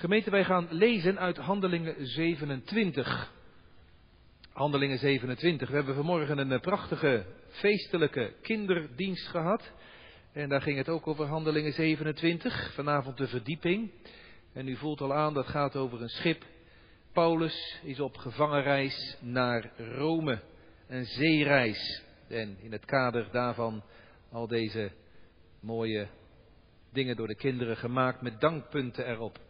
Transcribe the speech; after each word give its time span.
Gemeente, 0.00 0.30
wij 0.30 0.44
gaan 0.44 0.66
lezen 0.70 1.18
uit 1.18 1.36
Handelingen 1.36 2.06
27. 2.06 3.32
Handelingen 4.52 4.98
27. 4.98 5.68
We 5.68 5.74
hebben 5.74 5.94
vanmorgen 5.94 6.38
een 6.38 6.52
eh, 6.52 6.60
prachtige 6.60 7.26
feestelijke 7.48 8.34
kinderdienst 8.42 9.26
gehad. 9.26 9.72
En 10.32 10.48
daar 10.48 10.62
ging 10.62 10.76
het 10.76 10.88
ook 10.88 11.06
over 11.06 11.26
Handelingen 11.26 11.72
27. 11.72 12.74
Vanavond 12.74 13.16
de 13.16 13.28
verdieping. 13.28 13.90
En 14.52 14.68
u 14.68 14.76
voelt 14.76 15.00
al 15.00 15.14
aan, 15.14 15.34
dat 15.34 15.46
gaat 15.46 15.76
over 15.76 16.02
een 16.02 16.08
schip. 16.08 16.44
Paulus 17.12 17.80
is 17.84 18.00
op 18.00 18.16
gevangenreis 18.16 19.16
naar 19.20 19.72
Rome. 19.76 20.42
Een 20.88 21.04
zeereis. 21.04 22.02
En 22.28 22.56
in 22.60 22.72
het 22.72 22.84
kader 22.84 23.28
daarvan 23.32 23.82
al 24.30 24.46
deze 24.46 24.90
mooie 25.60 26.08
dingen 26.92 27.16
door 27.16 27.26
de 27.26 27.36
kinderen 27.36 27.76
gemaakt 27.76 28.22
met 28.22 28.40
dankpunten 28.40 29.06
erop. 29.06 29.48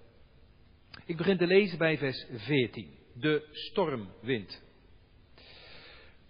Ik 1.04 1.16
begin 1.16 1.36
te 1.36 1.46
lezen 1.46 1.78
bij 1.78 1.98
vers 1.98 2.26
14. 2.30 2.90
De 3.14 3.48
stormwind. 3.52 4.62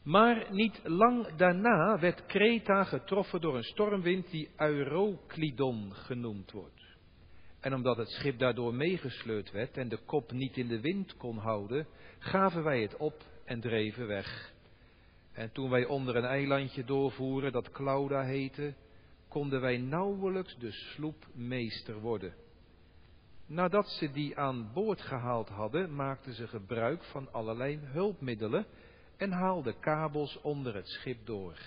Maar 0.03 0.47
niet 0.51 0.81
lang 0.85 1.37
daarna 1.37 1.99
werd 1.99 2.27
Kreta 2.27 2.85
getroffen 2.85 3.41
door 3.41 3.57
een 3.57 3.63
stormwind 3.63 4.31
die 4.31 4.51
Euroclydon 4.57 5.95
genoemd 5.95 6.51
wordt. 6.51 6.85
En 7.61 7.75
omdat 7.75 7.97
het 7.97 8.09
schip 8.09 8.39
daardoor 8.39 8.75
meegesleurd 8.75 9.51
werd 9.51 9.77
en 9.77 9.89
de 9.89 9.99
kop 9.99 10.33
niet 10.33 10.57
in 10.57 10.69
de 10.69 10.81
wind 10.81 11.17
kon 11.17 11.39
houden, 11.39 11.87
gaven 12.19 12.65
wij 12.65 12.83
het 12.83 12.97
op 12.97 13.25
en 13.45 13.61
dreven 13.61 14.07
weg. 14.07 14.53
En 15.33 15.53
toen 15.53 15.71
wij 15.71 15.85
onder 15.85 16.17
een 16.17 16.25
eilandje 16.25 16.85
doorvoeren 16.85 17.53
dat 17.53 17.71
Clauda 17.71 18.23
heette, 18.23 18.75
konden 19.29 19.61
wij 19.61 19.79
nauwelijks 19.79 20.57
de 20.59 20.71
sloep 20.71 21.27
meester 21.35 22.01
worden. 22.01 22.35
Nadat 23.51 23.89
ze 23.89 24.11
die 24.11 24.39
aan 24.39 24.71
boord 24.73 25.01
gehaald 25.01 25.49
hadden, 25.49 25.95
maakten 25.95 26.35
ze 26.35 26.49
gebruik 26.49 27.05
van 27.05 27.33
allerlei 27.33 27.79
hulpmiddelen 27.83 28.67
en 29.17 29.31
haalden 29.31 29.79
kabels 29.81 30.41
onder 30.41 30.75
het 30.75 30.89
schip 30.89 31.27
door. 31.27 31.59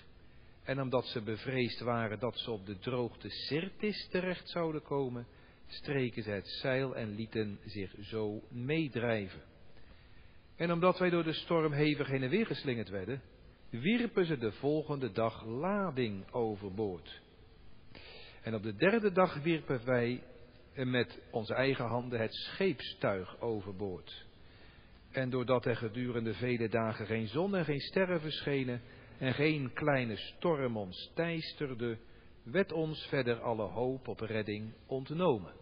En 0.63 0.81
omdat 0.81 1.05
ze 1.05 1.21
bevreesd 1.21 1.79
waren 1.79 2.19
dat 2.19 2.37
ze 2.37 2.51
op 2.51 2.65
de 2.65 2.79
droogte 2.79 3.29
Sirtis 3.29 4.07
terecht 4.07 4.49
zouden 4.49 4.81
komen, 4.81 5.27
streken 5.67 6.23
ze 6.23 6.29
het 6.29 6.47
zeil 6.47 6.95
en 6.95 7.15
lieten 7.15 7.59
zich 7.65 7.95
zo 8.01 8.41
meedrijven. 8.49 9.41
En 10.55 10.71
omdat 10.71 10.99
wij 10.99 11.09
door 11.09 11.23
de 11.23 11.33
storm 11.33 11.71
hevig 11.71 12.07
heen 12.07 12.23
en 12.23 12.29
weer 12.29 12.45
geslingerd 12.45 12.89
werden, 12.89 13.21
wierpen 13.69 14.25
ze 14.25 14.37
de 14.37 14.51
volgende 14.51 15.11
dag 15.11 15.45
lading 15.45 16.31
overboord. 16.31 17.21
En 18.41 18.55
op 18.55 18.63
de 18.63 18.75
derde 18.75 19.11
dag 19.11 19.41
wierpen 19.41 19.85
wij 19.85 20.23
met 20.75 21.21
onze 21.31 21.53
eigen 21.53 21.85
handen 21.85 22.19
het 22.19 22.33
scheepstuig 22.33 23.39
overboord. 23.41 24.25
En 25.11 25.29
doordat 25.29 25.65
er 25.65 25.75
gedurende 25.75 26.33
vele 26.33 26.69
dagen 26.69 27.05
geen 27.05 27.27
zon 27.27 27.55
en 27.55 27.65
geen 27.65 27.79
sterren 27.79 28.21
verschenen 28.21 28.81
en 29.17 29.33
geen 29.33 29.73
kleine 29.73 30.17
storm 30.17 30.77
ons 30.77 31.11
teisterde, 31.13 31.97
werd 32.43 32.71
ons 32.71 33.05
verder 33.05 33.39
alle 33.41 33.63
hoop 33.63 34.07
op 34.07 34.19
redding 34.19 34.73
ontnomen. 34.87 35.53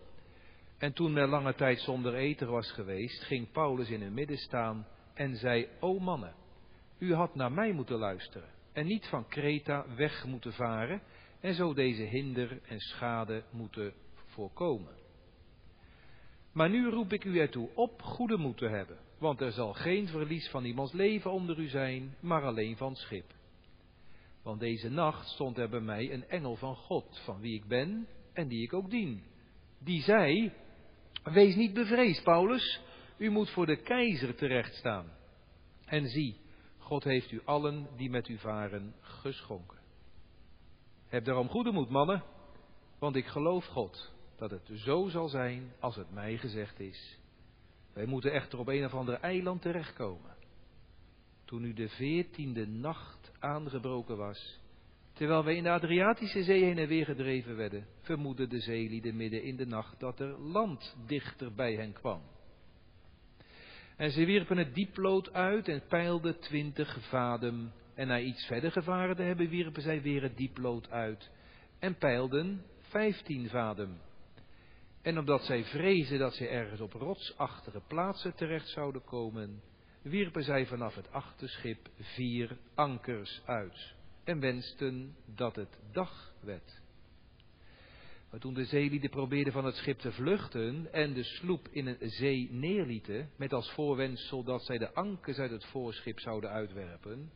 En 0.78 0.94
toen 0.94 1.14
men 1.14 1.30
lange 1.30 1.54
tijd 1.54 1.80
zonder 1.80 2.16
eten 2.16 2.48
was 2.48 2.72
geweest, 2.72 3.24
ging 3.24 3.52
Paulus 3.52 3.90
in 3.90 4.02
hun 4.02 4.14
midden 4.14 4.38
staan 4.38 4.88
en 5.14 5.36
zei, 5.36 5.68
O 5.80 6.00
mannen, 6.00 6.34
u 6.98 7.14
had 7.14 7.36
naar 7.36 7.52
mij 7.52 7.72
moeten 7.72 7.98
luisteren 7.98 8.50
en 8.74 8.86
niet 8.86 9.08
van 9.08 9.28
Kreta 9.28 9.86
weg 9.96 10.26
moeten 10.26 10.54
varen 10.54 11.02
en 11.40 11.54
zo 11.54 11.74
deze 11.74 12.04
hinder 12.04 12.60
en 12.68 12.80
schade 12.80 13.44
moeten 13.52 13.94
voorkomen. 14.26 15.01
Maar 16.52 16.70
nu 16.70 16.90
roep 16.90 17.14
ik 17.14 17.24
u 17.24 17.40
ertoe 17.40 17.70
op 17.74 18.02
goede 18.02 18.38
moed 18.38 18.58
te 18.58 18.68
hebben, 18.68 18.98
want 19.18 19.42
er 19.42 19.52
zal 19.52 19.74
geen 19.74 20.08
verlies 20.08 20.50
van 20.50 20.66
iemands 20.66 20.94
leven 20.94 21.32
onder 21.32 21.60
u 21.60 21.68
zijn, 21.68 22.16
maar 22.20 22.44
alleen 22.44 22.78
van 22.78 22.96
schip. 22.96 23.34
Want 24.44 24.60
deze 24.60 24.90
nacht 24.90 25.28
stond 25.28 25.58
er 25.58 25.70
bij 25.70 25.80
mij 25.80 26.14
een 26.14 26.28
engel 26.28 26.56
van 26.56 26.76
God, 26.76 27.22
van 27.24 27.40
wie 27.40 27.56
ik 27.56 27.66
ben 27.66 28.08
en 28.34 28.48
die 28.48 28.64
ik 28.64 28.74
ook 28.74 28.90
dien. 28.90 29.24
Die 29.80 30.02
zei, 30.02 30.54
wees 31.24 31.56
niet 31.56 31.74
bevreesd, 31.74 32.24
Paulus, 32.24 32.82
u 33.18 33.30
moet 33.30 33.50
voor 33.50 33.66
de 33.66 33.82
keizer 33.82 34.36
terechtstaan. 34.36 35.12
En 35.86 36.08
zie, 36.08 36.36
God 36.78 37.04
heeft 37.04 37.32
u 37.32 37.42
allen 37.46 37.88
die 37.96 38.10
met 38.10 38.28
u 38.28 38.38
varen 38.38 38.96
geschonken. 39.02 39.80
Heb 41.08 41.26
daarom 41.26 41.50
goede 41.50 41.72
moed, 41.72 41.90
mannen, 41.90 42.24
want 43.00 43.16
ik 43.16 43.26
geloof 43.26 43.66
God 43.66 44.12
dat 44.42 44.52
het 44.52 44.80
zo 44.80 45.08
zal 45.08 45.28
zijn 45.28 45.72
als 45.80 45.96
het 45.96 46.12
mij 46.12 46.38
gezegd 46.38 46.80
is. 46.80 47.20
Wij 47.94 48.06
moeten 48.06 48.32
echter 48.32 48.60
op 48.60 48.68
een 48.68 48.86
of 48.86 48.94
ander 48.94 49.20
eiland 49.20 49.62
terechtkomen. 49.62 50.36
Toen 51.46 51.62
nu 51.62 51.74
de 51.74 51.90
veertiende 51.90 52.68
nacht 52.68 53.32
aangebroken 53.40 54.18
was, 54.18 54.60
terwijl 55.14 55.44
wij 55.44 55.56
in 55.56 55.64
de 55.64 55.70
Adriatische 55.70 56.44
Zee 56.44 56.64
heen 56.64 56.78
en 56.78 56.88
weer 56.88 57.06
gedreven 57.06 57.56
werden, 57.56 57.88
vermoedden 58.02 58.50
de 58.50 58.60
zeelieden 58.60 59.16
midden 59.16 59.44
in 59.44 59.56
de 59.56 59.66
nacht 59.66 60.00
dat 60.00 60.20
er 60.20 60.40
land 60.40 60.96
dichter 61.06 61.54
bij 61.54 61.74
hen 61.74 61.94
kwam. 61.94 62.22
En 63.96 64.12
ze 64.12 64.26
wierpen 64.26 64.58
het 64.58 64.74
dieplood 64.74 65.34
uit 65.34 65.68
en 65.68 65.88
peilden 65.88 66.40
twintig 66.40 67.10
vadem. 67.10 67.72
En 67.94 68.08
na 68.08 68.20
iets 68.20 68.46
verder 68.46 68.72
gevaren 68.72 69.16
te 69.16 69.22
hebben, 69.22 69.50
wierpen 69.50 69.82
zij 69.82 70.02
weer 70.02 70.22
het 70.22 70.38
dieplood 70.38 70.90
uit 70.90 71.32
en 71.80 71.96
peilden 71.98 72.66
vijftien 72.80 73.50
vadem. 73.50 73.98
En 75.02 75.18
omdat 75.18 75.44
zij 75.44 75.64
vrezen 75.64 76.20
dat 76.20 76.34
zij 76.34 76.50
ergens 76.50 76.82
op 76.82 76.94
rotsachtige 76.94 77.82
plaatsen 77.88 78.36
terecht 78.36 78.68
zouden 78.68 79.04
komen, 79.04 79.62
wierpen 80.02 80.44
zij 80.44 80.66
vanaf 80.66 80.96
het 80.96 81.12
achterschip 81.12 81.90
vier 82.00 82.58
ankers 82.76 83.42
uit 83.46 83.94
en 84.24 84.40
wensten 84.40 85.16
dat 85.26 85.56
het 85.56 85.80
dag 85.92 86.34
werd. 86.40 86.82
Maar 88.30 88.40
toen 88.40 88.54
de 88.54 88.66
zeelieden 88.66 89.10
probeerden 89.10 89.54
van 89.54 89.66
het 89.66 89.76
schip 89.76 90.00
te 90.00 90.12
vluchten 90.12 90.94
en 90.94 91.14
de 91.14 91.24
sloep 91.24 91.68
in 91.68 91.88
een 91.88 92.10
zee 92.10 92.48
neerlieten, 92.52 93.30
met 93.36 93.54
als 93.54 93.72
voorwendsel 93.72 94.44
dat 94.44 94.66
zij 94.66 94.78
de 94.78 94.94
ankers 94.94 95.38
uit 95.38 95.52
het 95.52 95.66
voorschip 95.66 96.20
zouden 96.20 96.50
uitwerpen, 96.50 97.32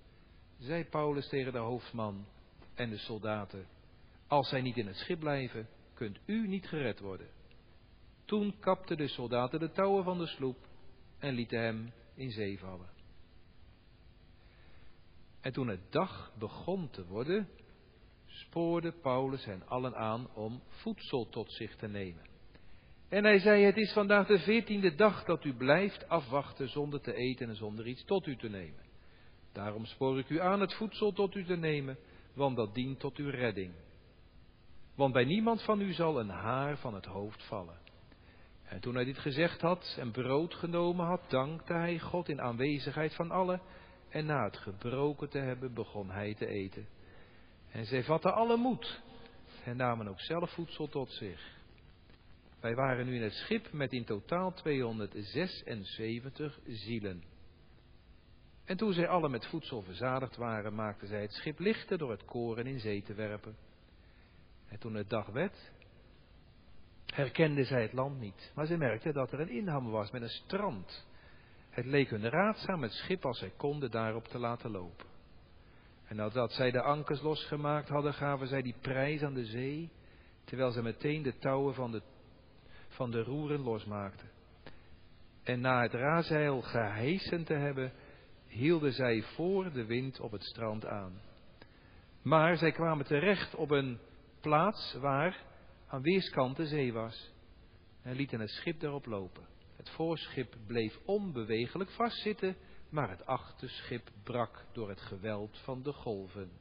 zei 0.57 0.85
Paulus 0.85 1.27
tegen 1.27 1.51
de 1.51 1.57
hoofdman 1.57 2.25
en 2.73 2.89
de 2.89 2.97
soldaten, 2.97 3.67
als 4.27 4.49
zij 4.49 4.61
niet 4.61 4.77
in 4.77 4.87
het 4.87 4.97
schip 4.97 5.19
blijven, 5.19 5.67
kunt 5.93 6.19
u 6.25 6.47
niet 6.47 6.67
gered 6.67 6.99
worden. 6.99 7.27
Toen 8.25 8.59
kapten 8.59 8.97
de 8.97 9.07
soldaten 9.07 9.59
de 9.59 9.71
touwen 9.71 10.03
van 10.03 10.17
de 10.17 10.27
sloep 10.27 10.57
en 11.19 11.33
lieten 11.33 11.59
hem 11.59 11.93
in 12.15 12.31
zee 12.31 12.59
vallen. 12.59 12.89
En 15.41 15.53
toen 15.53 15.67
het 15.67 15.91
dag 15.91 16.31
begon 16.39 16.89
te 16.89 17.05
worden, 17.05 17.49
spoorde 18.25 18.91
Paulus 18.91 19.45
hen 19.45 19.67
allen 19.67 19.95
aan 19.95 20.33
om 20.33 20.61
voedsel 20.67 21.29
tot 21.29 21.51
zich 21.51 21.75
te 21.75 21.87
nemen. 21.87 22.33
En 23.09 23.23
hij 23.23 23.39
zei, 23.39 23.63
het 23.63 23.77
is 23.77 23.93
vandaag 23.93 24.27
de 24.27 24.39
veertiende 24.39 24.95
dag 24.95 25.23
dat 25.23 25.43
u 25.43 25.53
blijft 25.53 26.09
afwachten 26.09 26.69
zonder 26.69 27.01
te 27.01 27.13
eten 27.13 27.49
en 27.49 27.55
zonder 27.55 27.87
iets 27.87 28.05
tot 28.05 28.27
u 28.27 28.35
te 28.35 28.49
nemen. 28.49 28.83
Daarom 29.51 29.85
spoor 29.85 30.19
ik 30.19 30.29
u 30.29 30.39
aan 30.39 30.61
het 30.61 30.73
voedsel 30.73 31.11
tot 31.11 31.35
u 31.35 31.45
te 31.45 31.55
nemen, 31.55 31.97
want 32.33 32.55
dat 32.55 32.73
dient 32.73 32.99
tot 32.99 33.17
uw 33.17 33.29
redding. 33.29 33.73
Want 34.95 35.13
bij 35.13 35.25
niemand 35.25 35.61
van 35.61 35.81
u 35.81 35.93
zal 35.93 36.19
een 36.19 36.29
haar 36.29 36.77
van 36.77 36.93
het 36.93 37.05
hoofd 37.05 37.43
vallen. 37.43 37.84
En 38.65 38.79
toen 38.79 38.95
hij 38.95 39.03
dit 39.03 39.17
gezegd 39.17 39.61
had 39.61 39.95
en 39.99 40.11
brood 40.11 40.53
genomen 40.53 41.05
had, 41.05 41.21
dankte 41.27 41.73
hij 41.73 41.99
God 41.99 42.29
in 42.29 42.41
aanwezigheid 42.41 43.15
van 43.15 43.31
allen. 43.31 43.61
En 44.09 44.25
na 44.25 44.43
het 44.43 44.57
gebroken 44.57 45.29
te 45.29 45.39
hebben, 45.39 45.73
begon 45.73 46.09
hij 46.09 46.33
te 46.33 46.47
eten. 46.47 46.87
En 47.71 47.85
zij 47.85 48.03
vatten 48.03 48.33
alle 48.33 48.57
moed 48.57 49.01
en 49.63 49.77
namen 49.77 50.07
ook 50.07 50.19
zelf 50.19 50.53
voedsel 50.53 50.87
tot 50.87 51.11
zich. 51.11 51.53
Wij 52.59 52.75
waren 52.75 53.05
nu 53.05 53.15
in 53.15 53.21
het 53.21 53.33
schip 53.33 53.71
met 53.71 53.93
in 53.93 54.05
totaal 54.05 54.53
276 54.53 56.59
zielen. 56.65 57.23
En 58.65 58.77
toen 58.77 58.93
zij 58.93 59.07
alle 59.07 59.29
met 59.29 59.45
voedsel 59.45 59.81
verzadigd 59.81 60.35
waren, 60.35 60.75
maakten 60.75 61.07
zij 61.07 61.21
het 61.21 61.33
schip 61.33 61.59
lichter 61.59 61.97
door 61.97 62.11
het 62.11 62.25
koren 62.25 62.65
in 62.65 62.79
zee 62.79 63.01
te 63.01 63.13
werpen. 63.13 63.55
En 64.67 64.79
toen 64.79 64.93
het 64.93 65.09
dag 65.09 65.27
werd, 65.27 65.71
herkenden 67.15 67.65
zij 67.65 67.81
het 67.81 67.93
land 67.93 68.19
niet. 68.19 68.51
Maar 68.55 68.65
ze 68.65 68.77
merkten 68.77 69.13
dat 69.13 69.31
er 69.31 69.39
een 69.39 69.49
inham 69.49 69.89
was 69.89 70.11
met 70.11 70.21
een 70.21 70.29
strand. 70.29 71.07
Het 71.69 71.85
leek 71.85 72.09
hun 72.09 72.29
raadzaam 72.29 72.81
het 72.81 72.91
schip 72.91 73.25
als 73.25 73.39
zij 73.39 73.51
konden 73.57 73.91
daarop 73.91 74.27
te 74.27 74.39
laten 74.39 74.71
lopen. 74.71 75.05
En 76.07 76.15
nadat 76.15 76.51
zij 76.51 76.71
de 76.71 76.81
ankers 76.81 77.21
losgemaakt 77.21 77.89
hadden, 77.89 78.13
gaven 78.13 78.47
zij 78.47 78.61
die 78.61 78.75
prijs 78.81 79.21
aan 79.23 79.33
de 79.33 79.45
zee, 79.45 79.89
terwijl 80.43 80.71
ze 80.71 80.81
meteen 80.81 81.21
de 81.21 81.37
touwen 81.37 81.73
van 81.73 81.91
de, 81.91 82.01
van 82.87 83.11
de 83.11 83.23
roeren 83.23 83.59
losmaakten. 83.59 84.29
En 85.43 85.59
na 85.59 85.81
het 85.81 85.93
razeil 85.93 86.61
gehesen 86.61 87.43
te 87.43 87.53
hebben, 87.53 87.93
hielden 88.47 88.93
zij 88.93 89.21
voor 89.21 89.71
de 89.71 89.85
wind 89.85 90.19
op 90.19 90.31
het 90.31 90.43
strand 90.43 90.85
aan. 90.85 91.21
Maar 92.21 92.57
zij 92.57 92.71
kwamen 92.71 93.05
terecht 93.05 93.55
op 93.55 93.71
een 93.71 93.99
plaats 94.41 94.93
waar 94.93 95.43
aan 95.87 96.01
weerskanten 96.01 96.67
zee 96.67 96.93
was. 96.93 97.33
en 98.01 98.15
lieten 98.15 98.39
het 98.39 98.49
schip 98.49 98.79
daarop 98.79 99.05
lopen. 99.05 99.45
Het 99.75 99.89
voorschip 99.89 100.55
bleef 100.67 100.99
onbewegelijk 101.05 101.89
vastzitten, 101.89 102.57
maar 102.89 103.09
het 103.09 103.25
achterschip 103.25 104.11
brak 104.23 104.65
door 104.73 104.89
het 104.89 105.01
geweld 105.01 105.57
van 105.63 105.83
de 105.83 105.93
golven. 105.93 106.51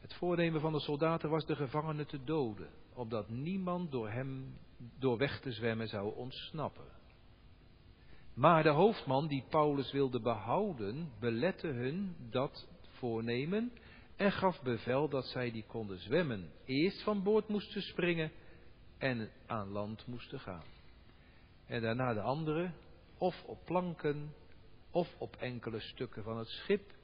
Het 0.00 0.14
voornemen 0.14 0.60
van 0.60 0.72
de 0.72 0.80
soldaten 0.80 1.30
was 1.30 1.46
de 1.46 1.56
gevangenen 1.56 2.06
te 2.06 2.24
doden, 2.24 2.70
opdat 2.94 3.28
niemand 3.28 3.90
door 3.90 4.10
hem 4.10 4.58
door 4.98 5.18
weg 5.18 5.40
te 5.40 5.52
zwemmen 5.52 5.88
zou 5.88 6.14
ontsnappen. 6.14 6.86
Maar 8.34 8.62
de 8.62 8.68
hoofdman 8.70 9.26
die 9.26 9.44
Paulus 9.48 9.92
wilde 9.92 10.20
behouden, 10.20 11.12
belette 11.20 11.66
hun 11.66 12.16
dat 12.30 12.68
voornemen 12.90 13.72
en 14.16 14.32
gaf 14.32 14.62
bevel 14.62 15.08
dat 15.08 15.24
zij 15.24 15.50
die 15.50 15.64
konden 15.66 15.98
zwemmen, 15.98 16.50
eerst 16.64 17.02
van 17.02 17.22
boord 17.22 17.48
moesten 17.48 17.82
springen 17.82 18.32
en 18.98 19.30
aan 19.46 19.68
land 19.68 20.06
moesten 20.06 20.40
gaan. 20.40 20.64
En 21.66 21.82
daarna 21.82 22.14
de 22.14 22.20
anderen, 22.20 22.74
of 23.18 23.44
op 23.44 23.64
planken, 23.64 24.34
of 24.90 25.14
op 25.18 25.36
enkele 25.36 25.80
stukken 25.80 26.22
van 26.22 26.38
het 26.38 26.48
schip. 26.48 26.94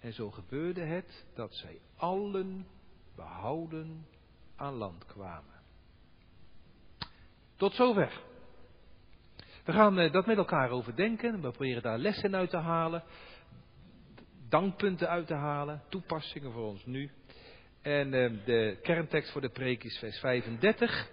En 0.00 0.12
zo 0.12 0.30
gebeurde 0.30 0.80
het 0.80 1.26
dat 1.34 1.54
zij 1.54 1.80
allen 1.96 2.66
behouden 3.16 4.06
aan 4.56 4.74
land 4.74 5.06
kwamen. 5.06 5.54
Tot 7.56 7.74
zover. 7.74 8.20
We 9.64 9.72
gaan 9.72 9.98
eh, 9.98 10.12
dat 10.12 10.26
met 10.26 10.36
elkaar 10.36 10.70
overdenken. 10.70 11.32
We 11.32 11.40
proberen 11.40 11.82
daar 11.82 11.98
lessen 11.98 12.36
uit 12.36 12.50
te 12.50 12.56
halen. 12.56 13.02
Dankpunten 14.48 15.08
uit 15.08 15.26
te 15.26 15.34
halen. 15.34 15.82
Toepassingen 15.88 16.52
voor 16.52 16.66
ons 16.66 16.86
nu. 16.86 17.10
En 17.82 18.14
eh, 18.14 18.44
de 18.44 18.78
kerntekst 18.82 19.32
voor 19.32 19.40
de 19.40 19.50
preek 19.50 19.84
is 19.84 19.98
vers 19.98 20.18
35. 20.18 21.10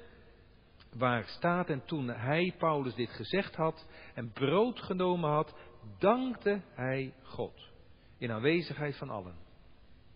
Waar 0.94 1.24
staat, 1.28 1.70
en 1.70 1.86
toen 1.86 2.08
hij, 2.08 2.54
Paulus, 2.58 2.96
dit 2.96 3.10
gezegd 3.10 3.56
had 3.56 3.88
en 4.14 4.32
brood 4.32 4.80
genomen 4.80 5.30
had, 5.30 5.56
dankte 6.00 6.62
hij 6.74 7.14
God. 7.24 7.70
In 8.18 8.32
aanwezigheid 8.32 8.98
van 8.98 9.10
allen. 9.10 9.36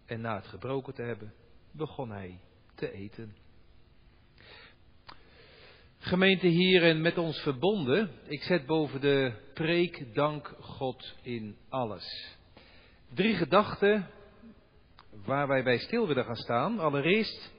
En 0.05 0.21
na 0.21 0.35
het 0.35 0.47
gebroken 0.47 0.93
te 0.93 1.01
hebben, 1.01 1.33
begon 1.71 2.11
hij 2.11 2.39
te 2.75 2.91
eten. 2.91 3.35
Gemeente 5.97 6.47
hier 6.47 6.83
en 6.83 7.01
met 7.01 7.17
ons 7.17 7.39
verbonden, 7.39 8.11
ik 8.27 8.43
zet 8.43 8.65
boven 8.65 9.01
de 9.01 9.33
preek 9.53 10.13
dank 10.13 10.55
God 10.59 11.15
in 11.21 11.57
alles. 11.69 12.37
Drie 13.13 13.35
gedachten 13.35 14.07
waar 15.25 15.47
wij 15.47 15.63
bij 15.63 15.77
stil 15.77 16.07
willen 16.07 16.25
gaan 16.25 16.35
staan. 16.35 16.79
Allereerst 16.79 17.51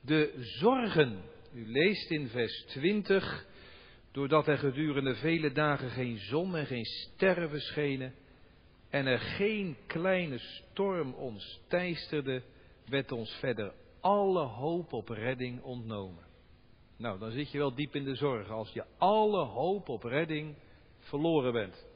de 0.00 0.32
zorgen. 0.36 1.20
U 1.54 1.66
leest 1.66 2.10
in 2.10 2.28
vers 2.28 2.64
20, 2.66 3.46
doordat 4.12 4.48
er 4.48 4.58
gedurende 4.58 5.14
vele 5.14 5.52
dagen 5.52 5.90
geen 5.90 6.18
zon 6.18 6.56
en 6.56 6.66
geen 6.66 6.84
sterren 6.84 7.50
verschenen 7.50 8.14
en 8.90 9.06
er 9.06 9.18
geen 9.18 9.76
kleine 9.86 10.38
storm 10.38 11.12
ons 11.14 11.60
teisterde, 11.68 12.42
werd 12.86 13.12
ons 13.12 13.30
verder 13.30 13.72
alle 14.00 14.44
hoop 14.44 14.92
op 14.92 15.08
redding 15.08 15.62
ontnomen. 15.62 16.24
Nou, 16.96 17.18
dan 17.18 17.30
zit 17.30 17.50
je 17.50 17.58
wel 17.58 17.74
diep 17.74 17.94
in 17.94 18.04
de 18.04 18.14
zorgen 18.14 18.54
als 18.54 18.72
je 18.72 18.84
alle 18.98 19.44
hoop 19.44 19.88
op 19.88 20.02
redding 20.02 20.56
verloren 20.98 21.52
bent. 21.52 21.86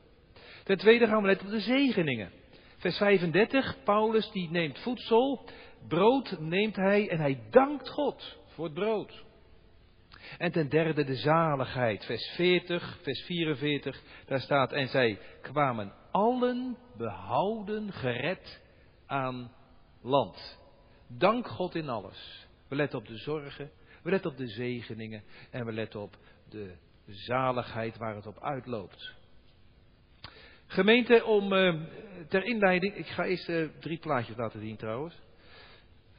Ten 0.65 0.79
tweede 0.79 1.07
gaan 1.07 1.23
we 1.23 1.29
letten 1.29 1.47
op 1.47 1.53
de 1.53 1.61
zegeningen. 1.61 2.42
Vers 2.83 2.97
35, 2.97 3.77
Paulus 3.85 4.31
die 4.31 4.51
neemt 4.51 4.79
voedsel, 4.79 5.45
brood 5.89 6.41
neemt 6.41 6.77
hij 6.77 7.09
en 7.09 7.19
hij 7.19 7.43
dankt 7.51 7.89
God 7.89 8.39
voor 8.47 8.65
het 8.65 8.75
brood. 8.75 9.25
En 10.39 10.53
ten 10.53 10.69
derde 10.69 11.05
de 11.05 11.15
zaligheid, 11.15 12.05
vers 12.05 12.27
40, 12.35 12.99
vers 13.03 13.21
44, 13.21 14.03
daar 14.27 14.41
staat, 14.41 14.73
en 14.73 14.89
zij 14.89 15.19
kwamen 15.41 15.93
allen 16.11 16.77
behouden, 16.97 17.93
gered 17.93 18.61
aan 19.07 19.53
land. 20.01 20.59
Dank 21.09 21.47
God 21.49 21.75
in 21.75 21.89
alles. 21.89 22.47
We 22.69 22.77
letten 22.77 22.99
op 22.99 23.07
de 23.07 23.17
zorgen, 23.17 23.71
we 24.03 24.11
letten 24.11 24.31
op 24.31 24.37
de 24.37 24.49
zegeningen 24.49 25.23
en 25.51 25.67
we 25.67 25.73
letten 25.73 26.01
op 26.01 26.17
de 26.49 26.77
zaligheid 27.07 27.97
waar 27.97 28.15
het 28.15 28.27
op 28.27 28.43
uitloopt. 28.43 29.22
Gemeente, 30.73 31.25
om 31.25 31.53
uh, 31.53 31.75
ter 32.29 32.45
inleiding, 32.45 32.95
ik 32.95 33.07
ga 33.07 33.25
eerst 33.25 33.49
uh, 33.49 33.69
drie 33.81 33.99
plaatjes 33.99 34.37
laten 34.37 34.61
zien 34.61 34.77
trouwens. 34.77 35.15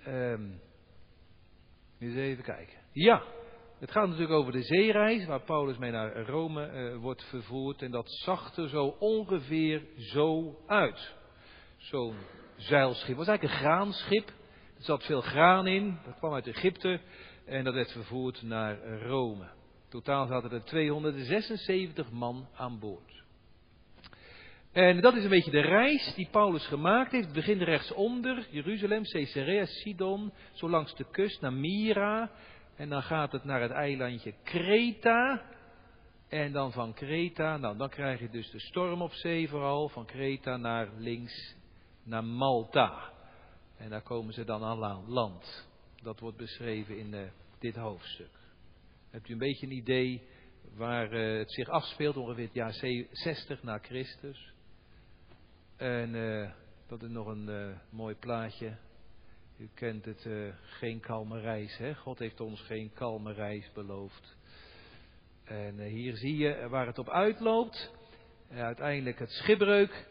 Um, 0.08 0.62
eens 2.00 2.16
even 2.16 2.44
kijken. 2.44 2.78
Ja, 2.92 3.24
het 3.80 3.92
gaat 3.92 4.08
natuurlijk 4.08 4.40
over 4.40 4.52
de 4.52 4.62
zeereis, 4.62 5.26
waar 5.26 5.42
Paulus 5.42 5.78
mee 5.78 5.92
naar 5.92 6.26
Rome 6.26 6.72
uh, 6.72 6.96
wordt 6.96 7.24
vervoerd. 7.24 7.82
En 7.82 7.92
dat 7.92 8.12
zag 8.12 8.56
er 8.56 8.70
zo 8.70 8.86
ongeveer 9.00 9.82
zo 9.98 10.60
uit. 10.68 11.16
Zo'n 11.78 12.16
zeilschip. 12.56 13.08
Het 13.08 13.18
was 13.18 13.28
eigenlijk 13.28 13.54
een 13.56 13.68
graanschip. 13.68 14.28
Er 14.78 14.84
zat 14.84 15.04
veel 15.04 15.22
graan 15.22 15.68
in. 15.68 16.00
Dat 16.06 16.18
kwam 16.18 16.34
uit 16.34 16.48
Egypte. 16.48 17.00
En 17.46 17.64
dat 17.64 17.74
werd 17.74 17.92
vervoerd 17.92 18.42
naar 18.42 19.00
Rome. 19.02 19.48
Totaal 19.90 20.28
zaten 20.28 20.52
er 20.52 20.64
276 20.64 22.12
man 22.12 22.48
aan 22.56 22.80
boord. 22.80 23.23
En 24.74 25.02
dat 25.02 25.16
is 25.16 25.24
een 25.24 25.30
beetje 25.30 25.52
de 25.52 25.62
reis 25.62 26.14
die 26.16 26.28
Paulus 26.32 26.66
gemaakt 26.66 27.12
heeft. 27.12 27.26
Het 27.26 27.34
begint 27.34 27.62
rechtsonder, 27.62 28.48
Jeruzalem, 28.50 29.04
Caesarea, 29.04 29.66
Sidon, 29.66 30.34
zo 30.52 30.70
langs 30.70 30.96
de 30.96 31.06
kust 31.12 31.42
naar 31.42 31.54
Myra. 31.54 32.32
En 32.76 32.90
dan 32.90 33.04
gaat 33.04 33.32
het 33.32 33.44
naar 33.44 33.62
het 33.62 33.72
eilandje 33.72 34.34
Kreta. 34.44 35.42
En 36.28 36.52
dan 36.52 36.72
van 36.72 36.94
Kreta, 36.94 37.58
nou 37.58 37.78
dan 37.78 37.90
krijg 37.90 38.20
je 38.20 38.30
dus 38.30 38.52
de 38.52 38.60
storm 38.60 39.02
op 39.02 39.14
zee 39.14 39.50
vooral, 39.50 39.90
van 39.90 40.06
Kreta 40.06 40.58
naar 40.58 40.90
links, 40.98 41.56
naar 42.04 42.24
Malta. 42.24 43.12
En 43.78 43.90
daar 43.90 44.04
komen 44.04 44.34
ze 44.34 44.44
dan 44.44 44.64
aan 44.64 45.06
land. 45.08 45.68
Dat 46.02 46.20
wordt 46.20 46.38
beschreven 46.38 46.98
in 46.98 47.14
uh, 47.14 47.22
dit 47.60 47.76
hoofdstuk. 47.76 48.38
Hebt 49.10 49.30
u 49.30 49.32
een 49.32 49.40
beetje 49.40 49.66
een 49.66 49.76
idee 49.76 50.22
waar 50.76 51.14
uh, 51.14 51.38
het 51.38 51.52
zich 51.52 51.70
afspeelt, 51.70 52.18
ongeveer 52.18 52.46
het 52.46 52.54
jaar 52.54 52.74
60 53.12 53.64
na 53.64 53.78
Christus. 53.78 54.53
En 55.84 56.16
uh, 56.16 56.50
dat 56.88 57.04
is 57.04 57.10
nog 57.10 57.28
een 57.28 57.50
uh, 57.50 57.76
mooi 57.90 58.16
plaatje. 58.16 58.76
U 59.58 59.70
kent 59.74 60.06
het, 60.06 60.26
uh, 60.26 60.54
geen 60.64 61.00
kalme 61.00 61.40
reis. 61.40 61.78
Hè? 61.78 61.96
God 61.96 62.20
heeft 62.20 62.40
ons 62.40 62.62
geen 62.62 62.92
kalme 62.94 63.34
reis 63.34 63.72
beloofd. 63.74 64.38
En 65.44 65.80
hier 65.80 66.16
zie 66.16 66.38
je 66.38 66.68
waar 66.70 66.86
het 66.86 66.98
op 66.98 67.10
uitloopt. 67.10 67.92
uiteindelijk 68.54 69.20
het 69.20 69.30
schipbreuk. 69.30 70.08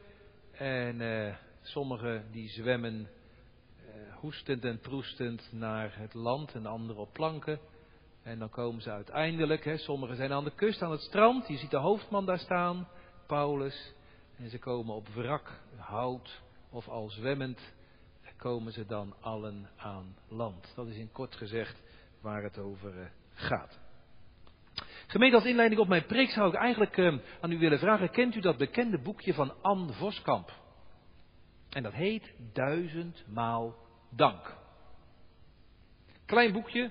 En 0.52 1.36
sommigen 1.62 2.24
die 2.30 2.48
zwemmen 2.48 3.08
hoestend 4.10 4.64
en 4.64 4.80
proestend 4.80 5.52
naar 5.52 5.98
het 5.98 6.14
land 6.14 6.54
en 6.54 6.66
anderen 6.66 7.02
op 7.02 7.12
planken. 7.12 7.60
En 8.22 8.38
dan 8.38 8.50
komen 8.50 8.82
ze 8.82 8.90
uiteindelijk, 8.90 9.64
hè, 9.64 9.76
sommigen 9.76 10.16
zijn 10.16 10.32
aan 10.32 10.44
de 10.44 10.54
kust, 10.54 10.82
aan 10.82 10.90
het 10.90 11.00
strand. 11.00 11.48
Je 11.48 11.56
ziet 11.56 11.70
de 11.70 11.76
hoofdman 11.76 12.26
daar 12.26 12.38
staan, 12.38 12.88
Paulus. 13.26 13.94
En 14.42 14.50
ze 14.50 14.58
komen 14.58 14.94
op 14.94 15.08
wrak, 15.08 15.60
hout 15.76 16.42
of 16.70 16.88
al 16.88 17.10
zwemmend, 17.10 17.74
komen 18.36 18.72
ze 18.72 18.86
dan 18.86 19.14
allen 19.20 19.70
aan 19.76 20.16
land. 20.28 20.72
Dat 20.74 20.86
is 20.86 20.96
in 20.96 21.12
kort 21.12 21.34
gezegd 21.36 21.82
waar 22.20 22.42
het 22.42 22.58
over 22.58 23.00
eh, 23.00 23.06
gaat. 23.34 23.80
Gemeente 25.06 25.36
als 25.36 25.44
inleiding 25.44 25.80
op 25.80 25.88
mijn 25.88 26.06
preek 26.06 26.30
zou 26.30 26.48
ik 26.48 26.54
eigenlijk 26.54 26.96
uh, 26.96 27.18
aan 27.40 27.52
u 27.52 27.58
willen 27.58 27.78
vragen, 27.78 28.10
kent 28.10 28.34
u 28.34 28.40
dat 28.40 28.56
bekende 28.56 28.98
boekje 28.98 29.34
van 29.34 29.62
Anne 29.62 29.92
Voskamp? 29.92 30.52
En 31.70 31.82
dat 31.82 31.92
heet 31.92 32.34
Duizendmaal 32.52 33.74
Dank. 34.10 34.56
Klein 36.26 36.52
boekje. 36.52 36.90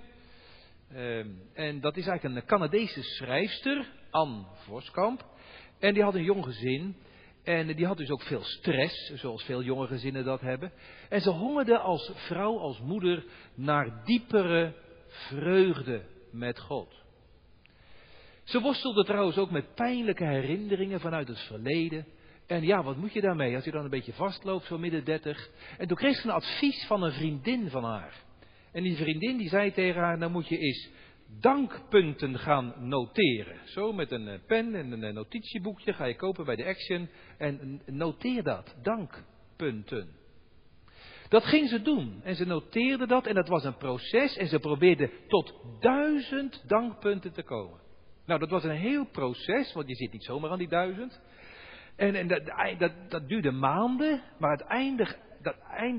Uh, 0.92 1.26
en 1.54 1.80
dat 1.80 1.98
is 1.98 2.08
eigenlijk 2.08 2.36
een 2.36 2.48
Canadese 2.48 3.04
schrijfster, 3.04 3.92
Anne 4.10 4.46
Voskamp. 4.54 5.26
En 5.80 5.94
die 5.94 6.04
had 6.04 6.16
een 6.16 6.24
jong 6.24 6.46
gezin. 6.46 6.96
En 7.44 7.68
die 7.76 7.86
had 7.86 7.98
dus 7.98 8.10
ook 8.10 8.22
veel 8.22 8.44
stress, 8.44 9.12
zoals 9.16 9.44
veel 9.44 9.64
jonge 9.64 9.88
gezinnen 9.88 10.24
dat 10.24 10.42
hebben. 10.42 10.72
En 11.10 11.22
ze 11.22 11.30
hongerde 11.30 11.78
als 11.78 12.12
vrouw, 12.16 12.58
als 12.58 12.80
moeder, 12.80 13.24
naar 13.56 14.02
diepere 14.06 14.74
vreugde 15.08 16.06
met 16.32 16.60
God. 16.60 17.02
Ze 18.44 18.60
worstelde 18.60 19.04
trouwens 19.04 19.38
ook 19.38 19.52
met 19.52 19.76
pijnlijke 19.76 20.26
herinneringen 20.26 21.00
vanuit 21.00 21.28
het 21.28 21.40
verleden. 21.40 22.06
En 22.48 22.64
ja, 22.64 22.84
wat 22.84 22.98
moet 22.98 23.14
je 23.14 23.22
daarmee 23.22 23.56
als 23.56 23.64
je 23.64 23.72
dan 23.72 23.84
een 23.84 23.90
beetje 23.90 24.14
vastloopt, 24.14 24.66
zo 24.66 24.78
midden 24.78 25.04
dertig? 25.04 25.50
En 25.78 25.88
toen 25.88 25.98
kreeg 25.98 26.16
ze 26.16 26.28
een 26.28 26.34
advies 26.34 26.86
van 26.86 27.04
een 27.04 27.12
vriendin 27.12 27.70
van 27.70 27.84
haar. 27.84 28.14
En 28.72 28.84
die 28.84 28.96
vriendin 28.96 29.38
die 29.38 29.50
zei 29.50 29.72
tegen 29.72 30.02
haar, 30.02 30.18
nou 30.18 30.32
moet 30.32 30.48
je 30.48 30.58
eens 30.58 30.90
dankpunten 31.40 32.40
gaan 32.40 32.74
noteren. 32.80 33.60
Zo 33.64 33.94
met 33.94 34.12
een 34.12 34.28
eh, 34.28 34.40
pen 34.48 34.76
en 34.76 34.92
een 34.92 35.04
eh, 35.04 35.14
notitieboekje 35.14 35.94
ga 35.94 36.06
je 36.06 36.16
kopen 36.16 36.46
bij 36.46 36.56
de 36.56 36.66
Action 36.66 37.10
en 37.38 37.82
noteer 37.86 38.44
dat. 38.44 38.76
Dankpunten. 38.82 40.20
Dat 41.30 41.44
ging 41.44 41.70
ze 41.70 41.82
doen. 41.82 42.22
En 42.24 42.36
ze 42.36 42.46
noteerde 42.46 43.08
dat 43.08 43.28
en 43.28 43.36
dat 43.36 43.48
was 43.48 43.64
een 43.64 43.78
proces 43.78 44.38
en 44.38 44.48
ze 44.48 44.60
probeerde 44.60 45.12
tot 45.28 45.54
duizend 45.80 46.64
dankpunten 46.68 47.32
te 47.32 47.44
komen. 47.44 47.80
Nou, 48.26 48.40
dat 48.40 48.50
was 48.50 48.64
een 48.64 48.70
heel 48.70 49.06
proces, 49.06 49.74
want 49.74 49.88
je 49.88 49.96
zit 49.96 50.12
niet 50.12 50.24
zomaar 50.24 50.52
aan 50.52 50.58
die 50.58 50.68
duizend. 50.68 51.22
En, 51.96 52.16
en 52.16 52.28
dat, 52.28 52.42
dat, 52.78 52.92
dat, 53.10 53.28
duurde 53.28 53.52
maanden, 53.52 54.22
maar 54.40 54.52
het 54.52 55.08
dat, 55.42 55.56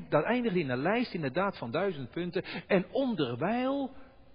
dat 0.08 0.24
eindigde 0.24 0.58
in 0.58 0.70
een 0.70 0.82
lijst 0.82 1.14
inderdaad 1.14 1.58
van 1.58 1.70
duizend 1.70 2.10
punten. 2.10 2.44
En 2.66 2.86
onderwijl 2.90 3.90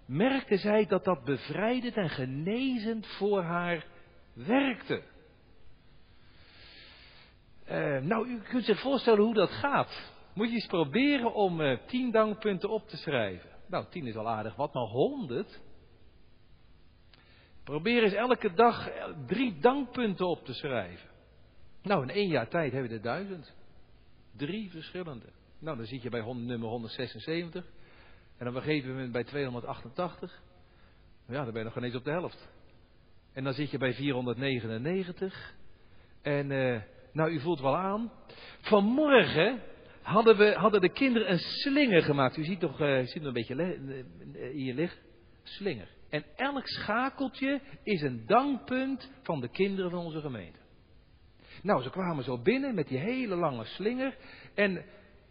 merkte 0.08 0.58
zij 0.58 0.86
dat 0.86 1.04
dat 1.04 1.24
bevrijdend 1.24 1.96
en 1.96 2.10
genezend 2.10 3.08
voor 3.08 3.42
haar 3.42 3.86
werkte. 4.34 5.02
Uh, 7.70 8.02
nou, 8.02 8.28
u 8.28 8.42
kunt 8.42 8.66
zich 8.66 8.80
voorstellen 8.80 9.24
hoe 9.24 9.34
dat 9.34 9.52
gaat. 9.52 10.12
Moet 10.34 10.48
je 10.48 10.54
eens 10.54 10.66
proberen 10.66 11.34
om 11.34 11.62
uh, 11.62 11.78
tien 11.86 12.12
dankpunten 12.12 12.70
op 12.70 12.88
te 12.88 12.98
schrijven. 12.98 13.50
Nou, 13.68 13.86
tien 13.90 14.06
is 14.06 14.16
al 14.16 14.30
aardig 14.30 14.56
wat, 14.56 14.74
maar 14.74 14.84
honderd. 14.84 15.60
Probeer 17.64 18.04
eens 18.04 18.14
elke 18.14 18.54
dag 18.54 18.90
eh, 18.90 19.06
drie 19.26 19.60
dankpunten 19.60 20.28
op 20.28 20.46
te 20.46 20.54
schrijven. 20.54 21.10
Nou, 21.82 22.02
in 22.02 22.10
één 22.10 22.28
jaar 22.28 22.48
tijd 22.48 22.72
hebben 22.72 22.90
we 22.90 22.96
er 22.96 23.02
duizend. 23.02 23.56
Drie 24.36 24.70
verschillende. 24.72 25.26
Nou, 25.60 25.78
dan 25.78 25.86
zit 25.86 26.02
je 26.02 26.10
bij 26.10 26.34
nummer 26.34 26.70
176. 26.70 27.66
En 28.38 28.46
dan 28.46 28.64
een 28.64 28.88
moment 28.88 29.12
bij 29.12 29.24
288. 29.24 30.42
Ja, 31.28 31.44
dan 31.44 31.46
ben 31.46 31.58
je 31.58 31.64
nog 31.64 31.74
geen 31.74 31.84
eens 31.84 31.96
op 31.96 32.04
de 32.04 32.12
helft. 32.12 32.50
En 33.34 33.44
dan 33.44 33.54
zit 33.54 33.72
je 33.72 33.78
bij 33.78 33.94
499. 33.94 35.56
En, 36.22 36.52
uh, 36.52 36.82
nou, 37.12 37.32
u 37.32 37.40
voelt 37.40 37.60
wel 37.60 37.78
aan. 37.78 38.12
Vanmorgen 38.62 39.62
hadden, 40.02 40.38
we, 40.38 40.54
hadden 40.54 40.82
de 40.82 40.92
kinderen 40.92 41.32
een 41.32 41.40
slinger 41.40 42.02
gemaakt. 42.02 42.38
U 42.38 42.44
ziet 42.44 42.60
toch, 42.60 42.82
uh, 42.82 43.00
u 43.00 43.20
nog 43.20 43.28
een 43.28 43.34
beetje 43.34 43.56
uh, 43.56 44.52
hier 44.52 44.74
liggen. 44.74 45.00
Slinger. 45.44 45.88
En 46.10 46.24
elk 46.36 46.68
schakeltje 46.68 47.62
is 47.84 48.02
een 48.02 48.26
dankpunt 48.26 49.12
van 49.24 49.42
de 49.42 49.50
kinderen 49.50 49.92
van 49.92 50.00
onze 50.00 50.22
gemeente. 50.22 50.60
Nou, 51.62 51.84
ze 51.84 51.90
kwamen 51.90 52.24
zo 52.24 52.42
binnen 52.42 52.76
met 52.76 52.88
die 52.88 52.98
hele 52.98 53.36
lange 53.36 53.66
slinger. 53.66 54.18
En 54.54 54.86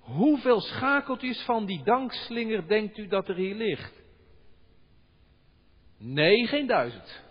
hoeveel 0.07 0.61
schakeltjes 0.61 1.43
van 1.43 1.65
die 1.65 1.83
dankslinger 1.83 2.69
denkt 2.69 2.99
u 2.99 3.07
dat 3.07 3.29
er 3.29 3.35
hier 3.35 3.55
ligt? 3.55 4.03
Nee, 5.99 6.47
geen 6.47 6.67
duizend. 6.67 7.25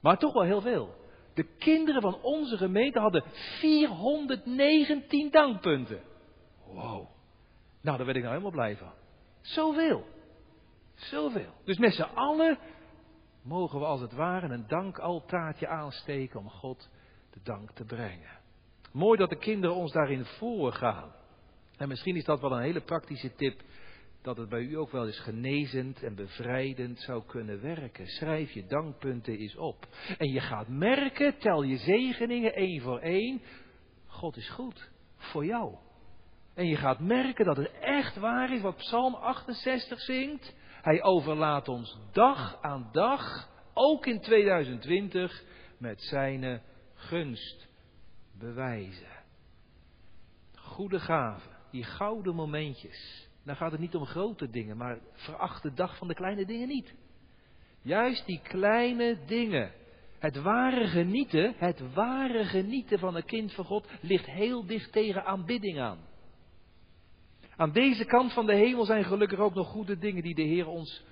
Maar 0.00 0.18
toch 0.18 0.32
wel 0.32 0.42
heel 0.42 0.60
veel. 0.60 0.94
De 1.34 1.44
kinderen 1.58 2.02
van 2.02 2.22
onze 2.22 2.56
gemeente 2.56 2.98
hadden 2.98 3.24
419 3.60 5.30
dankpunten. 5.30 6.02
Wow. 6.66 7.08
Nou, 7.80 7.96
daar 7.96 8.06
werd 8.06 8.16
ik 8.16 8.22
nou 8.22 8.34
helemaal 8.34 8.50
blij 8.50 8.76
van. 8.76 8.92
Zoveel. 9.40 10.04
Zoveel. 10.94 11.52
Dus 11.64 11.78
met 11.78 11.94
z'n 11.94 12.02
allen 12.14 12.58
mogen 13.42 13.78
we 13.78 13.84
als 13.84 14.00
het 14.00 14.12
ware 14.12 14.48
een 14.48 14.66
dankaltaartje 14.66 15.68
aansteken 15.68 16.40
om 16.40 16.50
God 16.50 16.90
de 17.30 17.40
dank 17.42 17.70
te 17.70 17.84
brengen. 17.84 18.40
Mooi 18.92 19.18
dat 19.18 19.30
de 19.30 19.38
kinderen 19.38 19.76
ons 19.76 19.92
daarin 19.92 20.24
voorgaan. 20.24 21.12
En 21.76 21.88
misschien 21.88 22.16
is 22.16 22.24
dat 22.24 22.40
wel 22.40 22.52
een 22.52 22.62
hele 22.62 22.80
praktische 22.80 23.34
tip, 23.34 23.60
dat 24.22 24.36
het 24.36 24.48
bij 24.48 24.60
u 24.60 24.76
ook 24.76 24.90
wel 24.90 25.06
eens 25.06 25.20
genezend 25.20 26.02
en 26.02 26.14
bevrijdend 26.14 27.00
zou 27.00 27.22
kunnen 27.26 27.62
werken. 27.62 28.06
Schrijf 28.06 28.50
je 28.50 28.66
dankpunten 28.66 29.38
eens 29.38 29.56
op. 29.56 29.86
En 30.18 30.28
je 30.28 30.40
gaat 30.40 30.68
merken, 30.68 31.38
tel 31.38 31.62
je 31.62 31.76
zegeningen 31.76 32.54
één 32.54 32.80
voor 32.80 32.98
één. 32.98 33.42
God 34.06 34.36
is 34.36 34.48
goed 34.48 34.90
voor 35.16 35.44
jou. 35.44 35.74
En 36.54 36.66
je 36.66 36.76
gaat 36.76 37.00
merken 37.00 37.44
dat 37.44 37.56
het 37.56 37.70
echt 37.80 38.16
waar 38.16 38.52
is 38.52 38.60
wat 38.60 38.76
Psalm 38.76 39.14
68 39.14 40.00
zingt. 40.00 40.54
Hij 40.82 41.02
overlaat 41.02 41.68
ons 41.68 41.98
dag 42.12 42.58
aan 42.60 42.88
dag, 42.92 43.48
ook 43.74 44.06
in 44.06 44.20
2020, 44.20 45.44
met 45.78 46.02
zijn 46.02 46.62
gunst 46.94 47.68
bewijzen. 48.38 49.22
Goede 50.54 51.00
gaven, 51.00 51.53
die 51.74 51.84
gouden 51.84 52.34
momentjes. 52.34 53.28
Dan 53.44 53.56
gaat 53.56 53.70
het 53.70 53.80
niet 53.80 53.94
om 53.94 54.06
grote 54.06 54.50
dingen, 54.50 54.76
maar 54.76 54.98
veracht 55.12 55.62
de 55.62 55.72
dag 55.72 55.96
van 55.96 56.08
de 56.08 56.14
kleine 56.14 56.46
dingen 56.46 56.68
niet. 56.68 56.94
Juist 57.82 58.26
die 58.26 58.40
kleine 58.42 59.18
dingen. 59.26 59.72
Het 60.18 60.36
ware 60.36 60.86
genieten, 60.86 61.54
het 61.56 61.92
ware 61.94 62.44
genieten 62.44 62.98
van 62.98 63.14
een 63.14 63.24
kind 63.24 63.52
van 63.52 63.64
God 63.64 63.88
ligt 64.00 64.26
heel 64.26 64.66
dicht 64.66 64.92
tegen 64.92 65.24
aanbidding 65.24 65.80
aan. 65.80 65.98
Aan 67.56 67.72
deze 67.72 68.04
kant 68.04 68.32
van 68.32 68.46
de 68.46 68.54
hemel 68.54 68.84
zijn 68.84 69.04
gelukkig 69.04 69.38
ook 69.38 69.54
nog 69.54 69.68
goede 69.68 69.98
dingen 69.98 70.22
die 70.22 70.34
de 70.34 70.42
Heer 70.42 70.66
ons 70.66 71.04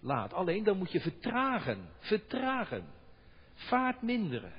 laat. 0.00 0.32
Alleen 0.32 0.64
dan 0.64 0.78
moet 0.78 0.92
je 0.92 1.00
vertragen, 1.00 1.88
vertragen. 1.98 2.84
Vaart 3.54 4.02
minderen. 4.02 4.52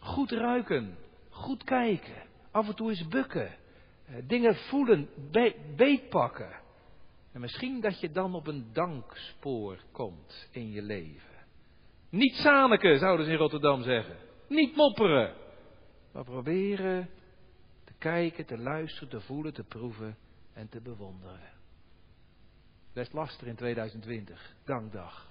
Goed 0.00 0.30
ruiken, 0.30 0.96
goed 1.30 1.64
kijken, 1.64 2.22
af 2.50 2.68
en 2.68 2.74
toe 2.74 2.90
eens 2.90 3.08
bukken. 3.08 3.66
Eh, 4.08 4.14
dingen 4.26 4.54
voelen, 4.54 5.08
beetpakken. 5.76 6.60
En 7.32 7.40
misschien 7.40 7.80
dat 7.80 8.00
je 8.00 8.10
dan 8.10 8.34
op 8.34 8.46
een 8.46 8.72
dankspoor 8.72 9.78
komt 9.92 10.48
in 10.50 10.70
je 10.70 10.82
leven. 10.82 11.36
Niet 12.10 12.34
zaniken, 12.34 12.98
zouden 12.98 13.26
ze 13.26 13.32
in 13.32 13.38
Rotterdam 13.38 13.82
zeggen. 13.82 14.16
Niet 14.48 14.76
mopperen. 14.76 15.34
Maar 16.12 16.24
proberen 16.24 17.10
te 17.84 17.92
kijken, 17.98 18.46
te 18.46 18.58
luisteren, 18.58 19.08
te 19.08 19.20
voelen, 19.20 19.54
te 19.54 19.64
proeven 19.64 20.16
en 20.52 20.68
te 20.68 20.80
bewonderen. 20.80 21.52
Best 22.92 23.12
lastig 23.12 23.46
in 23.46 23.56
2020, 23.56 24.54
dankdag. 24.64 25.28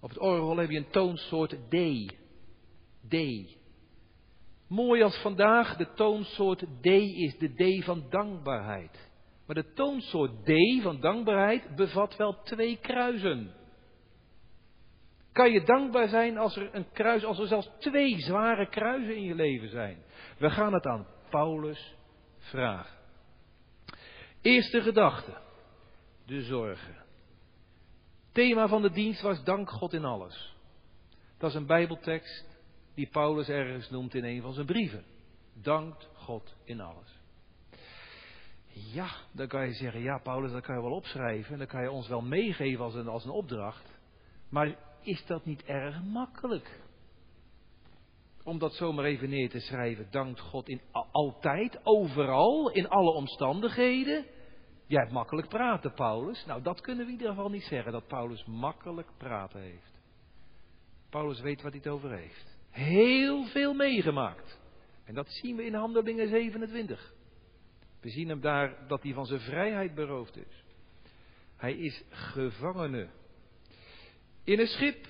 Op 0.00 0.08
het 0.08 0.18
orgel 0.18 0.56
heb 0.56 0.70
je 0.70 0.76
een 0.76 0.90
toonsoort 0.90 1.56
D. 1.68 1.76
D. 3.08 3.14
Mooi 4.68 5.02
als 5.02 5.16
vandaag 5.16 5.76
de 5.76 5.92
toonsoort 5.92 6.60
D 6.80 6.86
is, 6.86 7.38
de 7.38 7.80
D 7.80 7.84
van 7.84 8.06
dankbaarheid. 8.10 9.10
Maar 9.46 9.56
de 9.56 9.72
toonsoort 9.72 10.44
D 10.44 10.82
van 10.82 11.00
dankbaarheid 11.00 11.76
bevat 11.76 12.16
wel 12.16 12.42
twee 12.42 12.76
kruisen. 12.76 13.54
Kan 15.32 15.52
je 15.52 15.64
dankbaar 15.64 16.08
zijn 16.08 16.38
als 16.38 16.56
er 16.56 16.74
een 16.74 16.90
kruis, 16.92 17.24
als 17.24 17.38
er 17.38 17.46
zelfs 17.46 17.70
twee 17.78 18.20
zware 18.20 18.68
kruisen 18.68 19.16
in 19.16 19.22
je 19.22 19.34
leven 19.34 19.68
zijn? 19.68 20.02
We 20.38 20.50
gaan 20.50 20.72
het 20.72 20.86
aan 20.86 21.06
Paulus 21.30 21.94
vragen. 22.38 22.98
Eerste 24.42 24.82
gedachte, 24.82 25.36
de 26.26 26.42
zorgen. 26.42 26.96
Thema 28.32 28.68
van 28.68 28.82
de 28.82 28.90
dienst 28.90 29.20
was 29.20 29.44
dank 29.44 29.70
God 29.70 29.92
in 29.92 30.04
alles. 30.04 30.56
Dat 31.38 31.50
is 31.50 31.56
een 31.56 31.66
Bijbeltekst 31.66 32.47
die 32.98 33.06
Paulus 33.06 33.48
ergens 33.48 33.90
noemt 33.90 34.14
in 34.14 34.24
een 34.24 34.42
van 34.42 34.52
zijn 34.52 34.66
brieven. 34.66 35.04
Dankt 35.52 36.08
God 36.14 36.56
in 36.64 36.80
alles. 36.80 37.20
Ja, 38.72 39.08
dan 39.32 39.48
kan 39.48 39.66
je 39.66 39.72
zeggen, 39.72 40.00
ja 40.02 40.18
Paulus, 40.18 40.52
dat 40.52 40.62
kan 40.62 40.76
je 40.76 40.82
wel 40.82 40.96
opschrijven. 40.96 41.52
En 41.52 41.58
dan 41.58 41.66
kan 41.66 41.82
je 41.82 41.90
ons 41.90 42.08
wel 42.08 42.20
meegeven 42.20 42.84
als 42.84 42.94
een, 42.94 43.08
als 43.08 43.24
een 43.24 43.30
opdracht. 43.30 43.98
Maar 44.48 44.76
is 45.02 45.26
dat 45.26 45.44
niet 45.44 45.64
erg 45.64 46.02
makkelijk? 46.02 46.80
Om 48.44 48.58
dat 48.58 48.74
zomaar 48.74 49.04
even 49.04 49.28
neer 49.28 49.50
te 49.50 49.60
schrijven. 49.60 50.08
Dankt 50.10 50.40
God 50.40 50.68
in 50.68 50.80
altijd, 51.10 51.80
overal, 51.82 52.70
in 52.70 52.88
alle 52.88 53.12
omstandigheden. 53.12 54.24
Jij 54.86 55.00
hebt 55.00 55.12
makkelijk 55.12 55.48
praten, 55.48 55.94
Paulus. 55.94 56.44
Nou, 56.46 56.62
dat 56.62 56.80
kunnen 56.80 57.04
we 57.04 57.12
in 57.12 57.18
ieder 57.18 57.34
geval 57.34 57.50
niet 57.50 57.64
zeggen, 57.64 57.92
dat 57.92 58.06
Paulus 58.06 58.44
makkelijk 58.44 59.08
praten 59.16 59.60
heeft. 59.60 59.92
Paulus 61.10 61.40
weet 61.40 61.62
wat 61.62 61.72
hij 61.72 61.80
het 61.84 61.92
over 61.92 62.16
heeft. 62.16 62.57
Heel 62.78 63.44
veel 63.44 63.74
meegemaakt. 63.74 64.58
En 65.04 65.14
dat 65.14 65.28
zien 65.30 65.56
we 65.56 65.64
in 65.64 65.74
Handelingen 65.74 66.28
27. 66.28 67.12
We 68.00 68.08
zien 68.08 68.28
hem 68.28 68.40
daar 68.40 68.86
dat 68.88 69.02
hij 69.02 69.12
van 69.12 69.26
zijn 69.26 69.40
vrijheid 69.40 69.94
beroofd 69.94 70.36
is. 70.36 70.64
Hij 71.56 71.72
is 71.72 72.02
gevangene. 72.10 73.08
In 74.44 74.58
een 74.58 74.66
schip, 74.66 75.06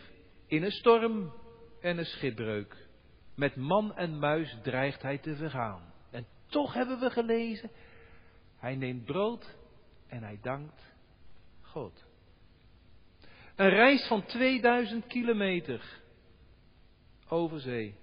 in 0.46 0.62
een 0.62 0.70
storm 0.70 1.32
en 1.80 1.98
een 1.98 2.04
schipbreuk. 2.04 2.88
Met 3.34 3.56
man 3.56 3.96
en 3.96 4.18
muis 4.18 4.56
dreigt 4.62 5.02
hij 5.02 5.18
te 5.18 5.36
vergaan. 5.36 5.92
En 6.10 6.26
toch 6.46 6.74
hebben 6.74 7.00
we 7.00 7.10
gelezen, 7.10 7.70
hij 8.56 8.76
neemt 8.76 9.04
brood 9.04 9.56
en 10.06 10.22
hij 10.22 10.38
dankt 10.42 10.94
God. 11.62 12.04
Een 13.56 13.70
reis 13.70 14.06
van 14.06 14.24
2000 14.24 15.06
kilometer 15.06 16.06
over 17.28 17.60
zee. 17.60 17.94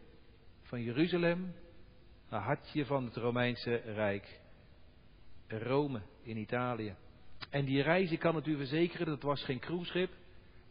Van 0.61 0.81
Jeruzalem 0.81 1.55
naar 2.29 2.41
hartje 2.41 2.85
van 2.85 3.05
het 3.05 3.15
Romeinse 3.15 3.75
Rijk. 3.75 4.39
Rome 5.47 6.01
in 6.23 6.37
Italië. 6.37 6.95
En 7.49 7.65
die 7.65 7.81
reis, 7.81 8.11
ik 8.11 8.19
kan 8.19 8.35
het 8.35 8.47
u 8.47 8.57
verzekeren, 8.57 9.05
dat 9.05 9.21
was 9.21 9.43
geen 9.43 9.59
cruiseschip 9.59 10.11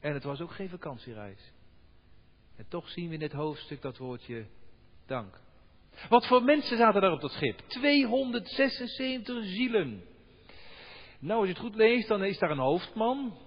en 0.00 0.14
het 0.14 0.24
was 0.24 0.40
ook 0.40 0.52
geen 0.52 0.68
vakantiereis. 0.68 1.52
En 2.56 2.68
toch 2.68 2.88
zien 2.88 3.08
we 3.08 3.14
in 3.14 3.20
dit 3.20 3.32
hoofdstuk 3.32 3.82
dat 3.82 3.98
woordje 3.98 4.46
dank. 5.06 5.40
Wat 6.08 6.26
voor 6.26 6.42
mensen 6.42 6.76
zaten 6.76 7.00
daar 7.00 7.12
op 7.12 7.20
dat 7.20 7.30
schip? 7.30 7.58
276 7.58 9.44
zielen. 9.44 10.02
Nou, 11.18 11.38
als 11.38 11.48
je 11.48 11.54
het 11.54 11.62
goed 11.62 11.74
leest, 11.74 12.08
dan 12.08 12.24
is 12.24 12.38
daar 12.38 12.50
een 12.50 12.58
hoofdman, 12.58 13.38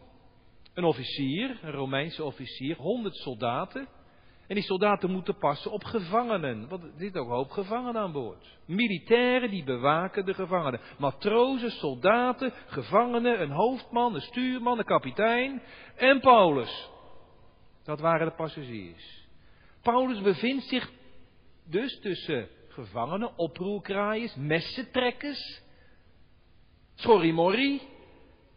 een 0.73 0.83
officier, 0.83 1.59
een 1.61 1.71
Romeinse 1.71 2.23
officier, 2.23 2.75
100 2.75 3.15
soldaten. 3.15 3.87
En 4.47 4.55
die 4.55 4.63
soldaten 4.63 5.11
moeten 5.11 5.37
passen 5.37 5.71
op 5.71 5.83
gevangenen. 5.83 6.67
Want 6.67 6.83
er 6.83 6.91
zitten 6.97 7.21
ook 7.21 7.27
een 7.27 7.33
hoop 7.33 7.51
gevangenen 7.51 8.01
aan 8.01 8.11
boord. 8.11 8.57
Militairen 8.65 9.49
die 9.49 9.63
bewaken 9.63 10.25
de 10.25 10.33
gevangenen. 10.33 10.79
Matrozen, 10.97 11.71
soldaten, 11.71 12.53
gevangenen, 12.67 13.41
een 13.41 13.51
hoofdman, 13.51 14.15
een 14.15 14.21
stuurman, 14.21 14.77
een 14.77 14.85
kapitein 14.85 15.61
en 15.95 16.19
Paulus. 16.19 16.89
Dat 17.83 17.99
waren 17.99 18.27
de 18.27 18.35
passagiers. 18.35 19.25
Paulus 19.81 20.21
bevindt 20.21 20.63
zich 20.63 20.91
dus 21.65 21.99
tussen 21.99 22.47
gevangenen, 22.67 23.37
oproerkraaiers, 23.37 24.35
messentrekkers, 24.35 25.61
schorrimorrie. 26.95 27.81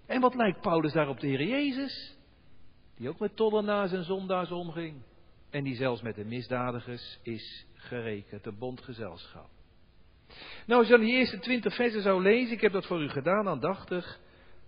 En 0.06 0.20
wat 0.20 0.34
lijkt 0.34 0.60
Paulus 0.60 0.92
daar 0.92 1.08
op 1.08 1.20
de 1.20 1.26
Heer 1.26 1.46
Jezus? 1.46 2.16
Die 2.96 3.08
ook 3.08 3.18
met 3.18 3.36
tollenaars 3.36 3.92
en 3.92 4.04
zondaars 4.04 4.50
omging. 4.50 5.02
En 5.50 5.64
die 5.64 5.74
zelfs 5.74 6.02
met 6.02 6.14
de 6.14 6.24
misdadigers 6.24 7.18
is 7.22 7.66
gerekend, 7.74 8.46
een 8.46 8.58
bondgezelschap. 8.58 9.48
Nou, 10.66 10.80
als 10.80 10.86
je 10.88 10.96
dan 10.96 11.04
die 11.04 11.16
eerste 11.16 11.38
twintig 11.38 11.74
versen 11.74 12.02
zou 12.02 12.22
lezen, 12.22 12.52
ik 12.52 12.60
heb 12.60 12.72
dat 12.72 12.86
voor 12.86 13.02
u 13.02 13.08
gedaan, 13.08 13.48
aandachtig. 13.48 14.20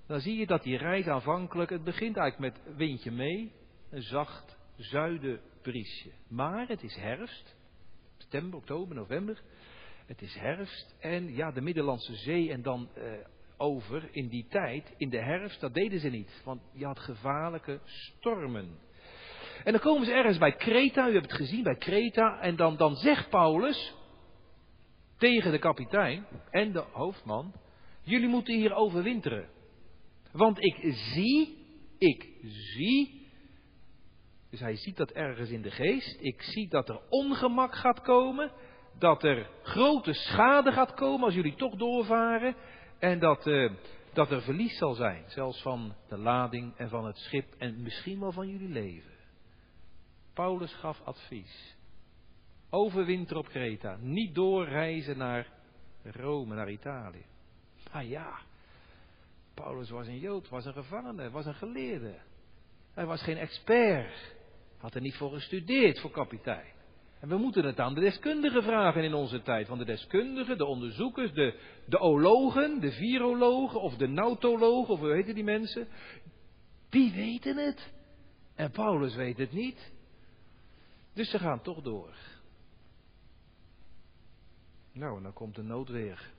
Dan 0.07 0.21
zie 0.21 0.37
je 0.37 0.47
dat 0.47 0.63
die 0.63 0.77
reis 0.77 1.07
aanvankelijk, 1.07 1.71
het 1.71 1.85
begint 1.85 2.17
eigenlijk 2.17 2.55
met 2.55 2.77
windje 2.77 3.11
mee, 3.11 3.53
een 3.91 4.03
zacht 4.03 4.57
zuidenbriesje. 4.77 6.11
Maar 6.29 6.69
het 6.69 6.83
is 6.83 6.97
herfst, 6.97 7.57
september, 8.17 8.59
oktober, 8.59 8.95
november. 8.95 9.43
Het 10.07 10.23
is 10.23 10.35
herfst 10.35 10.97
en 11.01 11.35
ja, 11.35 11.51
de 11.51 11.61
Middellandse 11.61 12.15
Zee 12.15 12.51
en 12.51 12.63
dan 12.63 12.89
eh, 12.95 13.03
over 13.57 14.09
in 14.11 14.29
die 14.29 14.47
tijd, 14.49 14.95
in 14.97 15.09
de 15.09 15.23
herfst, 15.23 15.61
dat 15.61 15.75
deden 15.75 16.01
ze 16.01 16.09
niet. 16.09 16.43
Want 16.45 16.63
je 16.73 16.85
had 16.85 16.99
gevaarlijke 16.99 17.81
stormen. 17.85 18.79
En 19.65 19.73
dan 19.73 19.81
komen 19.81 20.07
ze 20.07 20.13
ergens 20.13 20.39
bij 20.39 20.53
Kreta, 20.53 21.09
u 21.09 21.13
hebt 21.13 21.31
het 21.31 21.41
gezien 21.41 21.63
bij 21.63 21.77
Kreta, 21.77 22.41
en 22.41 22.57
dan, 22.57 22.77
dan 22.77 22.97
zegt 22.97 23.31
Paulus 23.31 23.95
tegen 25.19 25.51
de 25.53 25.59
kapitein 25.59 26.27
en 26.51 26.73
de 26.73 26.85
hoofdman, 26.93 27.53
jullie 28.03 28.29
moeten 28.29 28.55
hier 28.55 28.75
overwinteren. 28.75 29.49
Want 30.33 30.65
ik 30.65 30.77
zie, 30.95 31.59
ik 31.99 32.29
zie, 32.43 33.31
dus 34.51 34.61
hij 34.61 34.77
ziet 34.77 34.97
dat 34.97 35.11
ergens 35.11 35.51
in 35.51 35.63
de 35.63 35.71
geest, 35.71 36.17
ik 36.21 36.43
zie 36.43 36.69
dat 36.69 36.89
er 36.89 37.01
ongemak 37.09 37.75
gaat 37.75 38.01
komen, 38.01 38.53
dat 38.99 39.23
er 39.23 39.51
grote 39.63 40.13
schade 40.13 40.73
gaat 40.73 40.95
komen 40.95 41.25
als 41.25 41.35
jullie 41.35 41.55
toch 41.55 41.75
doorvaren, 41.75 42.55
en 42.99 43.19
dat, 43.19 43.47
uh, 43.47 43.73
dat 44.13 44.31
er 44.31 44.43
verlies 44.43 44.79
zal 44.79 44.95
zijn, 44.95 45.25
zelfs 45.27 45.63
van 45.63 45.95
de 46.09 46.19
lading 46.19 46.77
en 46.77 46.89
van 46.89 47.07
het 47.07 47.17
schip 47.17 47.55
en 47.59 47.83
misschien 47.83 48.21
wel 48.21 48.33
van 48.33 48.49
jullie 48.49 48.69
leven. 48.69 49.12
Paulus 50.35 50.75
gaf 50.75 51.01
advies. 51.05 51.77
Overwinter 52.71 53.37
op 53.37 53.49
Kreta. 53.49 53.97
Niet 54.01 54.35
doorreizen 54.35 55.19
naar 55.19 55.49
Rome, 56.03 56.55
naar 56.55 56.71
Italië. 56.71 57.25
Maar 57.93 58.05
ja, 58.05 58.39
Paulus 59.55 59.91
was 59.91 60.07
een 60.07 60.19
Jood, 60.19 60.49
was 60.49 60.65
een 60.65 60.73
gevangene, 60.73 61.31
was 61.31 61.47
een 61.47 61.55
geleerde. 61.55 62.15
Hij 62.95 63.07
was 63.07 63.23
geen 63.23 63.37
expert. 63.37 64.35
Had 64.79 64.95
er 64.95 65.01
niet 65.01 65.17
voor 65.17 65.31
gestudeerd 65.31 66.01
voor 66.01 66.11
kapitein. 66.11 66.73
En 67.21 67.29
we 67.29 67.37
moeten 67.37 67.65
het 67.65 67.81
aan 67.81 67.95
de 67.95 68.01
deskundigen 68.01 68.63
vragen 68.63 69.05
in 69.05 69.15
onze 69.15 69.43
tijd. 69.43 69.69
Want 69.69 69.81
de 69.81 69.87
deskundigen, 69.87 70.59
de 70.59 70.65
onderzoekers, 70.65 71.33
de, 71.33 71.59
de 71.87 71.99
ologen, 71.99 72.81
de 72.81 72.93
virologen 72.93 73.81
of 73.81 73.97
de 73.97 74.07
nautologen, 74.07 74.95
of 74.95 75.01
hoe 75.01 75.13
heten 75.13 75.35
die 75.35 75.45
mensen, 75.45 75.89
die 76.89 77.13
weten 77.13 77.57
het. 77.57 77.93
En 78.55 78.71
Paulus 78.71 79.15
weet 79.15 79.39
het 79.39 79.53
niet. 79.53 79.92
Dus 81.15 81.31
ze 81.31 81.39
gaan 81.39 81.63
toch 81.63 81.83
door. 81.83 82.15
Nou, 84.93 85.17
en 85.17 85.23
dan 85.23 85.33
komt 85.33 85.55
de 85.55 85.63
noodweer. 85.63 86.33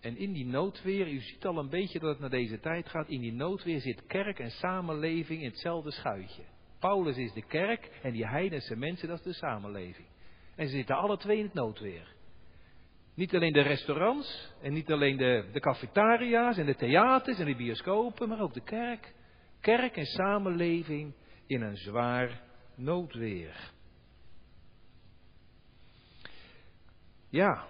En 0.00 0.16
in 0.16 0.32
die 0.32 0.46
noodweer, 0.46 1.08
u 1.08 1.20
ziet 1.20 1.46
al 1.46 1.58
een 1.58 1.68
beetje 1.68 1.98
dat 1.98 2.10
het 2.10 2.20
naar 2.20 2.30
deze 2.30 2.60
tijd 2.60 2.88
gaat, 2.88 3.08
in 3.08 3.20
die 3.20 3.32
noodweer 3.32 3.80
zit 3.80 4.06
kerk 4.06 4.38
en 4.38 4.50
samenleving 4.50 5.40
in 5.42 5.50
hetzelfde 5.50 5.90
schuitje. 5.90 6.42
Paulus 6.78 7.16
is 7.16 7.32
de 7.32 7.46
kerk 7.46 7.90
en 8.02 8.12
die 8.12 8.26
heidense 8.26 8.76
mensen, 8.76 9.08
dat 9.08 9.18
is 9.18 9.24
de 9.24 9.32
samenleving. 9.32 10.06
En 10.56 10.68
ze 10.68 10.76
zitten 10.76 10.96
alle 10.96 11.16
twee 11.16 11.38
in 11.38 11.44
het 11.44 11.54
noodweer. 11.54 12.14
Niet 13.14 13.34
alleen 13.34 13.52
de 13.52 13.60
restaurants 13.60 14.52
en 14.62 14.72
niet 14.72 14.92
alleen 14.92 15.16
de, 15.16 15.48
de 15.52 15.60
cafetaria's 15.60 16.58
en 16.58 16.66
de 16.66 16.74
theaters 16.74 17.38
en 17.38 17.46
de 17.46 17.56
bioscopen, 17.56 18.28
maar 18.28 18.40
ook 18.40 18.54
de 18.54 18.64
kerk. 18.64 19.14
Kerk 19.60 19.96
en 19.96 20.06
samenleving 20.06 21.14
in 21.46 21.62
een 21.62 21.76
zwaar 21.76 22.42
noodweer. 22.76 23.72
Ja. 27.28 27.66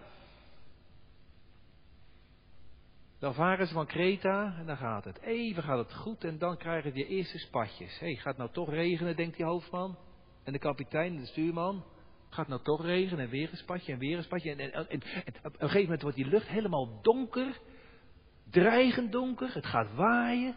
Dan 3.18 3.34
varen 3.34 3.66
ze 3.66 3.72
van 3.72 3.86
Kreta 3.86 4.54
en 4.58 4.66
dan 4.66 4.76
gaat 4.76 5.04
het. 5.04 5.20
Even 5.20 5.62
gaat 5.62 5.78
het 5.78 5.94
goed 5.94 6.24
en 6.24 6.38
dan 6.38 6.56
krijgen 6.56 6.92
die 6.92 7.06
eerste 7.06 7.38
spatjes. 7.38 7.98
Hé, 7.98 8.06
hey, 8.06 8.16
gaat 8.16 8.36
nou 8.36 8.50
toch 8.52 8.70
regenen, 8.70 9.16
denkt 9.16 9.36
die 9.36 9.46
hoofdman. 9.46 9.98
En 10.42 10.52
de 10.52 10.58
kapitein 10.58 11.16
de 11.16 11.26
stuurman. 11.26 11.84
Gaat 12.28 12.48
nou 12.48 12.62
toch 12.62 12.82
regenen 12.82 13.24
en 13.24 13.30
weer 13.30 13.50
een 13.50 13.56
spatje 13.56 13.92
en 13.92 13.98
weer 13.98 14.16
een 14.16 14.22
spatje. 14.22 14.50
En, 14.50 14.72
en, 14.72 14.88
en 14.88 15.00
op 15.42 15.52
een 15.52 15.58
gegeven 15.58 15.82
moment 15.82 16.02
wordt 16.02 16.16
die 16.16 16.26
lucht 16.26 16.48
helemaal 16.48 17.02
donker. 17.02 17.60
Dreigend 18.50 19.12
donker. 19.12 19.54
Het 19.54 19.66
gaat 19.66 19.94
waaien 19.94 20.56